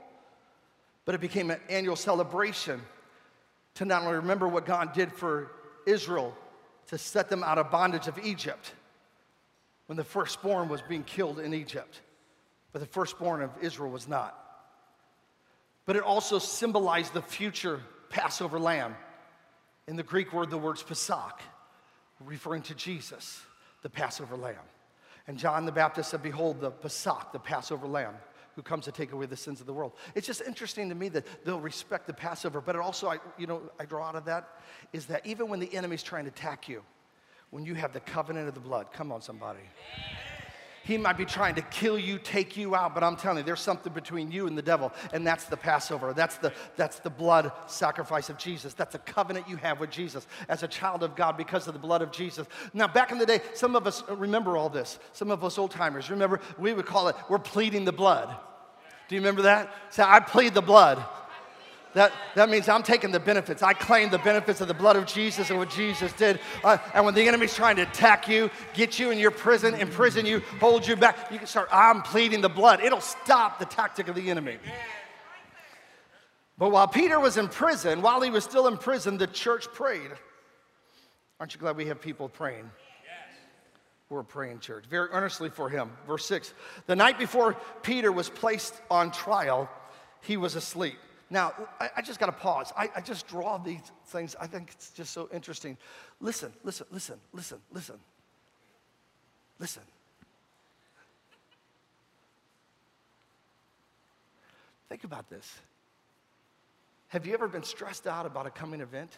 but 1.04 1.14
it 1.14 1.20
became 1.20 1.50
an 1.50 1.60
annual 1.68 1.96
celebration 1.96 2.80
to 3.74 3.84
not 3.84 4.02
only 4.02 4.16
remember 4.16 4.48
what 4.48 4.66
God 4.66 4.92
did 4.92 5.12
for 5.12 5.52
Israel 5.86 6.36
to 6.88 6.98
set 6.98 7.28
them 7.28 7.42
out 7.44 7.58
of 7.58 7.70
bondage 7.70 8.08
of 8.08 8.18
Egypt 8.18 8.72
when 9.86 9.96
the 9.96 10.04
firstborn 10.04 10.68
was 10.68 10.82
being 10.82 11.04
killed 11.04 11.38
in 11.38 11.54
Egypt, 11.54 12.00
but 12.72 12.80
the 12.80 12.86
firstborn 12.86 13.42
of 13.42 13.50
Israel 13.62 13.90
was 13.90 14.08
not. 14.08 14.36
But 15.84 15.96
it 15.96 16.02
also 16.02 16.38
symbolized 16.38 17.12
the 17.12 17.22
future 17.22 17.80
Passover 18.10 18.58
lamb. 18.58 18.96
In 19.86 19.94
the 19.96 20.02
Greek 20.02 20.32
word, 20.32 20.50
the 20.50 20.58
word's 20.58 20.82
Pesach, 20.82 21.40
referring 22.24 22.62
to 22.62 22.74
Jesus, 22.74 23.40
the 23.82 23.90
Passover 23.90 24.36
lamb. 24.36 24.56
And 25.26 25.38
John 25.38 25.66
the 25.66 25.72
Baptist 25.72 26.10
said, 26.10 26.22
Behold, 26.22 26.60
the 26.60 26.70
Pesach, 26.70 27.32
the 27.32 27.38
Passover 27.38 27.86
lamb, 27.86 28.14
who 28.54 28.62
comes 28.62 28.84
to 28.84 28.92
take 28.92 29.12
away 29.12 29.26
the 29.26 29.36
sins 29.36 29.60
of 29.60 29.66
the 29.66 29.72
world. 29.72 29.92
It's 30.14 30.26
just 30.26 30.40
interesting 30.40 30.88
to 30.88 30.94
me 30.94 31.08
that 31.10 31.26
they'll 31.44 31.60
respect 31.60 32.06
the 32.06 32.14
Passover, 32.14 32.60
but 32.60 32.74
it 32.74 32.80
also, 32.80 33.08
I, 33.08 33.18
you 33.36 33.46
know, 33.46 33.62
I 33.78 33.84
draw 33.84 34.06
out 34.06 34.16
of 34.16 34.24
that 34.26 34.48
is 34.92 35.06
that 35.06 35.26
even 35.26 35.48
when 35.48 35.60
the 35.60 35.72
enemy's 35.74 36.02
trying 36.02 36.24
to 36.24 36.30
attack 36.30 36.68
you, 36.68 36.82
when 37.50 37.64
you 37.64 37.74
have 37.74 37.92
the 37.92 38.00
covenant 38.00 38.48
of 38.48 38.54
the 38.54 38.60
blood. 38.60 38.92
Come 38.92 39.12
on, 39.12 39.22
somebody. 39.22 39.60
He 40.86 40.96
might 40.96 41.16
be 41.16 41.24
trying 41.24 41.56
to 41.56 41.62
kill 41.62 41.98
you, 41.98 42.16
take 42.16 42.56
you 42.56 42.76
out, 42.76 42.94
but 42.94 43.02
I'm 43.02 43.16
telling 43.16 43.38
you, 43.38 43.42
there's 43.42 43.60
something 43.60 43.92
between 43.92 44.30
you 44.30 44.46
and 44.46 44.56
the 44.56 44.62
devil, 44.62 44.92
and 45.12 45.26
that's 45.26 45.46
the 45.46 45.56
Passover. 45.56 46.12
That's 46.12 46.36
the, 46.36 46.52
that's 46.76 47.00
the 47.00 47.10
blood 47.10 47.50
sacrifice 47.66 48.30
of 48.30 48.38
Jesus. 48.38 48.72
That's 48.72 48.94
a 48.94 49.00
covenant 49.00 49.48
you 49.48 49.56
have 49.56 49.80
with 49.80 49.90
Jesus 49.90 50.28
as 50.48 50.62
a 50.62 50.68
child 50.68 51.02
of 51.02 51.16
God 51.16 51.36
because 51.36 51.66
of 51.66 51.72
the 51.72 51.80
blood 51.80 52.02
of 52.02 52.12
Jesus. 52.12 52.46
Now, 52.72 52.86
back 52.86 53.10
in 53.10 53.18
the 53.18 53.26
day, 53.26 53.40
some 53.52 53.74
of 53.74 53.84
us 53.84 54.04
remember 54.08 54.56
all 54.56 54.68
this. 54.68 55.00
Some 55.12 55.32
of 55.32 55.42
us 55.42 55.58
old 55.58 55.72
timers 55.72 56.08
remember, 56.08 56.40
we 56.56 56.72
would 56.72 56.86
call 56.86 57.08
it, 57.08 57.16
we're 57.28 57.40
pleading 57.40 57.84
the 57.84 57.90
blood. 57.90 58.32
Do 59.08 59.16
you 59.16 59.20
remember 59.20 59.42
that? 59.42 59.72
Say, 59.90 60.04
I 60.04 60.20
plead 60.20 60.54
the 60.54 60.62
blood. 60.62 61.04
That, 61.96 62.12
that 62.34 62.50
means 62.50 62.68
I'm 62.68 62.82
taking 62.82 63.10
the 63.10 63.18
benefits. 63.18 63.62
I 63.62 63.72
claim 63.72 64.10
the 64.10 64.18
benefits 64.18 64.60
of 64.60 64.68
the 64.68 64.74
blood 64.74 64.96
of 64.96 65.06
Jesus 65.06 65.48
and 65.48 65.58
what 65.58 65.70
Jesus 65.70 66.12
did. 66.12 66.40
Uh, 66.62 66.76
and 66.92 67.06
when 67.06 67.14
the 67.14 67.26
enemy's 67.26 67.54
trying 67.54 67.76
to 67.76 67.82
attack 67.84 68.28
you, 68.28 68.50
get 68.74 68.98
you 68.98 69.10
in 69.10 69.18
your 69.18 69.30
prison, 69.30 69.74
imprison 69.74 70.26
you, 70.26 70.40
hold 70.60 70.86
you 70.86 70.94
back, 70.94 71.32
you 71.32 71.38
can 71.38 71.46
start, 71.46 71.70
I'm 71.72 72.02
pleading 72.02 72.42
the 72.42 72.50
blood. 72.50 72.82
It'll 72.82 73.00
stop 73.00 73.58
the 73.58 73.64
tactic 73.64 74.08
of 74.08 74.14
the 74.14 74.28
enemy. 74.28 74.58
But 76.58 76.70
while 76.70 76.86
Peter 76.86 77.18
was 77.18 77.38
in 77.38 77.48
prison, 77.48 78.02
while 78.02 78.20
he 78.20 78.28
was 78.28 78.44
still 78.44 78.68
in 78.68 78.76
prison, 78.76 79.16
the 79.16 79.26
church 79.26 79.66
prayed. 79.72 80.10
Aren't 81.40 81.54
you 81.54 81.60
glad 81.60 81.78
we 81.78 81.86
have 81.86 82.02
people 82.02 82.28
praying? 82.28 82.70
We're 84.10 84.22
praying, 84.22 84.60
church, 84.60 84.84
very 84.84 85.08
earnestly 85.12 85.48
for 85.48 85.70
him. 85.70 85.92
Verse 86.06 86.26
6 86.26 86.52
The 86.88 86.94
night 86.94 87.18
before 87.18 87.56
Peter 87.82 88.12
was 88.12 88.28
placed 88.28 88.74
on 88.90 89.12
trial, 89.12 89.70
he 90.20 90.36
was 90.36 90.56
asleep. 90.56 90.98
Now, 91.28 91.52
I, 91.80 91.90
I 91.96 92.02
just 92.02 92.20
got 92.20 92.26
to 92.26 92.32
pause. 92.32 92.72
I, 92.76 92.88
I 92.94 93.00
just 93.00 93.26
draw 93.26 93.58
these 93.58 93.80
things. 94.06 94.36
I 94.40 94.46
think 94.46 94.70
it's 94.72 94.90
just 94.90 95.12
so 95.12 95.28
interesting. 95.32 95.76
Listen, 96.20 96.52
listen, 96.62 96.86
listen, 96.92 97.16
listen, 97.32 97.58
listen. 97.72 97.96
Listen. 99.58 99.82
Think 104.88 105.04
about 105.04 105.28
this. 105.28 105.58
Have 107.08 107.26
you 107.26 107.34
ever 107.34 107.48
been 107.48 107.62
stressed 107.62 108.06
out 108.06 108.26
about 108.26 108.46
a 108.46 108.50
coming 108.50 108.80
event? 108.80 109.10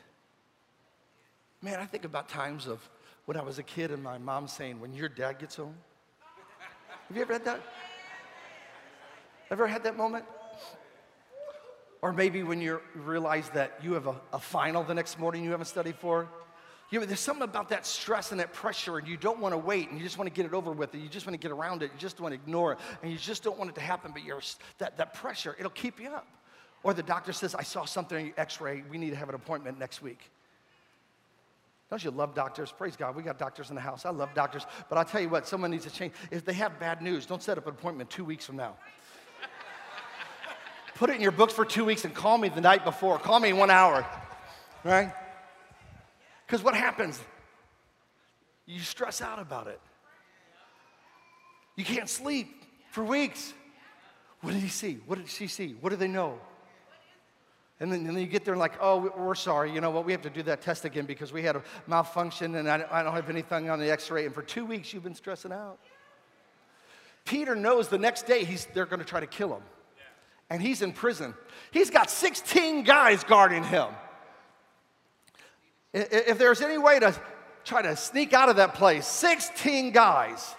Man, 1.61 1.81
I 1.81 1.87
think 1.87 2.05
about 2.05 2.29
times 2.29 2.67
of 2.67 2.89
when 3.27 3.37
I 3.37 3.43
was 3.43 3.59
a 3.59 3.63
kid 3.63 3.91
and 3.91 4.03
my 4.03 4.17
mom 4.17 4.49
saying, 4.49 4.81
When 4.81 4.95
your 4.95 5.09
dad 5.09 5.39
gets 5.39 5.57
home. 5.57 5.75
Have 7.09 7.17
you 7.17 7.23
ever 7.23 7.33
had 7.33 7.45
that? 7.45 7.61
Ever 9.51 9.67
had 9.67 9.83
that 9.85 9.97
moment? 9.97 10.25
Or 12.01 12.13
maybe 12.13 12.43
when 12.43 12.61
you 12.61 12.81
realize 12.95 13.49
that 13.51 13.81
you 13.83 13.95
have 13.95 14.07
a, 14.07 14.15
a 14.33 14.39
final 14.39 14.85
the 14.85 14.95
next 14.95 15.19
morning 15.19 15.45
you 15.45 15.51
haven't 15.51 15.67
studied 15.67 15.97
for. 15.97 16.29
You 16.91 17.01
know, 17.01 17.07
there's 17.07 17.21
something 17.21 17.43
about 17.43 17.69
that 17.69 17.85
stress 17.85 18.31
and 18.31 18.41
that 18.41 18.55
pressure, 18.55 18.97
and 18.97 19.07
you 19.07 19.19
don't 19.19 19.41
want 19.41 19.53
to 19.53 19.59
wait, 19.59 19.91
and 19.91 19.99
you 19.99 20.05
just 20.05 20.17
want 20.17 20.27
to 20.27 20.35
get 20.35 20.47
it 20.47 20.55
over 20.55 20.73
with, 20.73 20.95
and 20.95 21.03
you 21.03 21.09
just 21.09 21.27
want 21.27 21.35
to 21.35 21.39
get 21.39 21.51
around 21.51 21.83
it, 21.83 21.91
you 21.93 21.99
just 21.99 22.19
want 22.19 22.33
to 22.33 22.41
ignore 22.41 22.73
it, 22.73 22.79
and 23.03 23.13
you 23.13 23.19
just 23.19 23.43
don't 23.43 23.59
want 23.59 23.69
it 23.69 23.75
to 23.75 23.83
happen, 23.83 24.11
but 24.13 24.25
you're, 24.25 24.41
that, 24.79 24.97
that 24.97 25.13
pressure, 25.13 25.55
it'll 25.59 25.71
keep 25.71 26.01
you 26.01 26.09
up. 26.09 26.27
Or 26.83 26.95
the 26.95 27.03
doctor 27.03 27.35
says, 27.35 27.55
I 27.55 27.63
saw 27.63 27.85
something 27.85 28.19
in 28.19 28.27
your 28.27 28.35
x 28.39 28.59
ray, 28.59 28.85
we 28.91 28.97
need 28.97 29.11
to 29.11 29.17
have 29.17 29.29
an 29.29 29.35
appointment 29.35 29.79
next 29.79 30.01
week. 30.01 30.31
Don't 31.91 32.03
you 32.03 32.11
love 32.11 32.35
doctors? 32.35 32.73
Praise 32.73 32.97
God, 32.97 33.17
we 33.17 33.23
got 33.23 33.39
doctors 33.39 33.69
in 33.69 33.75
the 33.75 33.83
house. 33.83 34.07
I 34.07 34.11
love 34.11 34.31
doctors, 34.35 34.65
but 34.89 34.97
I'll 34.97 35.05
tell 35.05 35.21
you 35.21 35.29
what, 35.29 35.47
someone 35.47 35.71
needs 35.71 35.85
to 35.85 35.91
change. 35.91 36.15
If 36.31 36.45
they 36.45 36.55
have 36.55 36.79
bad 36.81 37.03
news, 37.03 37.27
don't 37.27 37.43
set 37.43 37.59
up 37.59 37.67
an 37.67 37.75
appointment 37.75 38.09
two 38.09 38.25
weeks 38.25 38.47
from 38.47 38.57
now. 38.57 38.77
Put 40.99 41.11
it 41.11 41.17
in 41.17 41.23
your 41.23 41.31
books 41.31 41.53
for 41.53 41.65
two 41.65 41.85
weeks 41.85 42.05
and 42.05 42.13
call 42.13 42.39
me 42.39 42.49
the 42.49 42.61
night 42.61 42.85
before. 42.85 43.21
Call 43.21 43.39
me 43.39 43.51
in 43.51 43.57
one 43.57 43.71
hour, 43.71 44.05
right? 44.83 45.13
Because 46.45 46.61
what 46.61 46.75
happens? 46.75 47.21
You 48.67 48.81
stress 48.81 49.23
out 49.23 49.39
about 49.39 49.69
it. 49.69 49.81
You 51.77 51.85
can't 51.85 52.09
sleep 52.09 52.49
for 52.91 53.05
weeks. 53.05 53.55
What 54.41 54.55
did 54.55 54.61
he 54.61 54.69
see? 54.69 54.99
What 55.07 55.19
did 55.19 55.29
she 55.29 55.47
see? 55.47 55.77
What 55.81 55.91
do 55.91 55.97
they 55.97 56.09
know? 56.09 56.41
And 57.79 57.93
then, 57.93 58.01
and 58.01 58.17
then 58.17 58.19
you 58.19 58.27
get 58.27 58.45
there 58.45 58.55
and 58.55 58.61
like, 58.61 58.75
oh, 58.81 59.13
we're 59.17 59.37
sorry. 59.37 59.73
You 59.73 59.81
know 59.81 59.91
what? 59.91 60.05
We 60.05 60.11
have 60.11 60.23
to 60.23 60.31
do 60.31 60.43
that 60.43 60.63
test 60.63 60.85
again 60.85 61.07
because 61.07 61.33
we 61.33 61.45
had 61.45 61.55
a 61.55 61.63
malfunction 61.87 62.57
and 62.57 62.69
I, 62.69 62.85
I 62.91 63.05
don't 63.05 63.15
have 63.15 63.31
anything 63.31 63.71
on 63.71 63.79
the 63.79 63.89
x-ray. 63.89 64.27
And 64.27 64.35
for 64.35 64.43
two 64.43 64.65
weeks, 64.65 64.93
you've 64.93 65.05
been 65.05 65.15
stressing 65.15 65.53
out. 65.53 65.79
Peter 67.25 67.55
knows 67.55 67.87
the 67.87 67.99
next 67.99 68.27
day 68.27 68.43
he's, 68.43 68.67
they're 68.75 68.85
going 68.85 68.99
to 68.99 69.07
try 69.07 69.21
to 69.21 69.29
kill 69.29 69.55
him 69.55 69.63
and 70.51 70.63
he's 70.63 70.83
in 70.83 70.93
prison. 70.93 71.35
He's 71.71 71.91
got 71.91 72.11
16 72.11 72.85
guys 72.85 73.25
guarding 73.25 73.65
him. 73.65 73.89
If 75.93 76.39
there's 76.39 76.61
any 76.61 76.79
way 76.79 76.99
to 77.01 77.15
try 77.65 77.83
to 77.83 77.97
sneak 77.97 78.33
out 78.33 78.49
of 78.49 78.57
that 78.57 78.75
place, 78.75 79.07
16 79.07 79.93
guys, 79.93 80.55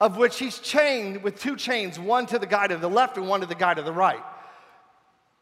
of 0.00 0.16
which 0.16 0.38
he's 0.38 0.58
chained 0.58 1.22
with 1.22 1.38
two 1.38 1.56
chains, 1.56 1.98
one 1.98 2.26
to 2.26 2.38
the 2.38 2.46
guy 2.46 2.66
to 2.66 2.76
the 2.76 2.88
left 2.88 3.16
and 3.16 3.28
one 3.28 3.40
to 3.40 3.46
the 3.46 3.54
guy 3.54 3.74
to 3.74 3.82
the 3.82 3.92
right. 3.92 4.22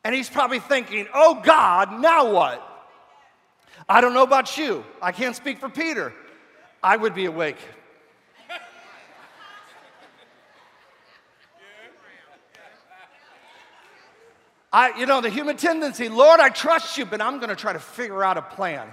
And 0.04 0.14
he's 0.14 0.28
probably 0.28 0.60
thinking, 0.60 1.06
oh 1.14 1.40
God, 1.42 2.00
now 2.00 2.30
what? 2.30 2.70
I 3.88 4.00
don't 4.00 4.14
know 4.14 4.22
about 4.22 4.56
you. 4.56 4.84
I 5.00 5.12
can't 5.12 5.34
speak 5.34 5.58
for 5.58 5.68
Peter. 5.68 6.12
I 6.82 6.96
would 6.96 7.14
be 7.14 7.24
awake. 7.24 7.56
I, 14.74 14.98
you 14.98 15.06
know, 15.06 15.20
the 15.20 15.30
human 15.30 15.56
tendency, 15.56 16.08
Lord, 16.08 16.40
I 16.40 16.48
trust 16.48 16.98
you, 16.98 17.06
but 17.06 17.20
I'm 17.20 17.38
going 17.38 17.48
to 17.48 17.54
try 17.54 17.72
to 17.72 17.78
figure 17.78 18.24
out 18.24 18.36
a 18.36 18.42
plan. 18.42 18.88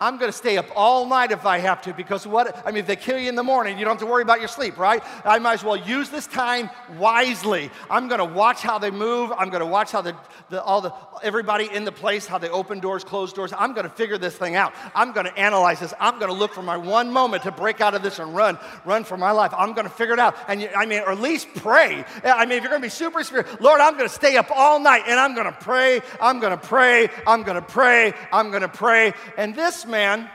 I'm 0.00 0.18
going 0.18 0.30
to 0.30 0.36
stay 0.36 0.58
up 0.58 0.66
all 0.74 1.06
night 1.06 1.30
if 1.30 1.46
I 1.46 1.58
have 1.58 1.80
to 1.82 1.94
because 1.94 2.26
what, 2.26 2.60
I 2.66 2.70
mean, 2.70 2.80
if 2.80 2.86
they 2.86 2.96
kill 2.96 3.18
you 3.18 3.28
in 3.28 3.36
the 3.36 3.44
morning, 3.44 3.78
you 3.78 3.84
don't 3.84 3.94
have 3.94 4.00
to 4.00 4.06
worry 4.06 4.22
about 4.22 4.40
your 4.40 4.48
sleep, 4.48 4.76
right? 4.76 5.02
I 5.24 5.38
might 5.38 5.54
as 5.54 5.64
well 5.64 5.76
use 5.76 6.10
this 6.10 6.26
time 6.26 6.68
wisely. 6.98 7.70
I'm 7.88 8.08
going 8.08 8.18
to 8.18 8.24
watch 8.24 8.60
how 8.60 8.78
they 8.78 8.90
move. 8.90 9.32
I'm 9.36 9.50
going 9.50 9.60
to 9.60 9.66
watch 9.66 9.92
how 9.92 10.02
the, 10.02 10.16
the, 10.50 10.62
all 10.62 10.80
the, 10.80 10.92
everybody 11.22 11.68
in 11.72 11.84
the 11.84 11.92
place, 11.92 12.26
how 12.26 12.38
they 12.38 12.48
open 12.48 12.80
doors, 12.80 13.04
close 13.04 13.32
doors. 13.32 13.52
I'm 13.56 13.72
going 13.72 13.84
to 13.84 13.94
figure 13.94 14.18
this 14.18 14.36
thing 14.36 14.56
out. 14.56 14.74
I'm 14.94 15.12
going 15.12 15.26
to 15.26 15.38
analyze 15.38 15.78
this. 15.78 15.94
I'm 16.00 16.18
going 16.18 16.30
to 16.30 16.36
look 16.36 16.52
for 16.52 16.62
my 16.62 16.76
one 16.76 17.12
moment 17.12 17.44
to 17.44 17.52
break 17.52 17.80
out 17.80 17.94
of 17.94 18.02
this 18.02 18.18
and 18.18 18.34
run, 18.34 18.58
run 18.84 19.04
for 19.04 19.16
my 19.16 19.30
life. 19.30 19.52
I'm 19.56 19.74
going 19.74 19.86
to 19.86 19.92
figure 19.92 20.14
it 20.14 20.20
out. 20.20 20.36
And 20.48 20.60
you, 20.60 20.68
I 20.76 20.86
mean, 20.86 21.02
or 21.02 21.12
at 21.12 21.20
least 21.20 21.48
pray. 21.54 22.04
I 22.24 22.46
mean, 22.46 22.58
if 22.58 22.64
you're 22.64 22.70
going 22.70 22.82
to 22.82 22.86
be 22.86 22.90
super 22.90 23.22
spirit, 23.22 23.60
Lord, 23.60 23.80
I'm 23.80 23.96
going 23.96 24.08
to 24.08 24.14
stay 24.14 24.36
up 24.36 24.50
all 24.50 24.80
night 24.80 25.02
and 25.06 25.20
I'm 25.20 25.34
going 25.34 25.46
to 25.46 25.58
pray. 25.60 26.00
I'm 26.20 26.40
going 26.40 26.58
to 26.58 26.66
pray. 26.66 27.08
I'm 27.26 27.44
going 27.44 27.56
to 27.56 27.62
pray. 27.62 28.12
I'm 28.32 28.50
going 28.50 28.62
to 28.62 28.68
pray. 28.68 29.14
And 29.36 29.54
this 29.54 29.83
man. 29.86 30.28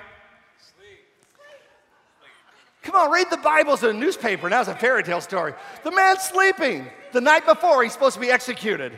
Come 2.81 2.95
on, 2.95 3.11
read 3.11 3.27
the 3.29 3.37
Bibles 3.37 3.83
in 3.83 3.89
a 3.95 3.99
newspaper. 3.99 4.49
Now 4.49 4.61
it's 4.61 4.69
a 4.69 4.75
fairy 4.75 5.03
tale 5.03 5.21
story. 5.21 5.53
The 5.83 5.91
man's 5.91 6.21
sleeping. 6.21 6.87
The 7.11 7.21
night 7.21 7.45
before, 7.45 7.83
he's 7.83 7.93
supposed 7.93 8.15
to 8.15 8.21
be 8.21 8.31
executed. 8.31 8.93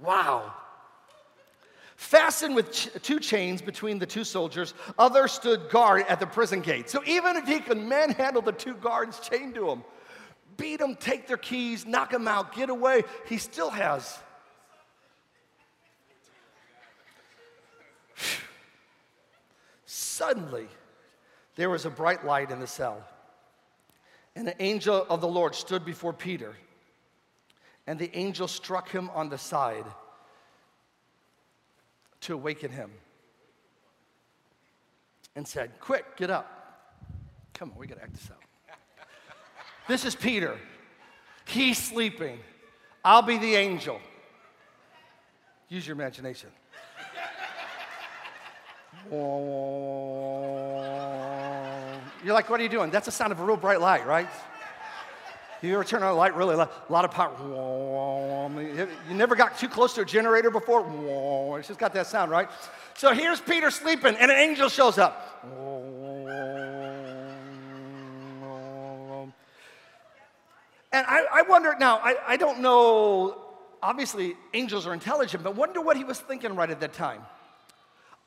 Wow. 0.00 0.52
Fastened 1.96 2.54
with 2.54 2.72
ch- 2.72 2.88
two 3.02 3.18
chains 3.18 3.60
between 3.60 3.98
the 3.98 4.06
two 4.06 4.24
soldiers, 4.24 4.74
others 4.98 5.32
stood 5.32 5.68
guard 5.70 6.04
at 6.08 6.20
the 6.20 6.26
prison 6.26 6.60
gate. 6.60 6.88
So 6.88 7.02
even 7.06 7.36
if 7.36 7.46
he 7.46 7.60
could 7.60 7.78
manhandle 7.78 8.42
the 8.42 8.52
two 8.52 8.74
guards 8.74 9.18
chained 9.20 9.54
to 9.56 9.68
him, 9.68 9.82
beat 10.56 10.78
them, 10.78 10.94
take 10.94 11.26
their 11.26 11.36
keys, 11.36 11.86
knock 11.86 12.10
them 12.10 12.28
out, 12.28 12.54
get 12.54 12.70
away, 12.70 13.02
he 13.26 13.38
still 13.38 13.70
has 13.70 14.18
Suddenly, 19.90 20.68
there 21.56 21.70
was 21.70 21.86
a 21.86 21.90
bright 21.90 22.22
light 22.22 22.50
in 22.50 22.60
the 22.60 22.66
cell, 22.66 23.02
and 24.36 24.46
the 24.46 24.62
angel 24.62 25.06
of 25.08 25.22
the 25.22 25.26
Lord 25.26 25.54
stood 25.54 25.82
before 25.82 26.12
Peter. 26.12 26.54
And 27.86 27.98
the 27.98 28.14
angel 28.14 28.48
struck 28.48 28.90
him 28.90 29.08
on 29.14 29.30
the 29.30 29.38
side 29.38 29.86
to 32.20 32.34
awaken 32.34 32.70
him 32.70 32.90
and 35.34 35.48
said, 35.48 35.70
Quick, 35.80 36.18
get 36.18 36.28
up. 36.28 37.00
Come 37.54 37.70
on, 37.70 37.78
we 37.78 37.86
gotta 37.86 38.02
act 38.02 38.12
this 38.12 38.30
out. 38.30 38.42
this 39.88 40.04
is 40.04 40.14
Peter. 40.14 40.58
He's 41.46 41.78
sleeping. 41.78 42.40
I'll 43.02 43.22
be 43.22 43.38
the 43.38 43.54
angel. 43.54 44.02
Use 45.70 45.86
your 45.86 45.96
imagination. 45.96 46.50
You're 52.24 52.34
like, 52.34 52.50
what 52.50 52.60
are 52.60 52.62
you 52.62 52.68
doing? 52.68 52.90
That's 52.90 53.06
the 53.06 53.12
sound 53.12 53.32
of 53.32 53.40
a 53.40 53.44
real 53.44 53.56
bright 53.56 53.80
light, 53.80 54.06
right? 54.06 54.28
You 55.62 55.74
ever 55.74 55.82
turn 55.82 56.02
on 56.02 56.12
a 56.12 56.14
light 56.14 56.36
really 56.36 56.54
loud? 56.54 56.68
A 56.88 56.92
lot 56.92 57.04
of 57.04 57.10
power. 57.10 57.34
You 59.08 59.14
never 59.14 59.34
got 59.34 59.58
too 59.58 59.68
close 59.68 59.94
to 59.94 60.02
a 60.02 60.04
generator 60.04 60.50
before? 60.50 61.58
It's 61.58 61.68
just 61.68 61.80
got 61.80 61.92
that 61.94 62.06
sound, 62.06 62.30
right? 62.30 62.48
So 62.94 63.12
here's 63.12 63.40
Peter 63.40 63.70
sleeping, 63.70 64.14
and 64.16 64.30
an 64.30 64.38
angel 64.38 64.68
shows 64.68 64.98
up. 64.98 65.44
And 70.90 71.06
I, 71.06 71.24
I 71.32 71.42
wonder 71.42 71.76
now, 71.78 71.98
I, 71.98 72.16
I 72.26 72.36
don't 72.36 72.60
know, 72.60 73.36
obviously 73.82 74.36
angels 74.54 74.86
are 74.86 74.94
intelligent, 74.94 75.44
but 75.44 75.54
wonder 75.54 75.80
what 75.80 75.96
he 75.96 76.04
was 76.04 76.18
thinking 76.18 76.54
right 76.56 76.70
at 76.70 76.80
that 76.80 76.92
time. 76.92 77.22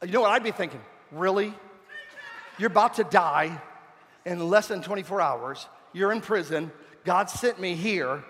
You 0.04 0.12
know 0.12 0.22
what 0.22 0.32
I'd 0.32 0.44
be 0.44 0.52
thinking? 0.52 0.82
Really? 1.12 1.54
You're 2.58 2.72
about 2.72 2.96
to 2.96 3.04
die 3.04 3.62
in 4.26 4.50
less 4.50 4.68
than 4.68 4.82
24 4.82 5.22
hours. 5.22 5.68
You're 5.94 6.12
in 6.12 6.22
prison. 6.22 6.72
God 7.04 7.30
sent 7.30 7.60
me 7.60 7.76
here. 7.76 8.24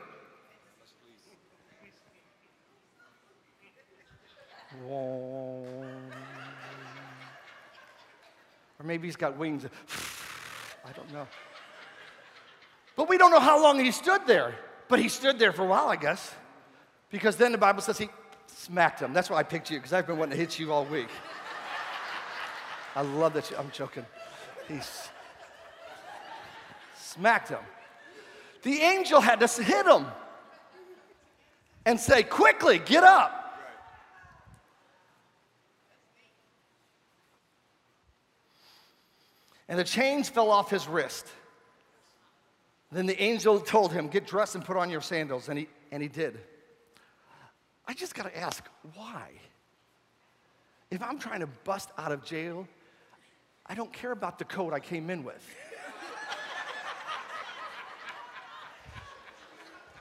Or 8.82 8.84
maybe 8.84 9.08
he's 9.08 9.16
got 9.16 9.38
wings. 9.38 9.66
I 10.86 10.92
don't 10.94 11.12
know. 11.14 11.28
But 12.96 13.08
we 13.08 13.18
don't 13.18 13.32
know 13.32 13.40
how 13.40 13.62
long 13.62 13.80
he 13.80 13.92
stood 13.92 14.22
there. 14.28 14.56
But 14.88 15.00
he 15.00 15.08
stood 15.08 15.40
there 15.40 15.54
for 15.54 15.64
a 15.64 15.68
while, 15.68 15.88
I 15.88 15.96
guess. 15.96 16.34
Because 17.10 17.38
then 17.38 17.52
the 17.52 17.58
Bible 17.58 17.82
says 17.82 17.98
he 17.98 18.10
smacked 18.48 19.00
him. 19.00 19.14
That's 19.14 19.30
why 19.30 19.38
I 19.38 19.44
picked 19.44 19.72
you, 19.72 19.78
because 19.78 19.94
I've 19.94 20.08
been 20.08 20.18
wanting 20.18 20.32
to 20.32 20.38
hit 20.38 20.60
you 20.60 20.74
all 20.74 20.86
week. 20.86 21.08
I 22.96 23.02
love 23.02 23.34
that 23.34 23.52
I'm 23.58 23.72
joking. 23.72 24.06
He 24.68 24.80
smacked 26.96 27.50
him. 27.50 27.60
The 28.64 28.80
angel 28.80 29.22
had 29.22 29.40
to 29.40 29.64
hit 29.64 29.86
him 29.86 30.06
and 31.86 32.00
say, 32.00 32.24
Quickly, 32.24 32.80
get 32.80 33.04
up. 33.04 33.38
And 39.68 39.80
the 39.80 39.84
chains 39.86 40.28
fell 40.28 40.52
off 40.52 40.70
his 40.70 40.88
wrist. 40.88 41.28
Then 42.92 43.06
the 43.06 43.20
angel 43.22 43.60
told 43.60 43.94
him, 43.94 44.10
Get 44.10 44.28
dressed 44.28 44.56
and 44.56 44.66
put 44.66 44.76
on 44.76 44.90
your 44.90 45.02
sandals. 45.02 45.48
And 45.48 45.58
he, 45.58 45.68
and 45.92 46.04
he 46.04 46.10
did. 46.10 46.38
I 47.88 47.94
just 47.94 48.16
got 48.16 48.24
to 48.24 48.38
ask, 48.38 48.64
why? 48.96 49.30
If 50.92 51.02
I'm 51.02 51.20
trying 51.20 51.40
to 51.40 51.48
bust 51.48 51.90
out 51.98 52.12
of 52.12 52.24
jail, 52.24 52.68
I 53.72 53.74
don't 53.74 53.94
care 53.94 54.12
about 54.12 54.38
the 54.38 54.44
coat 54.44 54.74
I 54.74 54.82
came 54.82 55.10
in 55.10 55.24
with. 55.24 55.42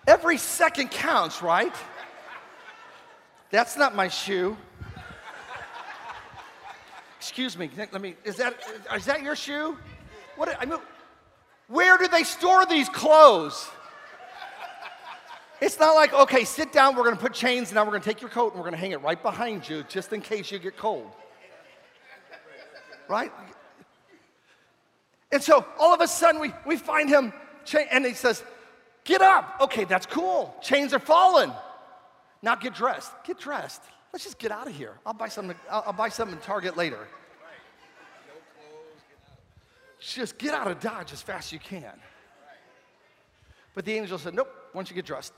Every 0.08 0.38
second 0.38 0.90
counts, 0.90 1.40
right? 1.40 1.72
That's 3.52 3.76
not 3.76 3.94
my 3.94 4.08
shoe. 4.08 4.56
Excuse 7.20 7.56
me, 7.56 7.70
let 7.76 8.00
me, 8.00 8.16
is 8.24 8.38
that, 8.38 8.56
is 8.92 9.04
that 9.04 9.22
your 9.22 9.36
shoe? 9.36 9.78
What, 10.34 10.60
I 10.60 10.64
mean, 10.64 10.80
where 11.68 11.96
do 11.96 12.08
they 12.08 12.24
store 12.24 12.66
these 12.66 12.88
clothes? 12.88 13.70
It's 15.60 15.78
not 15.78 15.94
like, 15.94 16.12
okay, 16.12 16.42
sit 16.42 16.72
down, 16.72 16.96
we're 16.96 17.04
gonna 17.04 17.14
put 17.14 17.34
chains, 17.34 17.68
and 17.68 17.76
now 17.76 17.84
we're 17.84 17.92
gonna 17.92 18.02
take 18.02 18.20
your 18.20 18.30
coat 18.30 18.52
and 18.52 18.58
we're 18.58 18.68
gonna 18.68 18.78
hang 18.78 18.90
it 18.90 19.00
right 19.02 19.22
behind 19.22 19.68
you 19.68 19.84
just 19.88 20.12
in 20.12 20.22
case 20.22 20.50
you 20.50 20.58
get 20.58 20.76
cold. 20.76 21.12
Right? 23.06 23.30
And 25.32 25.42
so 25.42 25.64
all 25.78 25.94
of 25.94 26.00
a 26.00 26.08
sudden 26.08 26.40
we, 26.40 26.52
we 26.66 26.76
find 26.76 27.08
him, 27.08 27.32
and 27.90 28.04
he 28.04 28.14
says, 28.14 28.42
Get 29.04 29.22
up. 29.22 29.56
Okay, 29.62 29.84
that's 29.84 30.06
cool. 30.06 30.54
Chains 30.60 30.92
are 30.92 30.98
falling. 30.98 31.52
Now 32.42 32.54
get 32.54 32.74
dressed. 32.74 33.12
Get 33.24 33.38
dressed. 33.38 33.82
Let's 34.12 34.24
just 34.24 34.38
get 34.38 34.50
out 34.50 34.66
of 34.66 34.74
here. 34.74 34.98
I'll 35.06 35.14
buy 35.14 35.28
something, 35.28 35.56
I'll, 35.70 35.84
I'll 35.86 35.92
buy 35.92 36.08
something 36.08 36.36
at 36.36 36.42
Target 36.42 36.76
later. 36.76 37.06
Just 40.00 40.38
get 40.38 40.54
out 40.54 40.70
of 40.70 40.80
Dodge 40.80 41.12
as 41.12 41.20
fast 41.20 41.48
as 41.48 41.52
you 41.52 41.58
can. 41.58 41.92
But 43.74 43.84
the 43.84 43.94
angel 43.94 44.18
said, 44.18 44.34
Nope, 44.34 44.48
why 44.72 44.80
don't 44.80 44.90
you 44.90 44.96
get 44.96 45.06
dressed 45.06 45.32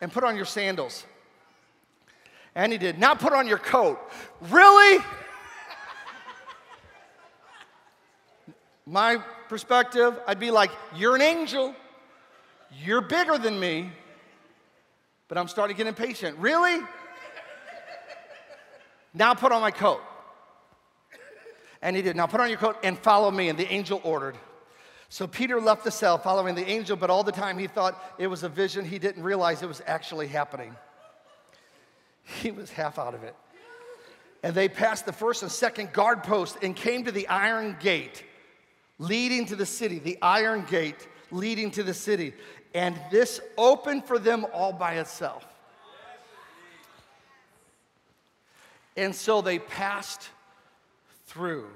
and 0.00 0.12
put 0.12 0.24
on 0.24 0.36
your 0.36 0.44
sandals? 0.44 1.04
And 2.54 2.72
he 2.72 2.78
did. 2.78 2.98
Now 2.98 3.14
put 3.14 3.32
on 3.32 3.46
your 3.46 3.58
coat. 3.58 4.00
Really? 4.40 5.04
My 8.88 9.18
perspective, 9.50 10.18
I'd 10.26 10.40
be 10.40 10.50
like, 10.50 10.70
You're 10.96 11.14
an 11.14 11.20
angel. 11.20 11.74
You're 12.82 13.02
bigger 13.02 13.36
than 13.36 13.60
me. 13.60 13.92
But 15.28 15.36
I'm 15.36 15.48
starting 15.48 15.76
to 15.76 15.78
get 15.78 15.86
impatient. 15.86 16.38
Really? 16.38 16.82
Now 19.12 19.34
put 19.34 19.52
on 19.52 19.60
my 19.60 19.70
coat. 19.70 20.00
And 21.82 21.96
he 21.96 22.02
did. 22.02 22.16
Now 22.16 22.26
put 22.26 22.40
on 22.40 22.48
your 22.48 22.58
coat 22.58 22.78
and 22.82 22.98
follow 22.98 23.30
me. 23.30 23.50
And 23.50 23.58
the 23.58 23.70
angel 23.70 24.00
ordered. 24.04 24.36
So 25.10 25.26
Peter 25.26 25.60
left 25.60 25.84
the 25.84 25.90
cell 25.90 26.16
following 26.16 26.54
the 26.54 26.66
angel, 26.66 26.96
but 26.96 27.10
all 27.10 27.24
the 27.24 27.32
time 27.32 27.58
he 27.58 27.66
thought 27.66 28.02
it 28.18 28.26
was 28.26 28.42
a 28.42 28.48
vision. 28.48 28.86
He 28.86 28.98
didn't 28.98 29.22
realize 29.22 29.62
it 29.62 29.68
was 29.68 29.82
actually 29.86 30.28
happening. 30.28 30.74
He 32.42 32.50
was 32.50 32.70
half 32.70 32.98
out 32.98 33.14
of 33.14 33.22
it. 33.22 33.34
And 34.42 34.54
they 34.54 34.68
passed 34.68 35.04
the 35.04 35.12
first 35.12 35.42
and 35.42 35.52
second 35.52 35.92
guard 35.92 36.22
post 36.22 36.58
and 36.62 36.74
came 36.74 37.04
to 37.04 37.12
the 37.12 37.28
iron 37.28 37.76
gate 37.80 38.24
leading 38.98 39.46
to 39.46 39.56
the 39.56 39.66
city, 39.66 39.98
the 39.98 40.18
iron 40.22 40.64
gate 40.68 41.08
leading 41.30 41.70
to 41.72 41.82
the 41.82 41.94
city. 41.94 42.34
And 42.74 42.98
this 43.10 43.40
opened 43.56 44.04
for 44.04 44.18
them 44.18 44.46
all 44.52 44.72
by 44.72 44.94
itself. 44.94 45.46
And 48.96 49.14
so 49.14 49.40
they 49.40 49.58
passed 49.58 50.28
through 51.26 51.66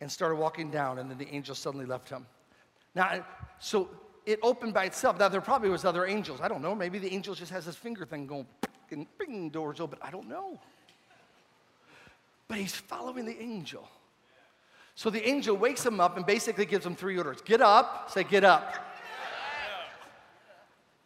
and 0.00 0.10
started 0.10 0.36
walking 0.36 0.70
down, 0.70 0.98
and 0.98 1.10
then 1.10 1.18
the 1.18 1.28
angel 1.28 1.54
suddenly 1.54 1.86
left 1.86 2.08
him. 2.08 2.26
Now, 2.94 3.24
so 3.58 3.88
it 4.26 4.38
opened 4.42 4.74
by 4.74 4.84
itself. 4.84 5.18
Now, 5.18 5.28
there 5.28 5.40
probably 5.40 5.70
was 5.70 5.84
other 5.84 6.06
angels. 6.06 6.40
I 6.40 6.48
don't 6.48 6.62
know. 6.62 6.74
Maybe 6.74 6.98
the 6.98 7.12
angel 7.12 7.34
just 7.34 7.50
has 7.50 7.66
this 7.66 7.76
finger 7.76 8.04
thing 8.04 8.26
going, 8.26 8.46
and 8.90 9.06
bing, 9.18 9.50
doors 9.50 9.80
open. 9.80 9.98
I 10.02 10.10
don't 10.10 10.28
know. 10.28 10.60
But 12.48 12.58
he's 12.58 12.74
following 12.74 13.24
the 13.24 13.40
angel. 13.40 13.88
So 14.96 15.10
the 15.10 15.26
angel 15.28 15.54
wakes 15.56 15.84
him 15.84 16.00
up 16.00 16.16
and 16.16 16.24
basically 16.24 16.64
gives 16.64 16.84
him 16.84 16.96
three 16.96 17.16
orders 17.18 17.42
get 17.42 17.60
up, 17.60 18.10
say, 18.10 18.24
get 18.24 18.44
up. 18.44 18.74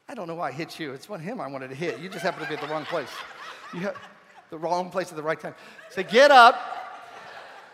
I 0.08 0.14
don't 0.14 0.26
know 0.26 0.36
why 0.36 0.48
I 0.48 0.52
hit 0.52 0.78
you. 0.80 0.92
It's 0.92 1.08
one 1.08 1.20
him 1.20 1.40
I 1.40 1.48
wanted 1.48 1.68
to 1.68 1.76
hit. 1.76 1.98
You 2.00 2.08
just 2.08 2.22
happened 2.22 2.44
to 2.44 2.48
be 2.48 2.54
at 2.54 2.60
the 2.60 2.72
wrong 2.72 2.84
place. 2.84 3.10
You 3.74 3.80
have 3.80 3.96
the 4.50 4.58
wrong 4.58 4.90
place 4.90 5.10
at 5.10 5.16
the 5.16 5.22
right 5.22 5.38
time. 5.38 5.54
Say, 5.90 6.04
get 6.04 6.30
up. 6.30 6.56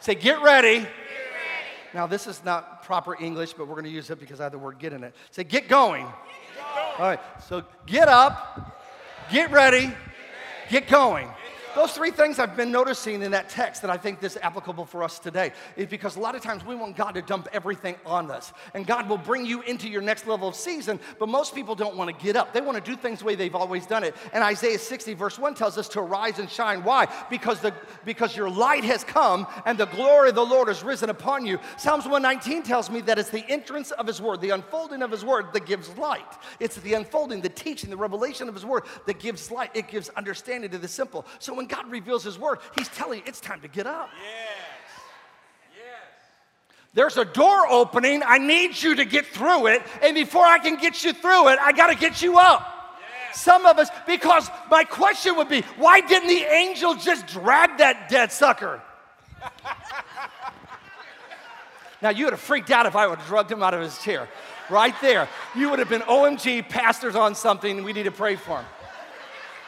Say, 0.01 0.15
get 0.15 0.43
ready. 0.43 0.81
Get 0.81 0.89
ready. 0.89 0.91
Now, 1.95 2.07
this 2.07 2.27
is 2.27 2.45
not 2.45 2.83
proper 2.83 3.17
English, 3.23 3.55
but 3.55 3.67
we're 3.67 3.75
going 3.75 3.85
to 3.85 3.91
use 3.91 4.11
it 4.11 4.19
because 4.19 4.41
I 4.41 4.45
have 4.45 4.53
the 4.53 4.59
word 4.59 4.79
get 4.79 4.93
in 4.93 5.05
it. 5.05 5.15
Say, 5.31 5.45
get 5.45 5.69
going. 5.69 6.05
Get 6.05 6.13
going. 6.75 6.95
All 6.99 7.07
right, 7.07 7.21
so 7.47 7.63
get 7.87 8.09
up, 8.09 8.83
get 9.31 9.51
ready, 9.51 9.93
get 10.71 10.89
going. 10.89 11.29
Those 11.77 11.93
three 11.93 12.11
things 12.11 12.39
I've 12.39 12.57
been 12.57 12.73
noticing 12.73 13.21
in 13.21 13.33
that 13.33 13.51
text 13.51 13.83
that 13.83 13.91
I 13.91 13.99
think 13.99 14.23
is 14.23 14.39
applicable 14.41 14.87
for 14.87 15.03
us 15.03 15.19
today 15.19 15.53
is 15.77 15.85
because 15.89 16.17
a 16.17 16.21
lot 16.21 16.35
of 16.35 16.41
times 16.41 16.65
we 16.65 16.75
want 16.75 16.97
God 16.97 17.13
to 17.13 17.21
dump 17.21 17.49
everything 17.53 17.97
on 18.07 18.31
us. 18.31 18.55
And 18.73 18.87
God 18.87 19.11
will 19.11 19.19
bring 19.19 19.45
you 19.45 19.61
into 19.61 19.87
your 19.87 20.01
next 20.01 20.27
level 20.27 20.49
of 20.49 20.55
season, 20.55 20.99
but 21.19 21.29
most 21.29 21.55
people 21.55 21.75
don't 21.75 21.95
want 21.95 22.09
to 22.09 22.25
get 22.25 22.35
up. 22.35 22.55
They 22.55 22.63
want 22.63 22.83
to 22.83 22.91
do 22.91 22.97
things 22.97 23.19
the 23.19 23.27
way 23.27 23.35
they've 23.35 23.55
always 23.55 23.85
done 23.85 24.05
it. 24.05 24.17
And 24.33 24.43
Isaiah 24.43 24.79
60, 24.79 25.13
verse 25.13 25.39
1 25.39 25.55
tells 25.55 25.77
us 25.77 25.87
to 25.91 26.01
arise 26.01 26.39
and 26.39 26.49
shine. 26.49 26.83
Why? 26.83 27.09
Because, 27.29 27.61
the, 27.61 27.75
because 28.07 28.35
your 28.35 28.49
light 28.49 28.85
has 28.85 29.05
come 29.05 29.47
and 29.67 29.77
the 29.77 29.85
glory 29.85 30.31
of 30.31 30.35
the 30.35 30.47
Lord 30.47 30.69
has 30.69 30.83
risen 30.83 31.11
upon 31.11 31.45
you. 31.45 31.59
Psalms 31.77 32.05
119 32.05 32.63
tells 32.63 32.89
me 32.89 33.03
that 33.03 33.19
it's 33.19 33.29
the 33.29 33.45
entrance 33.51 33.91
of 33.91 34.07
His 34.07 34.23
word, 34.23 34.41
the 34.41 34.49
unfolding 34.49 35.03
of 35.03 35.11
His 35.11 35.27
word 35.27 35.53
that 35.53 35.67
gives 35.67 35.95
light. 35.99 36.25
It's 36.59 36.77
the 36.77 36.95
unfolding, 36.95 37.43
the 37.43 37.51
teaching, 37.51 37.91
the 37.91 37.99
revelation 37.99 38.49
of 38.49 38.55
His 38.55 38.65
word 38.65 38.85
that 39.05 39.19
gives 39.19 39.51
light. 39.51 39.73
It 39.75 39.89
gives 39.89 40.09
understanding 40.17 40.71
to 40.71 40.79
the 40.79 40.89
simple. 40.89 41.27
So 41.39 41.53
when 41.53 41.66
when 41.67 41.83
God 41.83 41.91
reveals 41.91 42.23
His 42.23 42.39
word, 42.39 42.59
He's 42.77 42.89
telling 42.89 43.19
you 43.19 43.25
it's 43.27 43.41
time 43.41 43.61
to 43.61 43.69
get 43.69 43.87
up. 43.87 44.09
Yes. 44.23 44.49
Yes. 45.77 45.85
There's 46.95 47.17
a 47.17 47.25
door 47.25 47.67
opening. 47.69 48.23
I 48.25 48.39
need 48.39 48.81
you 48.81 48.95
to 48.97 49.05
get 49.05 49.27
through 49.27 49.69
it. 49.69 49.83
And 50.03 50.15
before 50.15 50.45
I 50.45 50.59
can 50.59 50.77
get 50.77 51.05
you 51.05 51.13
through 51.13 51.49
it, 51.49 51.59
I 51.59 51.73
got 51.73 51.89
to 51.89 51.97
get 51.97 52.23
you 52.23 52.39
up. 52.39 52.95
Yes. 53.29 53.41
Some 53.41 53.67
of 53.67 53.79
us, 53.79 53.89
because 54.07 54.49
my 54.71 54.85
question 54.85 55.37
would 55.37 55.49
be, 55.49 55.63
why 55.77 56.01
didn't 56.01 56.29
the 56.29 56.43
angel 56.43 56.95
just 56.95 57.27
drag 57.27 57.79
that 57.79 58.09
dead 58.09 58.31
sucker? 58.31 58.81
now, 62.03 62.11
you 62.11 62.27
would 62.27 62.33
have 62.33 62.41
freaked 62.41 62.71
out 62.71 62.87
if 62.87 62.95
I 62.95 63.07
would 63.07 63.19
have 63.19 63.27
drugged 63.27 63.51
him 63.51 63.63
out 63.63 63.75
of 63.75 63.81
his 63.81 63.99
chair. 64.03 64.29
Right 64.71 64.95
there. 65.01 65.29
You 65.55 65.71
would 65.71 65.79
have 65.79 65.89
been 65.89 66.03
OMG, 66.03 66.69
pastors 66.69 67.15
on 67.15 67.35
something, 67.35 67.83
we 67.85 67.93
need 67.93 68.05
to 68.05 68.11
pray 68.11 68.37
for 68.37 68.59
him. 68.59 68.67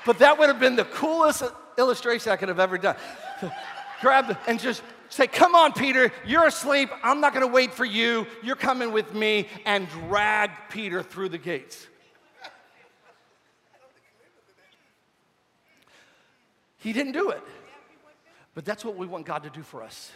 But 0.07 0.19
that 0.21 0.39
would 0.39 0.49
have 0.49 0.59
been 0.59 0.77
the 0.77 0.85
coolest 0.85 1.45
illustration 1.79 2.33
I 2.33 2.37
could 2.37 2.49
have 2.49 2.61
ever 2.61 2.77
done. 2.77 2.97
Grab 4.01 4.37
and 4.47 4.61
just 4.61 4.83
say, 5.09 5.27
Come 5.27 5.55
on, 5.55 5.73
Peter, 5.73 6.13
you're 6.27 6.47
asleep. 6.47 6.91
I'm 7.03 7.21
not 7.21 7.33
going 7.33 7.47
to 7.47 7.53
wait 7.53 7.73
for 7.73 7.85
you. 7.85 8.27
You're 8.43 8.57
coming 8.57 8.93
with 8.93 9.15
me, 9.15 9.49
and 9.65 9.89
drag 9.89 10.51
Peter 10.71 11.03
through 11.03 11.31
the 11.31 11.39
gates. 11.39 11.87
He 16.79 16.93
didn't 16.93 17.13
do 17.13 17.31
it. 17.31 17.43
But 18.55 18.65
that's 18.65 18.85
what 18.85 18.97
we 18.97 19.07
want 19.07 19.27
God 19.27 19.43
to 19.45 19.51
do 19.51 19.63
for 19.63 19.83
us. 19.83 20.11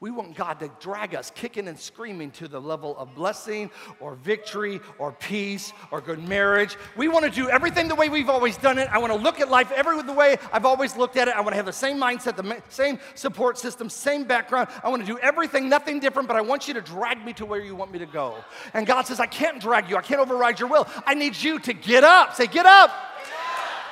We 0.00 0.10
want 0.10 0.36
God 0.36 0.60
to 0.60 0.70
drag 0.80 1.14
us 1.14 1.30
kicking 1.34 1.68
and 1.68 1.78
screaming 1.78 2.30
to 2.32 2.48
the 2.48 2.60
level 2.60 2.96
of 2.98 3.14
blessing 3.14 3.70
or 4.00 4.16
victory 4.16 4.80
or 4.98 5.12
peace 5.12 5.72
or 5.90 6.00
good 6.00 6.28
marriage. 6.28 6.76
We 6.96 7.08
want 7.08 7.24
to 7.24 7.30
do 7.30 7.48
everything 7.48 7.88
the 7.88 7.94
way 7.94 8.08
we've 8.08 8.28
always 8.28 8.56
done 8.56 8.78
it. 8.78 8.88
I 8.92 8.98
want 8.98 9.12
to 9.12 9.18
look 9.18 9.40
at 9.40 9.48
life 9.48 9.72
every 9.72 10.02
the 10.02 10.12
way 10.12 10.36
I've 10.52 10.66
always 10.66 10.96
looked 10.96 11.16
at 11.16 11.28
it. 11.28 11.34
I 11.34 11.40
want 11.40 11.52
to 11.52 11.56
have 11.56 11.66
the 11.66 11.72
same 11.72 11.96
mindset, 11.98 12.36
the 12.36 12.62
same 12.68 12.98
support 13.14 13.56
system, 13.56 13.88
same 13.88 14.24
background. 14.24 14.68
I 14.82 14.88
want 14.88 15.06
to 15.06 15.06
do 15.06 15.18
everything, 15.20 15.68
nothing 15.68 16.00
different, 16.00 16.28
but 16.28 16.36
I 16.36 16.40
want 16.42 16.68
you 16.68 16.74
to 16.74 16.82
drag 16.82 17.24
me 17.24 17.32
to 17.34 17.46
where 17.46 17.60
you 17.60 17.74
want 17.74 17.92
me 17.92 17.98
to 18.00 18.06
go. 18.06 18.36
And 18.74 18.86
God 18.86 19.06
says, 19.06 19.20
I 19.20 19.26
can't 19.26 19.60
drag 19.60 19.88
you. 19.88 19.96
I 19.96 20.02
can't 20.02 20.20
override 20.20 20.60
your 20.60 20.68
will. 20.68 20.86
I 21.06 21.14
need 21.14 21.36
you 21.36 21.58
to 21.60 21.72
get 21.72 22.04
up. 22.04 22.34
Say, 22.34 22.46
get 22.46 22.66
up. 22.66 22.90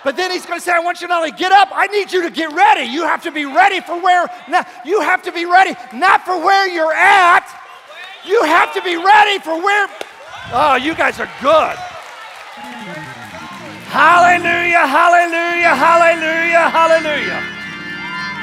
But 0.05 0.17
then 0.17 0.31
he's 0.31 0.45
going 0.47 0.59
to 0.59 0.65
say, 0.65 0.73
I 0.73 0.81
want 0.81 1.01
you 1.01 1.07
to 1.07 1.13
not 1.13 1.23
only 1.23 1.33
get 1.33 1.53
up, 1.53 1.69
I 1.73 1.87
need 1.87 2.13
you 2.13 2.23
to 2.23 2.31
get 2.31 2.53
ready. 2.53 2.85
You 2.91 3.03
have 3.03 3.23
to 3.23 3.31
be 3.31 3.45
ready 3.45 3.81
for 3.81 4.01
where, 4.01 4.29
now, 4.49 4.67
you 4.85 5.01
have 5.01 5.23
to 5.23 5.33
be 5.33 5.45
ready, 5.45 5.75
not 5.93 6.25
for 6.25 6.37
where 6.39 6.69
you're 6.69 6.93
at. 6.93 7.47
You 8.25 8.43
have 8.45 8.73
to 8.75 8.83
be 8.83 8.97
ready 8.97 9.39
for 9.39 9.61
where, 9.61 9.89
oh, 10.53 10.77
you 10.77 10.95
guys 10.95 11.21
are 11.21 11.31
good. 11.41 11.77
Hallelujah, 13.91 14.87
hallelujah, 14.87 15.75
hallelujah, 15.75 16.71
hallelujah. 16.71 17.52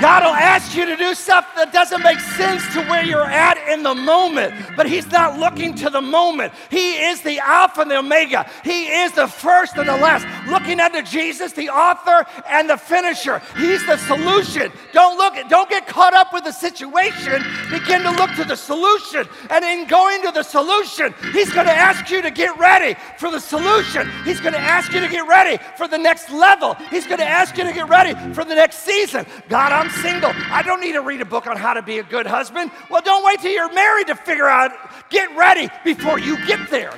God 0.02 0.24
will 0.24 0.34
ask 0.34 0.76
you 0.76 0.86
to 0.86 0.96
do 0.96 1.14
stuff 1.14 1.46
that 1.56 1.74
doesn't 1.74 2.02
make 2.04 2.20
sense 2.20 2.66
to 2.74 2.82
where 2.84 3.04
you're 3.04 3.26
at 3.26 3.58
in 3.70 3.84
the 3.84 3.94
moment, 3.94 4.54
but 4.78 4.88
He's 4.88 5.12
not 5.12 5.38
looking 5.38 5.76
to 5.76 5.90
the 5.90 6.02
moment. 6.02 6.54
He 6.70 6.94
is 6.94 7.22
the 7.22 7.40
Alpha 7.40 7.82
and 7.82 7.92
the 7.92 7.98
Omega, 7.98 8.50
He 8.64 8.88
is 8.88 9.12
the 9.14 9.28
first 9.28 9.76
and 9.78 9.90
the 9.90 9.98
last. 9.98 10.26
Looking 10.50 10.80
unto 10.80 11.02
Jesus, 11.02 11.52
the 11.54 11.70
author 11.70 12.26
and 12.48 12.70
the 12.70 12.78
finisher. 12.78 13.42
He's 13.58 13.86
the 13.86 13.98
solution. 13.98 14.72
Don't 14.94 15.18
look, 15.18 15.36
don't 15.50 15.70
get 15.70 15.88
caught 15.88 16.14
up 16.14 16.34
with 16.34 16.46
the 16.46 16.52
situation. 16.52 17.44
Begin 17.70 18.02
to 18.04 18.12
look 18.12 18.32
to 18.36 18.46
the 18.46 18.56
solution. 18.56 19.28
And 19.50 19.66
in 19.66 19.88
going 19.88 20.22
to 20.24 20.32
the 20.32 20.44
solution, 20.44 21.14
He's 21.34 21.52
going 21.52 21.68
to 21.68 21.74
ask 21.74 22.10
you 22.10 22.22
to 22.22 22.32
get 22.32 22.58
ready 22.58 22.98
for 23.18 23.30
the 23.32 23.40
solution. 23.40 24.10
He's 24.24 24.40
going 24.40 24.54
to 24.54 24.60
ask 24.60 24.94
you 24.94 25.02
to 25.02 25.10
get 25.10 25.28
ready 25.28 25.62
for 25.78 25.88
the 25.88 25.98
next 25.98 26.32
level. 26.32 26.76
He's 26.90 27.06
going 27.06 27.20
to 27.20 27.28
ask 27.28 27.58
you 27.58 27.64
to 27.66 27.74
get 27.74 27.90
ready 27.90 28.14
for 28.34 28.44
the 28.46 28.56
next 28.56 28.80
season. 28.80 29.26
God, 29.50 29.72
I'm 29.72 29.89
single. 29.90 30.32
I 30.36 30.62
don't 30.62 30.82
need 30.82 30.94
to 30.94 31.02
read 31.02 31.22
a 31.22 31.26
book 31.26 31.48
on 31.48 31.58
how 31.58 31.74
to 31.74 31.82
be 31.82 32.00
a 32.00 32.04
good 32.04 32.26
husband. 32.26 32.72
Well, 32.90 33.02
don't 33.02 33.24
wait 33.26 33.40
till 33.40 33.52
you're 33.52 33.74
married 33.74 34.08
to 34.08 34.16
figure 34.16 34.48
out. 34.48 34.72
Get 35.10 35.36
ready 35.36 35.70
before 35.84 36.20
you 36.20 36.38
get 36.46 36.70
there. 36.70 36.94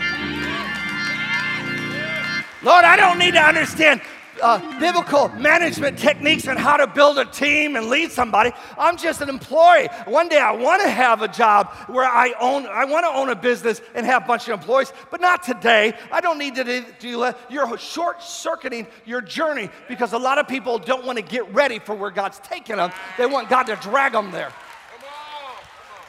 Lord, 2.64 2.86
I 2.86 2.96
don't 2.96 3.18
need 3.18 3.34
to 3.34 3.42
understand 3.42 4.02
uh, 4.42 4.80
biblical 4.80 5.30
management 5.30 5.98
techniques 5.98 6.48
and 6.48 6.58
how 6.58 6.78
to 6.78 6.88
build 6.88 7.18
a 7.18 7.26
team 7.26 7.76
and 7.76 7.88
lead 7.88 8.12
somebody. 8.12 8.52
I'm 8.78 8.98
just 8.98 9.22
an 9.22 9.30
employee. 9.30 9.88
One 10.06 10.28
day 10.30 10.40
I 10.40 10.52
want 10.52 10.82
to 10.82 10.90
have 10.90 11.22
a 11.22 11.28
job 11.28 11.68
where 11.88 12.06
I 12.06 12.34
own, 12.40 12.66
I 12.66 12.86
want 12.86 13.06
to 13.06 13.10
own 13.10 13.30
a 13.30 13.36
business 13.36 13.82
and 13.94 14.06
have 14.06 14.24
a 14.24 14.28
bunch 14.28 14.48
of 14.48 14.60
employees, 14.60 14.92
but 15.10 15.22
not 15.22 15.44
today. 15.44 15.94
I 16.12 16.22
don't 16.22 16.38
need 16.38 16.56
to 16.56 16.86
do 17.00 17.20
that. 17.22 17.40
You're 17.50 17.78
short 17.78 18.22
circuiting 18.22 18.88
your 19.06 19.22
journey 19.22 19.70
because 19.88 20.14
a 20.14 20.20
lot 20.20 20.38
of 20.38 20.48
people 20.48 20.80
don't 20.80 21.06
want 21.06 21.18
to 21.18 21.24
get 21.24 21.52
ready 21.54 21.80
for 21.80 21.96
where 21.96 22.12
God's 22.12 22.40
taking 22.40 22.78
them. 22.78 22.92
They 23.18 23.26
want 23.26 23.50
God 23.50 23.64
to 23.64 23.76
drag 23.78 24.14
them 24.14 24.32
there. 24.32 24.52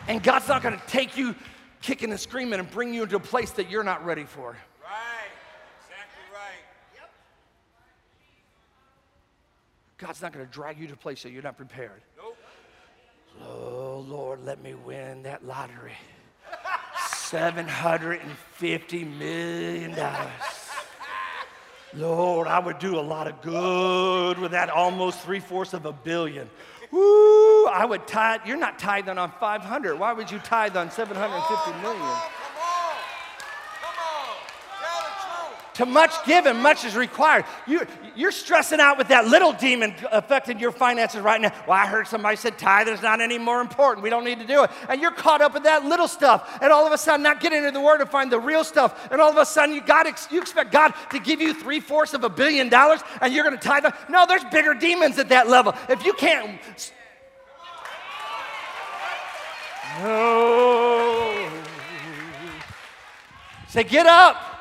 And 0.09 0.23
God's 0.23 0.49
not 0.49 0.63
going 0.63 0.79
to 0.79 0.87
take 0.87 1.17
you 1.17 1.35
kicking 1.81 2.11
and 2.11 2.19
screaming 2.19 2.59
and 2.59 2.71
bring 2.71 2.95
you 2.95 3.03
into 3.05 3.17
a 3.17 3.21
place 3.21 3.51
that 3.53 3.71
you're 3.71 3.85
not 3.85 4.05
ready 4.05 4.25
for. 4.25 4.57
God's 10.03 10.21
not 10.21 10.33
going 10.33 10.45
to 10.45 10.51
drag 10.51 10.81
you 10.81 10.89
to 10.89 10.95
a 10.95 10.97
place 10.97 11.23
that 11.23 11.31
you're 11.31 11.45
not 11.45 11.57
prepared. 11.57 12.03
Nope. 12.17 12.37
Oh, 13.41 14.05
Lord, 14.09 14.45
let 14.45 14.61
me 14.61 14.75
win 14.75 15.23
that 15.23 15.47
lottery. 15.47 15.93
$750 16.97 19.17
million. 19.17 19.97
Lord, 21.95 22.49
I 22.49 22.59
would 22.59 22.81
do 22.81 22.99
a 22.99 23.01
lot 23.01 23.29
of 23.29 23.41
good 23.43 24.41
with 24.41 24.51
that 24.51 24.71
almost 24.71 25.21
three 25.21 25.39
fourths 25.39 25.73
of 25.73 25.87
a 25.87 25.93
billion. 25.93 26.51
Woo, 26.91 27.67
I 27.67 27.87
would 27.89 28.09
tithe. 28.09 28.41
You're 28.45 28.57
not 28.57 28.81
tithing 28.81 29.19
on 29.19 29.31
500. 29.39 30.01
Why 30.01 30.13
would 30.13 30.33
you 30.33 30.41
tithe 30.41 30.77
on 30.77 30.91
750 30.91 31.81
million? 31.81 32.19
To 35.75 35.87
much 35.87 36.13
given, 36.27 36.59
much 36.59 36.85
is 36.85 36.95
required. 36.95 37.47
You, 37.67 37.87
you're 38.15 38.31
stressing 38.31 38.79
out 38.79 38.99
with 38.99 39.09
that 39.09 39.27
little 39.27 39.55
demon 39.55 39.95
affecting 40.11 40.59
your 40.59 40.71
finances 40.71 41.23
right 41.23 41.41
now. 41.41 41.51
Well, 41.67 41.79
I 41.79 41.87
heard 41.87 42.07
somebody 42.07 42.37
said 42.37 42.59
tithing 42.59 42.93
is 42.93 43.01
not 43.01 43.23
any 43.23 43.39
more 43.39 43.63
important. 43.63 44.03
We 44.03 44.11
don't 44.11 44.25
need 44.25 44.39
to 44.41 44.47
do 44.47 44.65
it. 44.65 44.71
And 44.91 45.01
you're 45.01 45.13
caught 45.13 45.41
up 45.41 45.55
with 45.55 45.63
that 45.63 45.87
little 45.87 46.09
stuff. 46.09 46.59
And 46.61 46.71
all 46.71 46.87
of 46.87 46.93
a 46.93 46.99
sudden, 46.99 47.23
not 47.23 47.41
getting 47.41 47.61
into 47.61 47.71
the 47.71 47.81
Word 47.81 47.99
to 47.99 48.07
find 48.07 48.31
the 48.31 48.39
real 48.39 48.65
stuff. 48.65 49.09
And 49.11 49.19
all 49.19 49.31
of 49.31 49.39
a 49.39 49.47
sudden, 49.47 49.75
you, 49.75 49.81
God, 49.81 50.07
you 50.31 50.43
expect 50.43 50.73
God 50.73 50.93
to 51.11 51.19
give 51.19 51.41
you 51.41 51.55
three 51.55 51.81
fourths 51.81 52.13
of 52.13 52.23
a 52.23 52.29
billion 52.29 52.69
dollars 52.69 53.01
and 53.23 53.33
you're 53.33 53.45
going 53.45 53.59
to 53.59 53.63
tithe. 53.63 53.87
No, 54.11 54.27
there's 54.27 54.45
bigger 54.45 54.75
demons 54.75 55.19
at 55.19 55.31
that 55.31 55.49
level. 55.49 55.75
If 55.89 56.05
you 56.05 56.13
can't. 56.13 56.61
No. 60.01 61.51
Say, 63.69 63.85
get 63.85 64.07
up. 64.07 64.52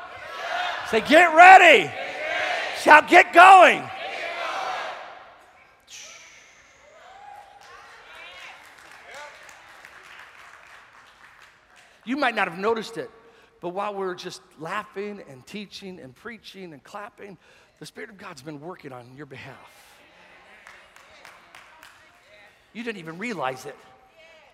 Say, 0.92 1.00
get 1.00 1.34
ready. 1.34 1.84
Get. 1.84 1.94
Shout, 2.82 3.08
get 3.08 3.32
going. 3.32 3.78
Get 3.78 3.88
going. 3.88 3.88
You 12.04 12.18
might 12.18 12.34
not 12.34 12.46
have 12.46 12.58
noticed 12.58 12.98
it, 12.98 13.10
but 13.62 13.70
while 13.70 13.94
we're 13.94 14.14
just 14.14 14.42
laughing 14.58 15.22
and 15.30 15.46
teaching 15.46 15.98
and 15.98 16.14
preaching 16.14 16.74
and 16.74 16.84
clapping, 16.84 17.38
the 17.78 17.86
Spirit 17.86 18.10
of 18.10 18.18
God's 18.18 18.42
been 18.42 18.60
working 18.60 18.92
on 18.92 19.16
your 19.16 19.24
behalf. 19.24 19.56
You 22.74 22.84
didn't 22.84 22.98
even 22.98 23.16
realize 23.16 23.64
it 23.64 23.78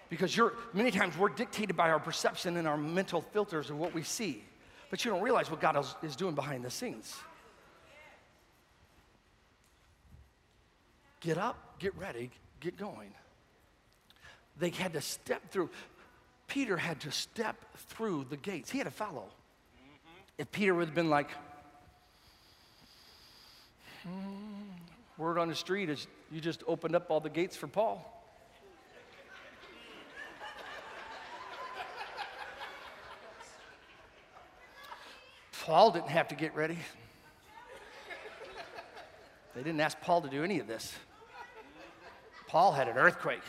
because 0.08 0.36
you're, 0.36 0.52
many 0.72 0.92
times 0.92 1.18
we're 1.18 1.30
dictated 1.30 1.76
by 1.76 1.90
our 1.90 1.98
perception 1.98 2.56
and 2.56 2.68
our 2.68 2.78
mental 2.78 3.22
filters 3.22 3.70
of 3.70 3.76
what 3.76 3.92
we 3.92 4.04
see 4.04 4.44
but 4.90 5.04
you 5.04 5.10
don't 5.10 5.22
realize 5.22 5.50
what 5.50 5.60
God 5.60 5.84
is, 6.02 6.16
doing 6.16 6.34
behind 6.34 6.64
the 6.64 6.70
scenes. 6.70 7.16
Get 11.20 11.36
up, 11.36 11.56
get 11.78 11.96
ready, 11.96 12.30
get 12.60 12.76
going. 12.76 13.12
They 14.58 14.70
had 14.70 14.92
to 14.94 15.00
step 15.00 15.50
through. 15.50 15.70
Peter 16.46 16.76
had 16.76 17.00
to 17.00 17.10
step 17.10 17.56
through 17.76 18.26
the 18.30 18.36
gates. 18.36 18.70
He 18.70 18.78
had 18.78 18.86
to 18.86 18.90
follow. 18.90 19.24
Mm-hmm. 19.24 20.38
If 20.38 20.50
Peter 20.52 20.74
would 20.74 20.86
have 20.86 20.94
been 20.94 21.10
like, 21.10 21.30
hmm, 24.04 24.10
word 25.18 25.38
on 25.38 25.48
the 25.48 25.54
street 25.54 25.90
is 25.90 26.06
you 26.30 26.40
just 26.40 26.62
opened 26.66 26.94
up 26.94 27.10
all 27.10 27.20
the 27.20 27.30
gates 27.30 27.56
for 27.56 27.66
Paul. 27.66 28.17
Paul 35.68 35.90
didn't 35.90 36.08
have 36.08 36.28
to 36.28 36.34
get 36.34 36.56
ready. 36.56 36.78
They 39.54 39.62
didn't 39.62 39.80
ask 39.80 40.00
Paul 40.00 40.22
to 40.22 40.28
do 40.30 40.42
any 40.42 40.60
of 40.60 40.66
this. 40.66 40.94
Paul 42.46 42.72
had 42.72 42.88
an 42.88 42.96
earthquake. 42.96 43.42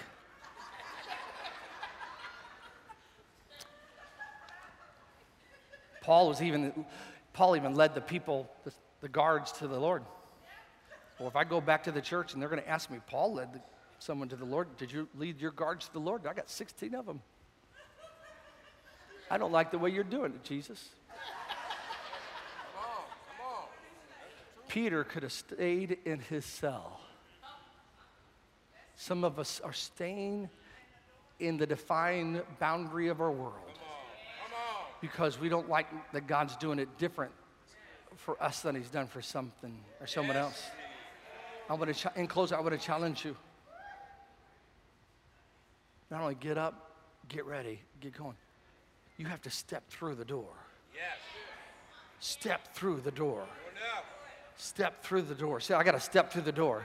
Paul 6.01 6.27
was 6.27 6.41
even, 6.41 6.85
Paul 7.31 7.55
even 7.55 7.75
led 7.75 7.95
the 7.95 8.01
people, 8.01 8.51
the, 8.65 8.73
the, 8.99 9.07
guards 9.07 9.53
to 9.53 9.69
the 9.69 9.79
Lord. 9.79 10.03
Well, 11.19 11.29
if 11.29 11.37
I 11.37 11.45
go 11.45 11.61
back 11.61 11.85
to 11.85 11.93
the 11.93 12.01
church 12.01 12.33
and 12.33 12.41
they're 12.41 12.49
going 12.49 12.61
to 12.61 12.69
ask 12.69 12.91
me, 12.91 12.99
Paul 13.07 13.35
led 13.35 13.53
the, 13.53 13.61
someone 13.99 14.27
to 14.27 14.35
the 14.35 14.43
Lord, 14.43 14.75
did 14.75 14.91
you 14.91 15.07
lead 15.17 15.39
your 15.39 15.51
guards 15.51 15.87
to 15.87 15.93
the 15.93 16.01
Lord? 16.01 16.27
I 16.27 16.33
got 16.33 16.49
16 16.49 16.93
of 16.95 17.05
them. 17.05 17.21
I 19.31 19.37
don't 19.37 19.53
like 19.53 19.71
the 19.71 19.79
way 19.79 19.89
you're 19.89 20.03
doing 20.03 20.33
it, 20.33 20.43
Jesus. 20.43 20.89
Peter 24.69 25.03
could 25.03 25.23
have 25.23 25.33
stayed 25.33 25.97
in 26.05 26.19
his 26.19 26.45
cell. 26.45 27.01
Some 28.95 29.23
of 29.23 29.39
us 29.39 29.59
are 29.63 29.73
staying 29.73 30.49
in 31.39 31.57
the 31.57 31.65
defined 31.65 32.43
boundary 32.59 33.07
of 33.07 33.19
our 33.19 33.31
world 33.31 33.79
because 35.01 35.39
we 35.39 35.49
don't 35.49 35.69
like 35.69 35.87
that 36.13 36.27
God's 36.27 36.55
doing 36.57 36.79
it 36.79 36.97
different 36.97 37.31
for 38.15 38.41
us 38.41 38.61
than 38.61 38.75
He's 38.75 38.89
done 38.89 39.07
for 39.07 39.21
something 39.21 39.75
or 39.99 40.07
someone 40.07 40.35
else. 40.35 40.61
I 41.69 41.73
want 41.73 41.93
to, 41.93 42.09
ch- 42.09 42.15
in 42.15 42.27
closing, 42.27 42.57
I 42.57 42.61
want 42.61 42.79
to 42.79 42.85
challenge 42.85 43.23
you. 43.23 43.35
Not 46.11 46.21
only 46.21 46.35
get 46.35 46.57
up, 46.57 46.91
get 47.27 47.45
ready, 47.45 47.79
get 48.01 48.17
going. 48.17 48.35
You 49.17 49.27
have 49.27 49.41
to 49.43 49.49
step 49.49 49.87
through 49.89 50.15
the 50.15 50.25
door. 50.25 50.53
Yes. 50.93 51.17
Step 52.19 52.73
through 52.73 53.01
the 53.01 53.11
door. 53.11 53.45
Step 54.61 55.01
through 55.03 55.21
the 55.21 55.35
door. 55.35 55.61
See, 55.61 55.73
I 55.73 55.83
got 55.83 55.93
to 55.93 56.01
step 56.01 56.33
through 56.33 56.41
the 56.41 56.51
door. 56.51 56.83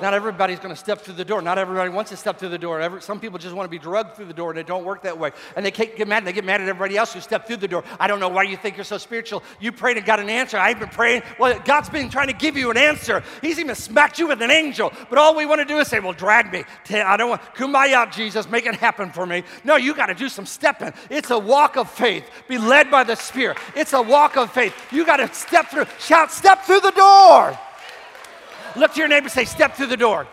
Not 0.00 0.14
everybody's 0.14 0.58
going 0.58 0.74
to 0.74 0.78
step 0.78 1.00
through 1.00 1.14
the 1.14 1.24
door. 1.24 1.40
Not 1.42 1.58
everybody 1.58 1.90
wants 1.90 2.10
to 2.10 2.16
step 2.16 2.38
through 2.38 2.50
the 2.50 2.58
door. 2.58 2.80
Every, 2.80 3.00
some 3.00 3.18
people 3.18 3.38
just 3.38 3.54
want 3.54 3.66
to 3.66 3.70
be 3.70 3.78
drugged 3.78 4.14
through 4.16 4.26
the 4.26 4.34
door, 4.34 4.50
and 4.50 4.58
it 4.58 4.66
don't 4.66 4.84
work 4.84 5.02
that 5.02 5.18
way. 5.18 5.32
And 5.56 5.64
they 5.64 5.70
get 5.70 6.06
mad. 6.06 6.24
They 6.24 6.32
get 6.32 6.44
mad 6.44 6.60
at 6.60 6.68
everybody 6.68 6.96
else 6.96 7.12
who 7.12 7.20
stepped 7.20 7.46
through 7.46 7.58
the 7.58 7.68
door. 7.68 7.84
I 7.98 8.06
don't 8.06 8.20
know 8.20 8.28
why 8.28 8.44
you 8.44 8.56
think 8.56 8.76
you're 8.76 8.84
so 8.84 8.98
spiritual. 8.98 9.42
You 9.60 9.72
prayed 9.72 9.96
and 9.96 10.04
got 10.04 10.20
an 10.20 10.28
answer. 10.28 10.58
I've 10.58 10.78
been 10.78 10.88
praying. 10.88 11.22
Well, 11.38 11.58
God's 11.64 11.88
been 11.88 12.10
trying 12.10 12.28
to 12.28 12.34
give 12.34 12.56
you 12.56 12.70
an 12.70 12.76
answer. 12.76 13.22
He's 13.40 13.58
even 13.58 13.74
smacked 13.74 14.18
you 14.18 14.28
with 14.28 14.42
an 14.42 14.50
angel. 14.50 14.92
But 15.08 15.18
all 15.18 15.34
we 15.34 15.46
want 15.46 15.60
to 15.60 15.64
do 15.64 15.78
is 15.78 15.88
say, 15.88 16.00
"Well, 16.00 16.12
drag 16.12 16.52
me." 16.52 16.64
I 16.90 17.16
don't 17.16 17.30
want 17.30 17.42
kumbaya, 17.54 18.12
Jesus, 18.12 18.48
make 18.48 18.66
it 18.66 18.74
happen 18.74 19.10
for 19.10 19.26
me. 19.26 19.44
No, 19.64 19.76
you 19.76 19.94
got 19.94 20.06
to 20.06 20.14
do 20.14 20.28
some 20.28 20.46
stepping. 20.46 20.92
It's 21.10 21.30
a 21.30 21.38
walk 21.38 21.76
of 21.76 21.90
faith. 21.90 22.24
Be 22.48 22.58
led 22.58 22.90
by 22.90 23.04
the 23.04 23.14
Spirit. 23.14 23.58
It's 23.74 23.92
a 23.92 24.02
walk 24.02 24.36
of 24.36 24.52
faith. 24.52 24.74
You 24.92 25.04
got 25.04 25.18
to 25.18 25.32
step 25.32 25.70
through. 25.70 25.86
Shout, 25.98 26.30
"Step 26.30 26.64
through 26.64 26.80
the 26.80 26.92
door!" 26.92 27.58
Look 28.76 28.92
to 28.94 28.98
your 28.98 29.08
neighbor. 29.08 29.28
Say, 29.28 29.44
"Step 29.44 29.74
through 29.74 29.86
the 29.86 29.96
door." 29.96 30.26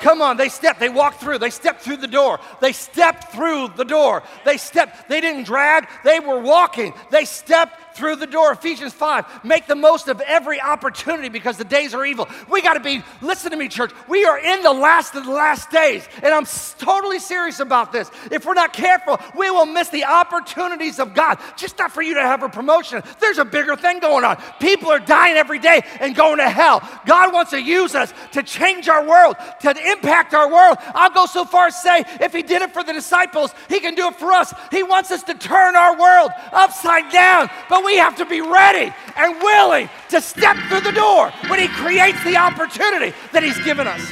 Come 0.00 0.20
on, 0.20 0.36
they 0.36 0.48
stepped, 0.48 0.80
they 0.80 0.88
walked 0.88 1.20
through, 1.20 1.38
they 1.38 1.50
stepped 1.50 1.82
through 1.82 1.98
the 1.98 2.08
door. 2.08 2.40
They 2.60 2.72
stepped 2.72 3.32
through 3.32 3.68
the 3.76 3.84
door. 3.84 4.24
They 4.44 4.56
stepped, 4.56 5.08
they 5.08 5.20
didn't 5.20 5.44
drag, 5.44 5.86
they 6.02 6.18
were 6.18 6.40
walking. 6.40 6.92
They 7.10 7.24
stepped 7.24 7.78
through 7.94 8.16
the 8.16 8.26
door. 8.26 8.52
Ephesians 8.52 8.92
5. 8.92 9.44
Make 9.44 9.66
the 9.66 9.74
most 9.74 10.08
of 10.08 10.20
every 10.20 10.60
opportunity 10.60 11.28
because 11.28 11.56
the 11.56 11.64
days 11.64 11.94
are 11.94 12.04
evil. 12.04 12.28
We 12.48 12.62
got 12.62 12.74
to 12.74 12.80
be, 12.80 13.02
listen 13.20 13.50
to 13.50 13.56
me, 13.56 13.68
church. 13.68 13.92
We 14.08 14.24
are 14.24 14.38
in 14.38 14.62
the 14.62 14.72
last 14.72 15.14
of 15.14 15.24
the 15.24 15.32
last 15.32 15.70
days. 15.70 16.06
And 16.22 16.32
I'm 16.32 16.46
totally 16.78 17.18
serious 17.18 17.60
about 17.60 17.92
this. 17.92 18.10
If 18.30 18.44
we're 18.44 18.54
not 18.54 18.72
careful, 18.72 19.18
we 19.36 19.50
will 19.50 19.66
miss 19.66 19.88
the 19.88 20.04
opportunities 20.04 20.98
of 20.98 21.14
God. 21.14 21.38
Just 21.56 21.78
not 21.78 21.92
for 21.92 22.02
you 22.02 22.14
to 22.14 22.22
have 22.22 22.42
a 22.42 22.48
promotion. 22.48 23.02
There's 23.20 23.38
a 23.38 23.44
bigger 23.44 23.76
thing 23.76 23.98
going 23.98 24.24
on. 24.24 24.40
People 24.60 24.90
are 24.90 24.98
dying 24.98 25.36
every 25.36 25.58
day 25.58 25.82
and 26.00 26.14
going 26.14 26.38
to 26.38 26.48
hell. 26.48 26.86
God 27.06 27.32
wants 27.32 27.50
to 27.50 27.60
use 27.60 27.94
us 27.94 28.12
to 28.32 28.42
change 28.42 28.88
our 28.88 29.06
world, 29.06 29.36
to 29.60 29.90
impact 29.90 30.34
our 30.34 30.50
world. 30.50 30.78
I'll 30.94 31.10
go 31.10 31.26
so 31.26 31.44
far 31.44 31.66
as 31.66 31.80
say, 31.80 32.04
if 32.20 32.32
He 32.32 32.42
did 32.42 32.62
it 32.62 32.72
for 32.72 32.84
the 32.84 32.92
disciples, 32.92 33.52
He 33.68 33.80
can 33.80 33.94
do 33.94 34.08
it 34.08 34.16
for 34.16 34.32
us. 34.32 34.52
He 34.70 34.82
wants 34.82 35.10
us 35.10 35.22
to 35.24 35.34
turn 35.34 35.76
our 35.76 35.98
world 35.98 36.30
upside 36.52 37.10
down. 37.10 37.50
But 37.68 37.81
we 37.84 37.96
have 37.96 38.16
to 38.16 38.24
be 38.24 38.40
ready 38.40 38.92
and 39.16 39.40
willing 39.42 39.88
to 40.10 40.20
step 40.20 40.56
through 40.68 40.80
the 40.80 40.92
door 40.92 41.30
when 41.48 41.60
He 41.60 41.68
creates 41.68 42.22
the 42.24 42.36
opportunity 42.36 43.14
that 43.32 43.42
He's 43.42 43.58
given 43.64 43.86
us. 43.86 44.02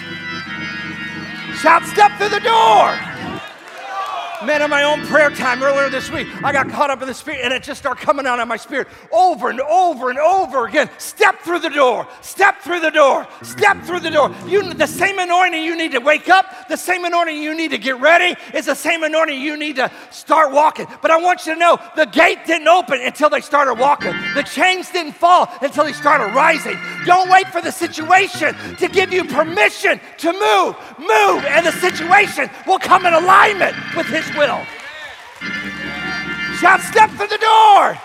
Shout, 1.61 1.85
step 1.85 2.13
through 2.19 2.31
the 2.31 2.41
door. 2.41 3.20
Man, 4.45 4.63
in 4.63 4.71
my 4.71 4.85
own 4.85 5.07
prayer 5.07 5.29
time 5.29 5.63
earlier 5.63 5.91
this 5.91 6.11
week, 6.11 6.27
I 6.43 6.51
got 6.51 6.71
caught 6.71 6.89
up 6.89 7.03
in 7.03 7.09
the 7.09 7.13
spirit 7.13 7.41
and 7.43 7.53
it 7.53 7.63
just 7.63 7.79
started 7.79 8.03
coming 8.03 8.27
out 8.27 8.41
of 8.41 8.49
my 8.49 8.57
spirit 8.57 8.89
over 9.13 9.51
and 9.51 9.61
over 9.61 10.09
and 10.09 10.19
over 10.19 10.67
again. 10.67 10.89
Step 10.97 11.41
through 11.41 11.59
the 11.59 11.69
door, 11.69 12.09
step 12.23 12.63
through 12.63 12.81
the 12.81 12.91
door, 12.91 13.29
step 13.43 13.83
through 13.83 14.01
the 14.01 14.11
door. 14.11 14.35
You, 14.47 14.73
the 14.73 14.87
same 14.87 15.19
anointing 15.19 15.63
you 15.63 15.77
need 15.77 15.93
to 15.93 15.99
wake 15.99 16.31
up, 16.31 16.69
the 16.71 16.77
same 16.77 17.05
anointing 17.05 17.37
you 17.43 17.55
need 17.55 17.71
to 17.73 17.79
get 17.79 18.01
ready, 18.01 18.35
is 18.55 18.65
the 18.65 18.75
same 18.75 19.03
anointing 19.03 19.39
you 19.39 19.59
need 19.59 19.77
to 19.77 19.91
start 20.11 20.53
walking. 20.53 20.87
But 21.03 21.11
I 21.11 21.19
want 21.19 21.45
you 21.45 21.53
to 21.53 21.61
know 21.61 21.79
the 21.95 22.07
gate 22.07 22.39
didn't 22.47 22.69
open 22.69 23.03
until 23.03 23.29
they 23.29 23.43
started 23.43 23.75
walking, 23.75 24.15
the 24.35 24.43
chains 24.43 24.91
didn't 24.91 25.13
fall 25.13 25.53
until 25.61 25.85
they 25.85 25.93
started 25.93 26.35
rising. 26.35 26.79
Don't 27.05 27.29
wait 27.29 27.49
for 27.49 27.61
the 27.61 27.71
situation 27.73 28.55
to 28.77 28.89
give 28.89 29.13
you 29.13 29.25
permission 29.25 30.01
to 30.19 30.33
move. 30.33 30.77
Move, 30.99 31.45
and 31.45 31.67
the 31.67 31.73
situation 31.73 32.49
will 32.67 32.79
come 32.79 33.05
in 33.05 33.13
alignment 33.13 33.77
with 33.95 34.07
His 34.07 34.30
will. 34.37 34.65
Shout, 36.59 36.81
step 36.81 37.11
through 37.11 37.29
the 37.29 37.39
door. 37.39 37.97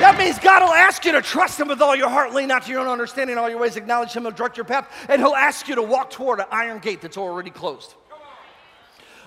That 0.00 0.16
means 0.18 0.38
God 0.40 0.62
will 0.62 0.74
ask 0.74 1.04
you 1.04 1.12
to 1.12 1.22
trust 1.22 1.60
Him 1.60 1.68
with 1.68 1.80
all 1.80 1.94
your 1.94 2.08
heart, 2.08 2.34
lean 2.34 2.48
not 2.48 2.64
to 2.64 2.70
your 2.70 2.80
own 2.80 2.88
understanding, 2.88 3.38
all 3.38 3.48
your 3.48 3.60
ways 3.60 3.76
acknowledge 3.76 4.12
Him, 4.12 4.24
He'll 4.24 4.32
direct 4.32 4.56
your 4.56 4.64
path, 4.64 4.88
and 5.08 5.22
He'll 5.22 5.36
ask 5.36 5.68
you 5.68 5.76
to 5.76 5.82
walk 5.82 6.10
toward 6.10 6.40
an 6.40 6.46
iron 6.50 6.80
gate 6.80 7.00
that's 7.00 7.16
already 7.16 7.50
closed. 7.50 7.94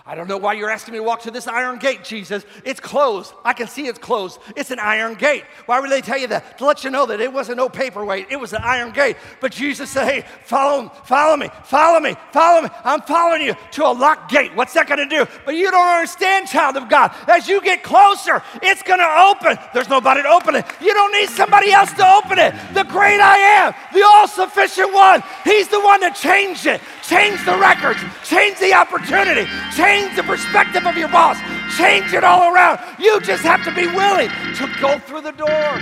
I 0.07 0.15
don't 0.15 0.29
know 0.29 0.37
why 0.37 0.53
you're 0.53 0.69
asking 0.69 0.93
me 0.93 0.99
to 0.99 1.03
walk 1.03 1.23
to 1.23 1.31
this 1.31 1.47
iron 1.47 1.79
gate, 1.79 2.01
Jesus. 2.01 2.45
It's 2.63 2.79
closed. 2.79 3.33
I 3.43 3.51
can 3.51 3.67
see 3.67 3.87
it's 3.87 3.99
closed. 3.99 4.39
It's 4.55 4.71
an 4.71 4.79
iron 4.79 5.15
gate. 5.15 5.43
Why 5.65 5.81
would 5.81 5.91
they 5.91 5.99
tell 5.99 6.17
you 6.17 6.27
that? 6.27 6.57
To 6.59 6.65
let 6.65 6.85
you 6.85 6.89
know 6.91 7.05
that 7.07 7.19
it 7.19 7.33
wasn't 7.33 7.57
no 7.57 7.67
paperweight, 7.67 8.27
it 8.29 8.39
was 8.39 8.53
an 8.53 8.61
iron 8.63 8.93
gate. 8.93 9.17
But 9.41 9.51
Jesus 9.51 9.89
said, 9.89 10.05
Hey, 10.05 10.25
follow, 10.45 10.87
follow 11.03 11.35
me, 11.35 11.49
follow 11.65 11.99
me, 11.99 12.15
follow 12.31 12.61
me. 12.61 12.69
I'm 12.85 13.01
following 13.01 13.41
you 13.41 13.55
to 13.71 13.85
a 13.85 13.91
locked 13.91 14.31
gate. 14.31 14.55
What's 14.55 14.71
that 14.75 14.87
going 14.87 15.09
to 15.09 15.13
do? 15.13 15.29
But 15.43 15.55
you 15.55 15.69
don't 15.69 15.85
understand, 15.85 16.47
child 16.47 16.77
of 16.77 16.87
God. 16.87 17.13
As 17.27 17.49
you 17.49 17.59
get 17.59 17.83
closer, 17.83 18.41
it's 18.63 18.83
going 18.83 18.99
to 18.99 19.35
open. 19.35 19.57
There's 19.73 19.89
nobody 19.89 20.21
to 20.21 20.29
open 20.29 20.55
it. 20.55 20.65
You 20.79 20.93
don't 20.93 21.11
need 21.11 21.27
somebody 21.31 21.73
else 21.73 21.91
to 21.91 22.07
open 22.07 22.39
it. 22.39 22.55
The 22.73 22.83
great 22.83 23.19
I 23.19 23.37
am, 23.37 23.73
the 23.93 24.03
all 24.03 24.27
sufficient 24.29 24.93
one, 24.93 25.21
He's 25.43 25.67
the 25.67 25.81
one 25.81 25.99
to 25.99 26.11
change 26.11 26.65
it, 26.65 26.79
changed 27.07 27.45
the 27.45 27.57
records, 27.57 27.99
change 28.23 28.59
the 28.59 28.73
opportunity, 28.73 29.49
change 29.75 30.15
the 30.15 30.23
perspective 30.23 30.85
of 30.85 30.97
your 30.97 31.07
boss, 31.07 31.37
change 31.77 32.13
it 32.13 32.23
all 32.23 32.53
around. 32.53 32.79
You 32.99 33.19
just 33.21 33.43
have 33.43 33.63
to 33.63 33.73
be 33.73 33.87
willing 33.87 34.29
to 34.55 34.69
go 34.81 34.99
through 34.99 35.21
the 35.21 35.31
door. 35.31 35.81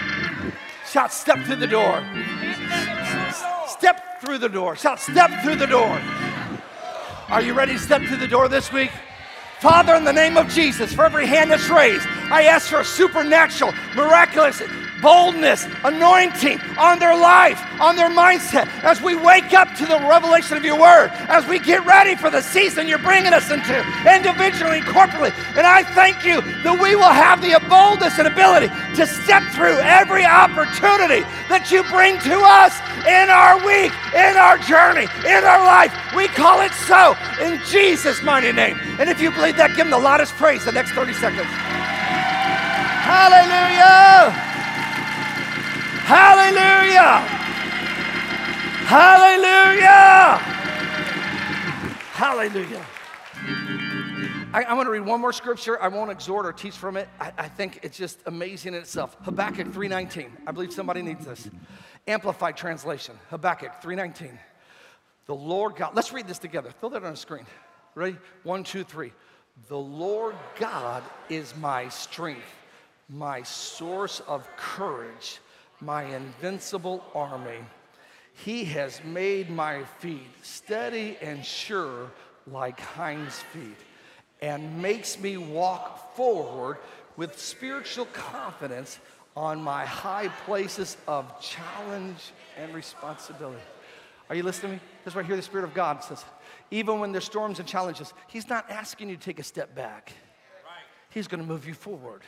Shout, 0.88 1.12
step 1.12 1.40
through 1.46 1.58
the 1.58 1.68
door. 1.68 2.06
Step 3.68 4.22
through 4.22 4.38
the 4.38 4.50
door. 4.50 4.76
Shout, 4.76 5.00
step 5.00 5.32
through 5.44 5.56
the 5.56 5.68
door. 5.68 6.00
Are 7.30 7.42
you 7.42 7.54
ready 7.54 7.74
to 7.74 7.80
step 7.80 8.04
through 8.04 8.18
the 8.18 8.28
door 8.28 8.48
this 8.48 8.72
week? 8.72 8.92
Father, 9.60 9.96
in 9.96 10.04
the 10.04 10.14
name 10.14 10.38
of 10.38 10.48
Jesus, 10.50 10.94
for 10.94 11.06
every 11.06 11.26
hand 11.26 11.50
that's 11.50 11.70
raised, 11.70 12.06
I 12.30 12.44
ask 12.44 12.70
for 12.70 12.82
a 12.82 12.86
supernatural, 12.86 13.74
miraculous 13.96 14.62
boldness, 15.06 15.68
anointing 15.84 16.60
on 16.80 16.97
their 16.97 17.16
life, 17.16 17.62
on 17.80 17.95
their 17.95 18.10
mindset, 18.10 18.66
as 18.82 18.99
we 19.03 19.14
wake 19.14 19.53
up 19.53 19.70
to 19.76 19.86
the 19.86 19.99
revelation 20.10 20.58
of 20.58 20.66
your 20.66 20.80
word, 20.82 21.12
as 21.30 21.45
we 21.45 21.60
get 21.60 21.86
ready 21.86 22.16
for 22.16 22.32
the 22.32 22.41
season 22.41 22.88
you're 22.88 22.97
bringing 22.97 23.32
us 23.32 23.51
into, 23.51 23.78
individually 24.10 24.82
corporately. 24.82 25.30
And 25.56 25.68
I 25.68 25.84
thank 25.93 26.26
you 26.26 26.41
that 26.41 26.82
we 26.82 26.95
will 26.95 27.14
have 27.14 27.39
the 27.39 27.53
boldness 27.70 28.18
and 28.18 28.28
ability 28.28 28.74
to 28.97 29.06
step 29.06 29.43
through 29.53 29.78
every 29.86 30.26
opportunity 30.26 31.22
that 31.53 31.70
you 31.70 31.86
bring 31.93 32.18
to 32.26 32.41
us 32.41 32.74
in 33.06 33.30
our 33.30 33.62
week, 33.62 33.93
in 34.18 34.34
our 34.41 34.58
journey, 34.58 35.06
in 35.22 35.45
our 35.45 35.62
life. 35.70 35.93
We 36.18 36.26
call 36.34 36.66
it 36.66 36.74
so 36.89 37.14
in 37.38 37.62
Jesus' 37.70 38.24
mighty 38.24 38.51
name. 38.51 38.82
And 38.97 39.08
if 39.08 39.22
you 39.22 39.30
believe 39.30 39.58
that, 39.58 39.78
give 39.78 39.86
him 39.86 39.91
the 39.91 40.01
loudest 40.01 40.34
praise 40.34 40.66
the 40.66 40.72
next 40.72 40.97
30 40.97 41.14
seconds. 41.14 41.45
Hallelujah! 43.06 44.55
Hallelujah! 46.06 47.18
Hallelujah! 48.86 50.38
Hallelujah. 52.14 52.86
I, 54.53 54.64
I 54.66 54.74
want 54.76 54.86
to 54.86 54.91
read 54.91 55.03
one 55.03 55.20
more 55.20 55.34
scripture. 55.34 55.82
I 55.82 55.88
won't 55.88 56.12
exhort 56.12 56.45
or 56.45 56.53
teach 56.53 56.76
from 56.76 56.95
it. 56.95 57.10
I, 57.20 57.32
I 57.39 57.47
think 57.47 57.80
it's 57.82 57.97
just 57.97 58.20
amazing 58.28 58.76
in 58.76 58.82
itself. 58.82 59.18
Habakkuk 59.24 59.70
3.19. 59.70 60.30
I 60.45 60.51
believe 60.51 60.72
somebody 60.72 61.01
needs 61.01 61.26
this. 61.26 61.49
Amplified 62.08 62.56
translation. 62.56 63.18
Habakkuk 63.32 63.82
3.19. 63.82 64.38
The 65.26 65.34
Lord 65.34 65.76
God, 65.76 65.95
let's 65.95 66.14
read 66.14 66.28
this 66.28 66.38
together. 66.38 66.70
Throw 66.80 66.89
that 66.89 67.03
on 67.03 67.14
the 67.14 67.18
screen. 67.18 67.47
Ready? 67.95 68.16
One, 68.43 68.64
two, 68.64 68.84
three. 68.84 69.12
The 69.70 69.80
Lord 69.80 70.36
God 70.60 71.01
is 71.30 71.56
my 71.56 71.89
strength, 71.89 72.45
my 73.10 73.41
source 73.41 74.20
of 74.28 74.47
courage 74.56 75.39
my 75.82 76.04
invincible 76.04 77.04
army. 77.14 77.60
He 78.34 78.66
has 78.66 79.04
made 79.04 79.50
my 79.50 79.84
feet 80.00 80.28
steady 80.42 81.18
and 81.22 81.46
sure 81.46 82.12
like 82.48 82.80
hinds 82.80 83.40
feet 83.54 83.78
and 84.42 84.82
makes 84.82 85.20
me 85.20 85.38
walk 85.38 86.16
forward 86.16 86.78
with 87.18 87.40
spiritual 87.40 88.06
confidence 88.08 89.00
on 89.36 89.62
my 89.62 89.86
high 89.86 90.28
places 90.46 90.98
of 91.08 91.42
challenge 91.42 92.32
and 92.58 92.74
responsibility. 92.74 93.62
Are 94.30 94.36
you 94.36 94.44
listening 94.44 94.72
to 94.72 94.78
me? 94.78 94.82
That's 95.04 95.16
why 95.16 95.22
I 95.22 95.26
hear 95.26 95.36
the 95.36 95.42
Spirit 95.42 95.66
of 95.66 95.74
God 95.74 96.04
says, 96.04 96.24
even 96.72 97.00
when 97.00 97.12
there's 97.12 97.26
storms 97.26 97.60
and 97.60 97.68
challenges, 97.68 98.14
He's 98.28 98.50
not 98.50 98.70
asking 98.70 99.10
you 99.10 99.18
to 99.18 99.22
take 99.22 99.40
a 99.40 99.44
step 99.44 99.76
back. 99.76 100.14
He's 101.10 101.28
going 101.28 101.42
to 101.42 101.48
move 101.48 101.68
you 101.68 101.74
forward. 101.74 102.22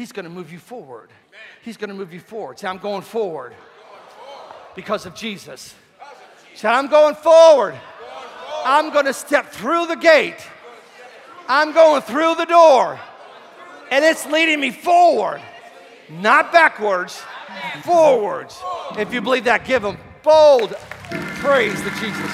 He's 0.00 0.12
going 0.12 0.24
to 0.24 0.30
move 0.30 0.50
you 0.50 0.58
forward. 0.58 1.10
He's 1.60 1.76
going 1.76 1.90
to 1.90 1.94
move 1.94 2.14
you 2.14 2.20
forward. 2.20 2.58
Say, 2.58 2.66
I'm 2.66 2.78
going 2.78 3.02
forward 3.02 3.52
because 4.74 5.04
of 5.04 5.14
Jesus. 5.14 5.74
Say, 6.54 6.68
I'm 6.68 6.86
going 6.86 7.14
forward. 7.14 7.78
I'm 8.64 8.94
going 8.94 9.04
to 9.04 9.12
step 9.12 9.52
through 9.52 9.88
the 9.88 9.96
gate. 9.96 10.38
I'm 11.48 11.74
going 11.74 12.00
through 12.00 12.36
the 12.36 12.46
door. 12.46 12.98
And 13.90 14.02
it's 14.02 14.24
leading 14.24 14.58
me 14.58 14.70
forward, 14.70 15.42
not 16.08 16.50
backwards, 16.50 17.20
forwards. 17.82 18.58
If 18.96 19.12
you 19.12 19.20
believe 19.20 19.44
that, 19.44 19.66
give 19.66 19.82
them 19.82 19.98
bold 20.22 20.70
praise 21.42 21.78
to 21.78 21.90
Jesus. 21.90 22.30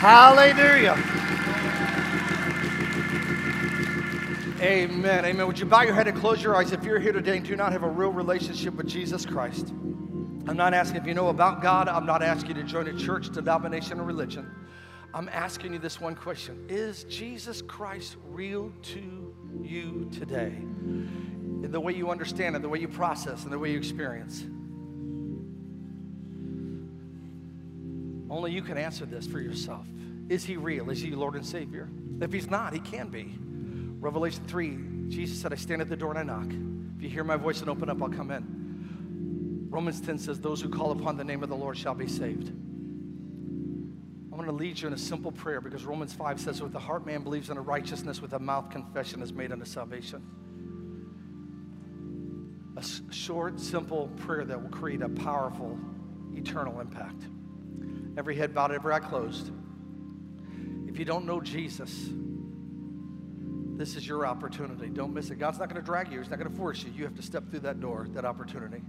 Hallelujah. 0.00 1.21
Amen. 4.62 5.24
Amen. 5.24 5.46
Would 5.48 5.58
you 5.58 5.66
bow 5.66 5.82
your 5.82 5.92
head 5.92 6.06
and 6.06 6.16
close 6.16 6.40
your 6.40 6.54
eyes 6.54 6.70
if 6.70 6.84
you're 6.84 7.00
here 7.00 7.10
today 7.10 7.38
and 7.38 7.44
do 7.44 7.56
not 7.56 7.72
have 7.72 7.82
a 7.82 7.88
real 7.88 8.12
relationship 8.12 8.74
with 8.74 8.86
Jesus 8.86 9.26
Christ? 9.26 9.70
I'm 9.70 10.56
not 10.56 10.72
asking 10.72 11.00
if 11.00 11.06
you 11.06 11.14
know 11.14 11.30
about 11.30 11.60
God. 11.60 11.88
I'm 11.88 12.06
not 12.06 12.22
asking 12.22 12.54
you 12.54 12.62
to 12.62 12.68
join 12.68 12.86
a 12.86 12.96
church, 12.96 13.30
denomination, 13.30 13.98
or 13.98 14.04
religion. 14.04 14.48
I'm 15.12 15.28
asking 15.30 15.72
you 15.72 15.80
this 15.80 16.00
one 16.00 16.14
question 16.14 16.64
Is 16.68 17.02
Jesus 17.04 17.60
Christ 17.60 18.14
real 18.28 18.72
to 18.82 19.34
you 19.60 20.08
today? 20.12 20.52
In 20.54 21.72
the 21.72 21.80
way 21.80 21.92
you 21.92 22.12
understand 22.12 22.54
it, 22.54 22.62
the 22.62 22.68
way 22.68 22.78
you 22.78 22.88
process, 22.88 23.42
and 23.42 23.52
the 23.52 23.58
way 23.58 23.72
you 23.72 23.78
experience? 23.78 24.44
Only 28.30 28.52
you 28.52 28.62
can 28.62 28.78
answer 28.78 29.06
this 29.06 29.26
for 29.26 29.40
yourself. 29.40 29.88
Is 30.28 30.44
he 30.44 30.56
real? 30.56 30.88
Is 30.88 31.00
he 31.00 31.10
Lord 31.10 31.34
and 31.34 31.44
Savior? 31.44 31.88
If 32.20 32.32
he's 32.32 32.48
not, 32.48 32.72
he 32.72 32.78
can 32.78 33.08
be. 33.08 33.36
Revelation 34.02 34.42
3, 34.48 34.78
Jesus 35.10 35.40
said, 35.40 35.52
I 35.52 35.56
stand 35.56 35.80
at 35.80 35.88
the 35.88 35.94
door 35.94 36.10
and 36.10 36.18
I 36.18 36.24
knock. 36.24 36.52
If 36.96 37.02
you 37.04 37.08
hear 37.08 37.22
my 37.22 37.36
voice 37.36 37.60
and 37.60 37.70
open 37.70 37.88
up, 37.88 38.02
I'll 38.02 38.08
come 38.08 38.32
in. 38.32 39.68
Romans 39.70 40.00
10 40.00 40.18
says, 40.18 40.40
Those 40.40 40.60
who 40.60 40.68
call 40.68 40.90
upon 40.90 41.16
the 41.16 41.22
name 41.22 41.44
of 41.44 41.48
the 41.48 41.54
Lord 41.54 41.78
shall 41.78 41.94
be 41.94 42.08
saved. 42.08 42.48
I'm 42.48 44.32
going 44.32 44.46
to 44.46 44.52
lead 44.52 44.80
you 44.80 44.88
in 44.88 44.92
a 44.92 44.98
simple 44.98 45.30
prayer 45.30 45.60
because 45.60 45.84
Romans 45.84 46.12
5 46.12 46.40
says, 46.40 46.60
With 46.60 46.72
the 46.72 46.80
heart 46.80 47.06
man 47.06 47.22
believes 47.22 47.48
in 47.48 47.56
a 47.56 47.60
righteousness, 47.60 48.20
with 48.20 48.32
the 48.32 48.40
mouth 48.40 48.70
confession 48.70 49.22
is 49.22 49.32
made 49.32 49.52
unto 49.52 49.64
salvation. 49.64 50.20
A 52.76 53.12
short, 53.12 53.60
simple 53.60 54.08
prayer 54.16 54.44
that 54.44 54.60
will 54.60 54.70
create 54.70 55.02
a 55.02 55.10
powerful, 55.10 55.78
eternal 56.34 56.80
impact. 56.80 57.22
Every 58.16 58.34
head 58.34 58.52
bowed, 58.52 58.72
every 58.72 58.92
eye 58.92 58.98
closed. 58.98 59.52
If 60.88 60.98
you 60.98 61.04
don't 61.04 61.24
know 61.24 61.40
Jesus, 61.40 62.08
this 63.82 63.96
is 63.96 64.06
your 64.06 64.24
opportunity. 64.24 64.86
Don't 64.86 65.12
miss 65.12 65.30
it. 65.30 65.40
God's 65.40 65.58
not 65.58 65.68
going 65.68 65.80
to 65.80 65.84
drag 65.84 66.12
you, 66.12 66.20
He's 66.20 66.30
not 66.30 66.38
going 66.38 66.48
to 66.48 66.56
force 66.56 66.84
you. 66.84 66.92
You 66.92 67.02
have 67.02 67.16
to 67.16 67.22
step 67.22 67.50
through 67.50 67.58
that 67.60 67.80
door, 67.80 68.06
that 68.12 68.24
opportunity. 68.24 68.80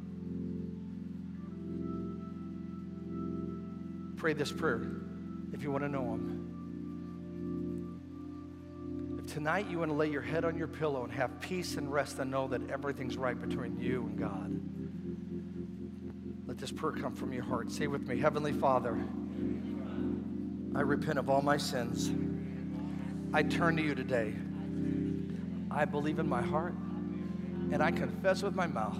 Pray 4.18 4.34
this 4.34 4.52
prayer 4.52 4.84
if 5.52 5.64
you 5.64 5.72
want 5.72 5.84
to 5.84 5.89
know 5.89 6.04
Him. 6.14 6.39
If 9.18 9.34
tonight 9.34 9.68
you 9.68 9.80
want 9.80 9.89
to 9.89 9.96
lay 9.96 10.12
your 10.12 10.22
head 10.22 10.46
on 10.46 10.56
your 10.56 10.68
pillow 10.68 11.04
and 11.04 11.12
have 11.12 11.41
peace 11.41 11.76
and 11.76 11.91
rest 11.91 12.20
and 12.20 12.30
know 12.30 12.48
that 12.50 12.70
everything's 12.70 13.18
right 13.18 13.41
between 13.41 13.80
you 13.80 14.04
and 14.04 14.20
God, 14.20 14.62
let 16.48 16.60
this 16.60 16.72
prayer 16.72 16.94
come 16.94 17.16
from 17.16 17.34
your 17.34 17.46
heart. 17.46 17.72
Say 17.72 17.88
with 17.88 18.08
me 18.08 18.20
Heavenly 18.20 18.54
Father, 18.54 18.96
I 20.76 20.82
repent 20.82 21.18
of 21.18 21.32
all 21.32 21.41
my 21.41 21.58
sins. 21.58 22.12
I 23.34 23.41
turn 23.41 23.76
to 23.78 23.82
you 23.82 23.96
today. 23.96 24.36
I 25.74 25.86
believe 25.86 26.19
in 26.19 26.30
my 26.30 26.41
heart 26.41 26.74
and 27.71 27.82
I 27.82 27.91
confess 27.91 28.43
with 28.43 28.55
my 28.55 28.67
mouth 28.67 28.99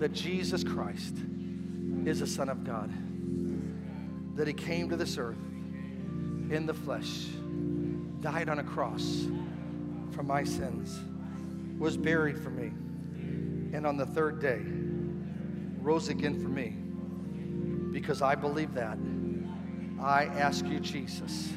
that 0.00 0.12
Jesus 0.12 0.64
Christ 0.64 1.14
is 2.04 2.20
the 2.20 2.26
Son 2.26 2.48
of 2.48 2.64
God, 2.64 2.90
that 4.36 4.48
He 4.48 4.54
came 4.54 4.88
to 4.88 4.96
this 4.96 5.18
earth 5.18 5.38
in 6.50 6.66
the 6.66 6.74
flesh, 6.74 7.26
died 8.20 8.48
on 8.48 8.58
a 8.58 8.64
cross 8.64 9.26
for 10.10 10.24
my 10.24 10.42
sins, 10.42 10.98
was 11.78 11.96
buried 11.96 12.38
for 12.38 12.50
me, 12.50 12.72
and 13.72 13.86
on 13.86 13.96
the 13.96 14.06
third 14.06 14.40
day 14.40 14.60
rose 15.80 16.08
again 16.08 16.42
for 16.42 16.48
me. 16.48 16.74
Because 17.92 18.22
I 18.22 18.34
believe 18.34 18.74
that. 18.74 18.98
I 20.00 20.24
ask 20.24 20.66
you, 20.66 20.80
Jesus, 20.80 21.52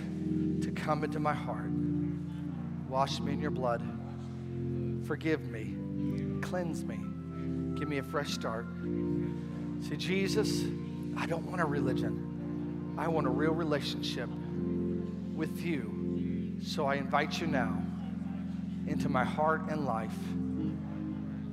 to 0.62 0.72
come 0.72 1.04
into 1.04 1.20
my 1.20 1.34
heart, 1.34 1.72
wash 2.90 3.20
me 3.20 3.34
in 3.34 3.40
your 3.40 3.52
blood, 3.52 3.82
forgive 5.06 5.50
me, 5.50 5.76
cleanse 6.42 6.84
me, 6.84 6.98
give 7.78 7.88
me 7.88 7.98
a 7.98 8.04
fresh 8.04 8.32
start. 8.32 8.66
See, 9.82 9.98
Jesus, 9.98 10.64
I 11.18 11.26
don't 11.26 11.46
want 11.46 11.62
a 11.62 11.66
religion, 11.66 12.96
I 12.98 13.08
want 13.08 13.28
a 13.28 13.30
real 13.30 13.54
relationship 13.54 14.30
with 15.34 15.62
you. 15.62 16.60
So 16.64 16.86
I 16.86 16.96
invite 16.96 17.42
you 17.42 17.48
now 17.48 17.82
into 18.88 19.10
my 19.10 19.24
heart 19.24 19.64
and 19.70 19.86
life 19.86 20.16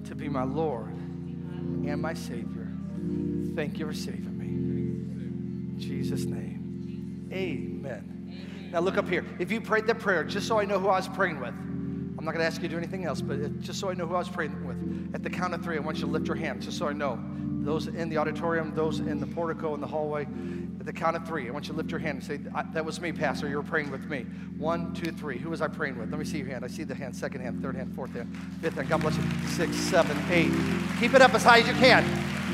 to 0.05 0.14
be 0.14 0.28
my 0.28 0.44
Lord 0.44 0.92
and 0.92 2.01
my 2.01 2.14
Savior. 2.14 2.68
Thank 3.55 3.78
you 3.78 3.86
for 3.86 3.94
saving 3.94 4.38
me. 4.38 4.46
In 4.46 5.78
Jesus' 5.78 6.24
name. 6.24 7.28
Amen. 7.32 8.70
Now 8.72 8.80
look 8.80 8.96
up 8.96 9.09
here. 9.09 9.24
If 9.38 9.51
you 9.51 9.61
prayed 9.61 9.86
that 9.88 9.98
prayer, 9.98 10.24
just 10.24 10.46
so 10.46 10.59
I 10.59 10.64
know 10.64 10.78
who 10.78 10.88
I 10.88 10.96
was 10.96 11.09
praying 11.09 11.40
with, 11.40 11.55
I'm 12.21 12.27
not 12.27 12.35
going 12.35 12.43
to 12.43 12.47
ask 12.47 12.61
you 12.61 12.68
to 12.68 12.75
do 12.75 12.77
anything 12.77 13.07
else, 13.07 13.23
but 13.23 13.62
just 13.62 13.81
so 13.81 13.89
I 13.89 13.95
know 13.95 14.07
who 14.07 14.14
I 14.14 14.18
was 14.18 14.29
praying 14.29 14.53
with, 14.66 15.14
at 15.14 15.23
the 15.23 15.31
count 15.31 15.55
of 15.55 15.64
three, 15.64 15.79
I 15.79 15.81
want 15.81 15.97
you 15.97 16.05
to 16.05 16.11
lift 16.11 16.27
your 16.27 16.37
hand, 16.37 16.61
just 16.61 16.77
so 16.77 16.87
I 16.87 16.93
know. 16.93 17.18
Those 17.62 17.87
in 17.87 18.11
the 18.11 18.18
auditorium, 18.18 18.75
those 18.75 19.01
in 19.01 19.21
the 19.21 19.27
portico, 19.27 19.73
in 19.73 19.81
the 19.81 19.87
hallway, 19.87 20.27
at 20.79 20.85
the 20.85 20.93
count 20.93 21.16
of 21.16 21.27
three, 21.27 21.49
I 21.49 21.51
want 21.51 21.64
you 21.64 21.73
to 21.73 21.79
lift 21.79 21.91
your 21.91 21.99
hand 21.99 22.18
and 22.18 22.23
say, 22.23 22.37
That 22.75 22.85
was 22.85 23.01
me, 23.01 23.11
Pastor. 23.11 23.49
You 23.49 23.57
were 23.57 23.62
praying 23.62 23.91
with 23.91 24.05
me. 24.11 24.27
One, 24.59 24.93
two, 24.93 25.12
three. 25.12 25.39
Who 25.39 25.49
was 25.49 25.62
I 25.62 25.68
praying 25.68 25.97
with? 25.97 26.11
Let 26.11 26.18
me 26.18 26.27
see 26.27 26.37
your 26.37 26.49
hand. 26.49 26.62
I 26.62 26.68
see 26.68 26.85
the 26.85 26.95
hand, 26.95 27.16
second 27.16 27.41
hand, 27.41 27.62
third 27.62 27.75
hand, 27.75 27.95
fourth 27.95 28.12
hand, 28.12 28.37
fifth 28.61 28.75
hand. 28.75 28.91
God 28.91 29.01
bless 29.01 29.16
you. 29.16 29.23
Six, 29.49 29.75
seven, 29.77 30.14
eight. 30.31 30.53
Keep 31.01 31.14
it 31.14 31.23
up 31.23 31.33
as 31.33 31.43
high 31.43 31.61
as 31.61 31.68
you 31.68 31.75
can. 31.75 32.05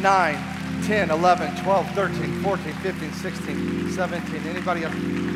Nine, 0.00 0.38
10, 0.84 1.10
11, 1.10 1.64
12, 1.64 1.90
13, 1.90 2.42
14, 2.44 2.72
15, 2.72 3.12
16, 3.14 3.90
17. 3.90 4.46
Anybody 4.46 4.84
else? 4.84 4.94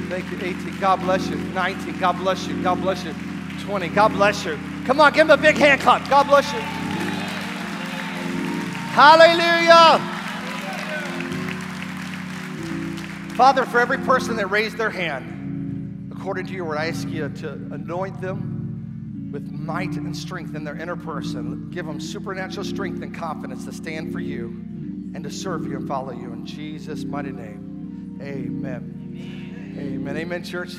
Thank 0.08 0.30
you. 0.30 0.38
18. 0.40 0.78
God 0.78 1.00
bless 1.00 1.28
you. 1.28 1.34
19. 1.34 1.98
God 1.98 2.16
bless 2.18 2.46
you. 2.46 2.62
God 2.62 2.80
bless 2.80 3.04
you. 3.04 3.12
20. 3.60 3.88
God 3.88 4.12
bless 4.12 4.44
you. 4.44 4.58
Come 4.84 5.00
on, 5.00 5.12
give 5.12 5.28
him 5.28 5.30
a 5.30 5.36
big 5.36 5.56
hand 5.56 5.80
clap. 5.80 6.08
God 6.08 6.26
bless 6.26 6.52
you. 6.52 6.60
Hallelujah. 8.92 9.98
Father, 13.36 13.64
for 13.64 13.78
every 13.78 13.98
person 13.98 14.36
that 14.36 14.50
raised 14.50 14.76
their 14.76 14.90
hand, 14.90 16.12
according 16.12 16.46
to 16.46 16.52
your 16.52 16.66
word, 16.66 16.78
I 16.78 16.88
ask 16.88 17.08
you 17.08 17.28
to 17.28 17.52
anoint 17.52 18.20
them 18.20 19.30
with 19.32 19.50
might 19.50 19.94
and 19.94 20.16
strength 20.16 20.54
in 20.54 20.64
their 20.64 20.76
inner 20.76 20.96
person. 20.96 21.70
Give 21.70 21.86
them 21.86 22.00
supernatural 22.00 22.64
strength 22.64 23.02
and 23.02 23.14
confidence 23.14 23.64
to 23.66 23.72
stand 23.72 24.12
for 24.12 24.20
you 24.20 24.48
and 25.14 25.24
to 25.24 25.30
serve 25.30 25.66
you 25.66 25.76
and 25.76 25.88
follow 25.88 26.12
you. 26.12 26.32
In 26.32 26.44
Jesus' 26.44 27.04
mighty 27.04 27.32
name, 27.32 28.18
amen. 28.20 29.76
Amen. 29.78 30.16
Amen, 30.16 30.44
church. 30.44 30.74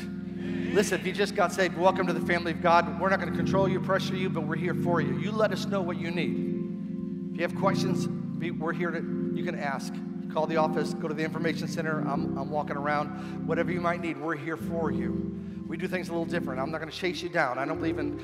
Listen, 0.74 1.00
if 1.00 1.06
you 1.06 1.12
just 1.12 1.36
got 1.36 1.52
saved, 1.52 1.78
welcome 1.78 2.08
to 2.08 2.14
the 2.14 2.26
family 2.26 2.52
of 2.52 2.62
God. 2.62 3.00
We're 3.00 3.10
not 3.10 3.20
going 3.20 3.32
to 3.32 3.38
control 3.38 3.68
you, 3.68 3.80
pressure 3.80 4.16
you, 4.16 4.30
but 4.30 4.42
we're 4.42 4.56
here 4.56 4.74
for 4.74 5.02
you. 5.02 5.18
You 5.20 5.32
let 5.32 5.52
us 5.52 5.66
know 5.66 5.82
what 5.82 5.98
you 5.98 6.12
need. 6.12 7.32
If 7.34 7.38
you 7.38 7.44
have 7.44 7.56
questions, 7.56 8.08
we're 8.08 8.74
here 8.74 8.92
to, 8.92 9.32
you 9.36 9.44
can 9.44 9.60
ask. 9.60 9.94
Call 10.34 10.48
the 10.48 10.56
office, 10.58 10.94
go 10.94 11.10
to 11.10 11.14
the 11.14 11.24
information 11.24 11.68
center. 11.68 12.00
I'm, 12.08 12.38
I'm 12.38 12.50
walking 12.50 12.78
around. 12.78 13.46
Whatever 13.46 13.72
you 13.72 13.82
might 13.82 14.02
need, 14.02 14.18
we're 14.18 14.38
here 14.38 14.56
for 14.56 14.92
you. 14.92 15.38
We 15.68 15.76
do 15.76 15.88
things 15.88 16.08
a 16.08 16.12
little 16.12 16.26
different. 16.26 16.60
I'm 16.60 16.72
not 16.72 16.80
going 16.80 16.90
to 16.90 16.98
chase 16.98 17.22
you 17.22 17.30
down. 17.30 17.58
I 17.60 17.66
don't 17.66 17.78
believe 17.78 18.00
in, 18.00 18.24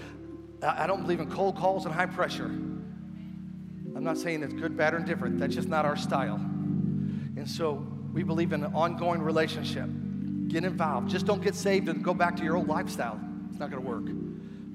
I 0.61 0.87
don't 0.87 1.01
believe 1.01 1.19
in 1.19 1.29
cold 1.29 1.57
calls 1.57 1.85
and 1.85 1.93
high 1.93 2.05
pressure. 2.05 2.45
I'm 2.45 4.03
not 4.03 4.17
saying 4.17 4.41
it's 4.43 4.53
good, 4.53 4.77
bad, 4.77 4.93
or 4.93 4.97
indifferent. 4.97 5.37
That's 5.37 5.55
just 5.55 5.67
not 5.67 5.83
our 5.83 5.97
style. 5.97 6.35
And 6.35 7.47
so 7.47 7.85
we 8.13 8.23
believe 8.23 8.53
in 8.53 8.63
an 8.63 8.73
ongoing 8.73 9.21
relationship. 9.21 9.89
Get 10.47 10.63
involved. 10.63 11.09
Just 11.09 11.25
don't 11.25 11.41
get 11.41 11.55
saved 11.55 11.89
and 11.89 12.03
go 12.03 12.13
back 12.13 12.35
to 12.37 12.43
your 12.43 12.55
old 12.55 12.67
lifestyle. 12.67 13.19
It's 13.49 13.59
not 13.59 13.71
going 13.71 13.83
to 13.83 13.89
work. 13.89 14.05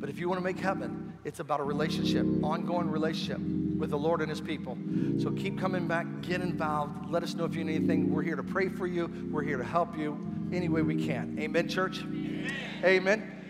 But 0.00 0.10
if 0.10 0.18
you 0.18 0.28
want 0.28 0.40
to 0.40 0.44
make 0.44 0.58
heaven, 0.58 1.12
it's 1.24 1.40
about 1.40 1.60
a 1.60 1.62
relationship, 1.62 2.26
ongoing 2.42 2.90
relationship 2.90 3.38
with 3.38 3.90
the 3.90 3.98
Lord 3.98 4.20
and 4.20 4.28
His 4.28 4.40
people. 4.40 4.76
So 5.20 5.30
keep 5.30 5.58
coming 5.58 5.86
back, 5.86 6.06
get 6.22 6.40
involved. 6.40 7.10
Let 7.10 7.22
us 7.22 7.34
know 7.34 7.44
if 7.44 7.54
you 7.54 7.64
need 7.64 7.76
anything. 7.76 8.12
We're 8.12 8.22
here 8.22 8.36
to 8.36 8.42
pray 8.42 8.68
for 8.68 8.86
you, 8.86 9.28
we're 9.30 9.44
here 9.44 9.58
to 9.58 9.64
help 9.64 9.96
you 9.96 10.18
any 10.52 10.68
way 10.68 10.82
we 10.82 11.06
can. 11.06 11.38
Amen, 11.38 11.68
church? 11.68 12.00
Amen. 12.02 12.52
Amen. 12.84 13.41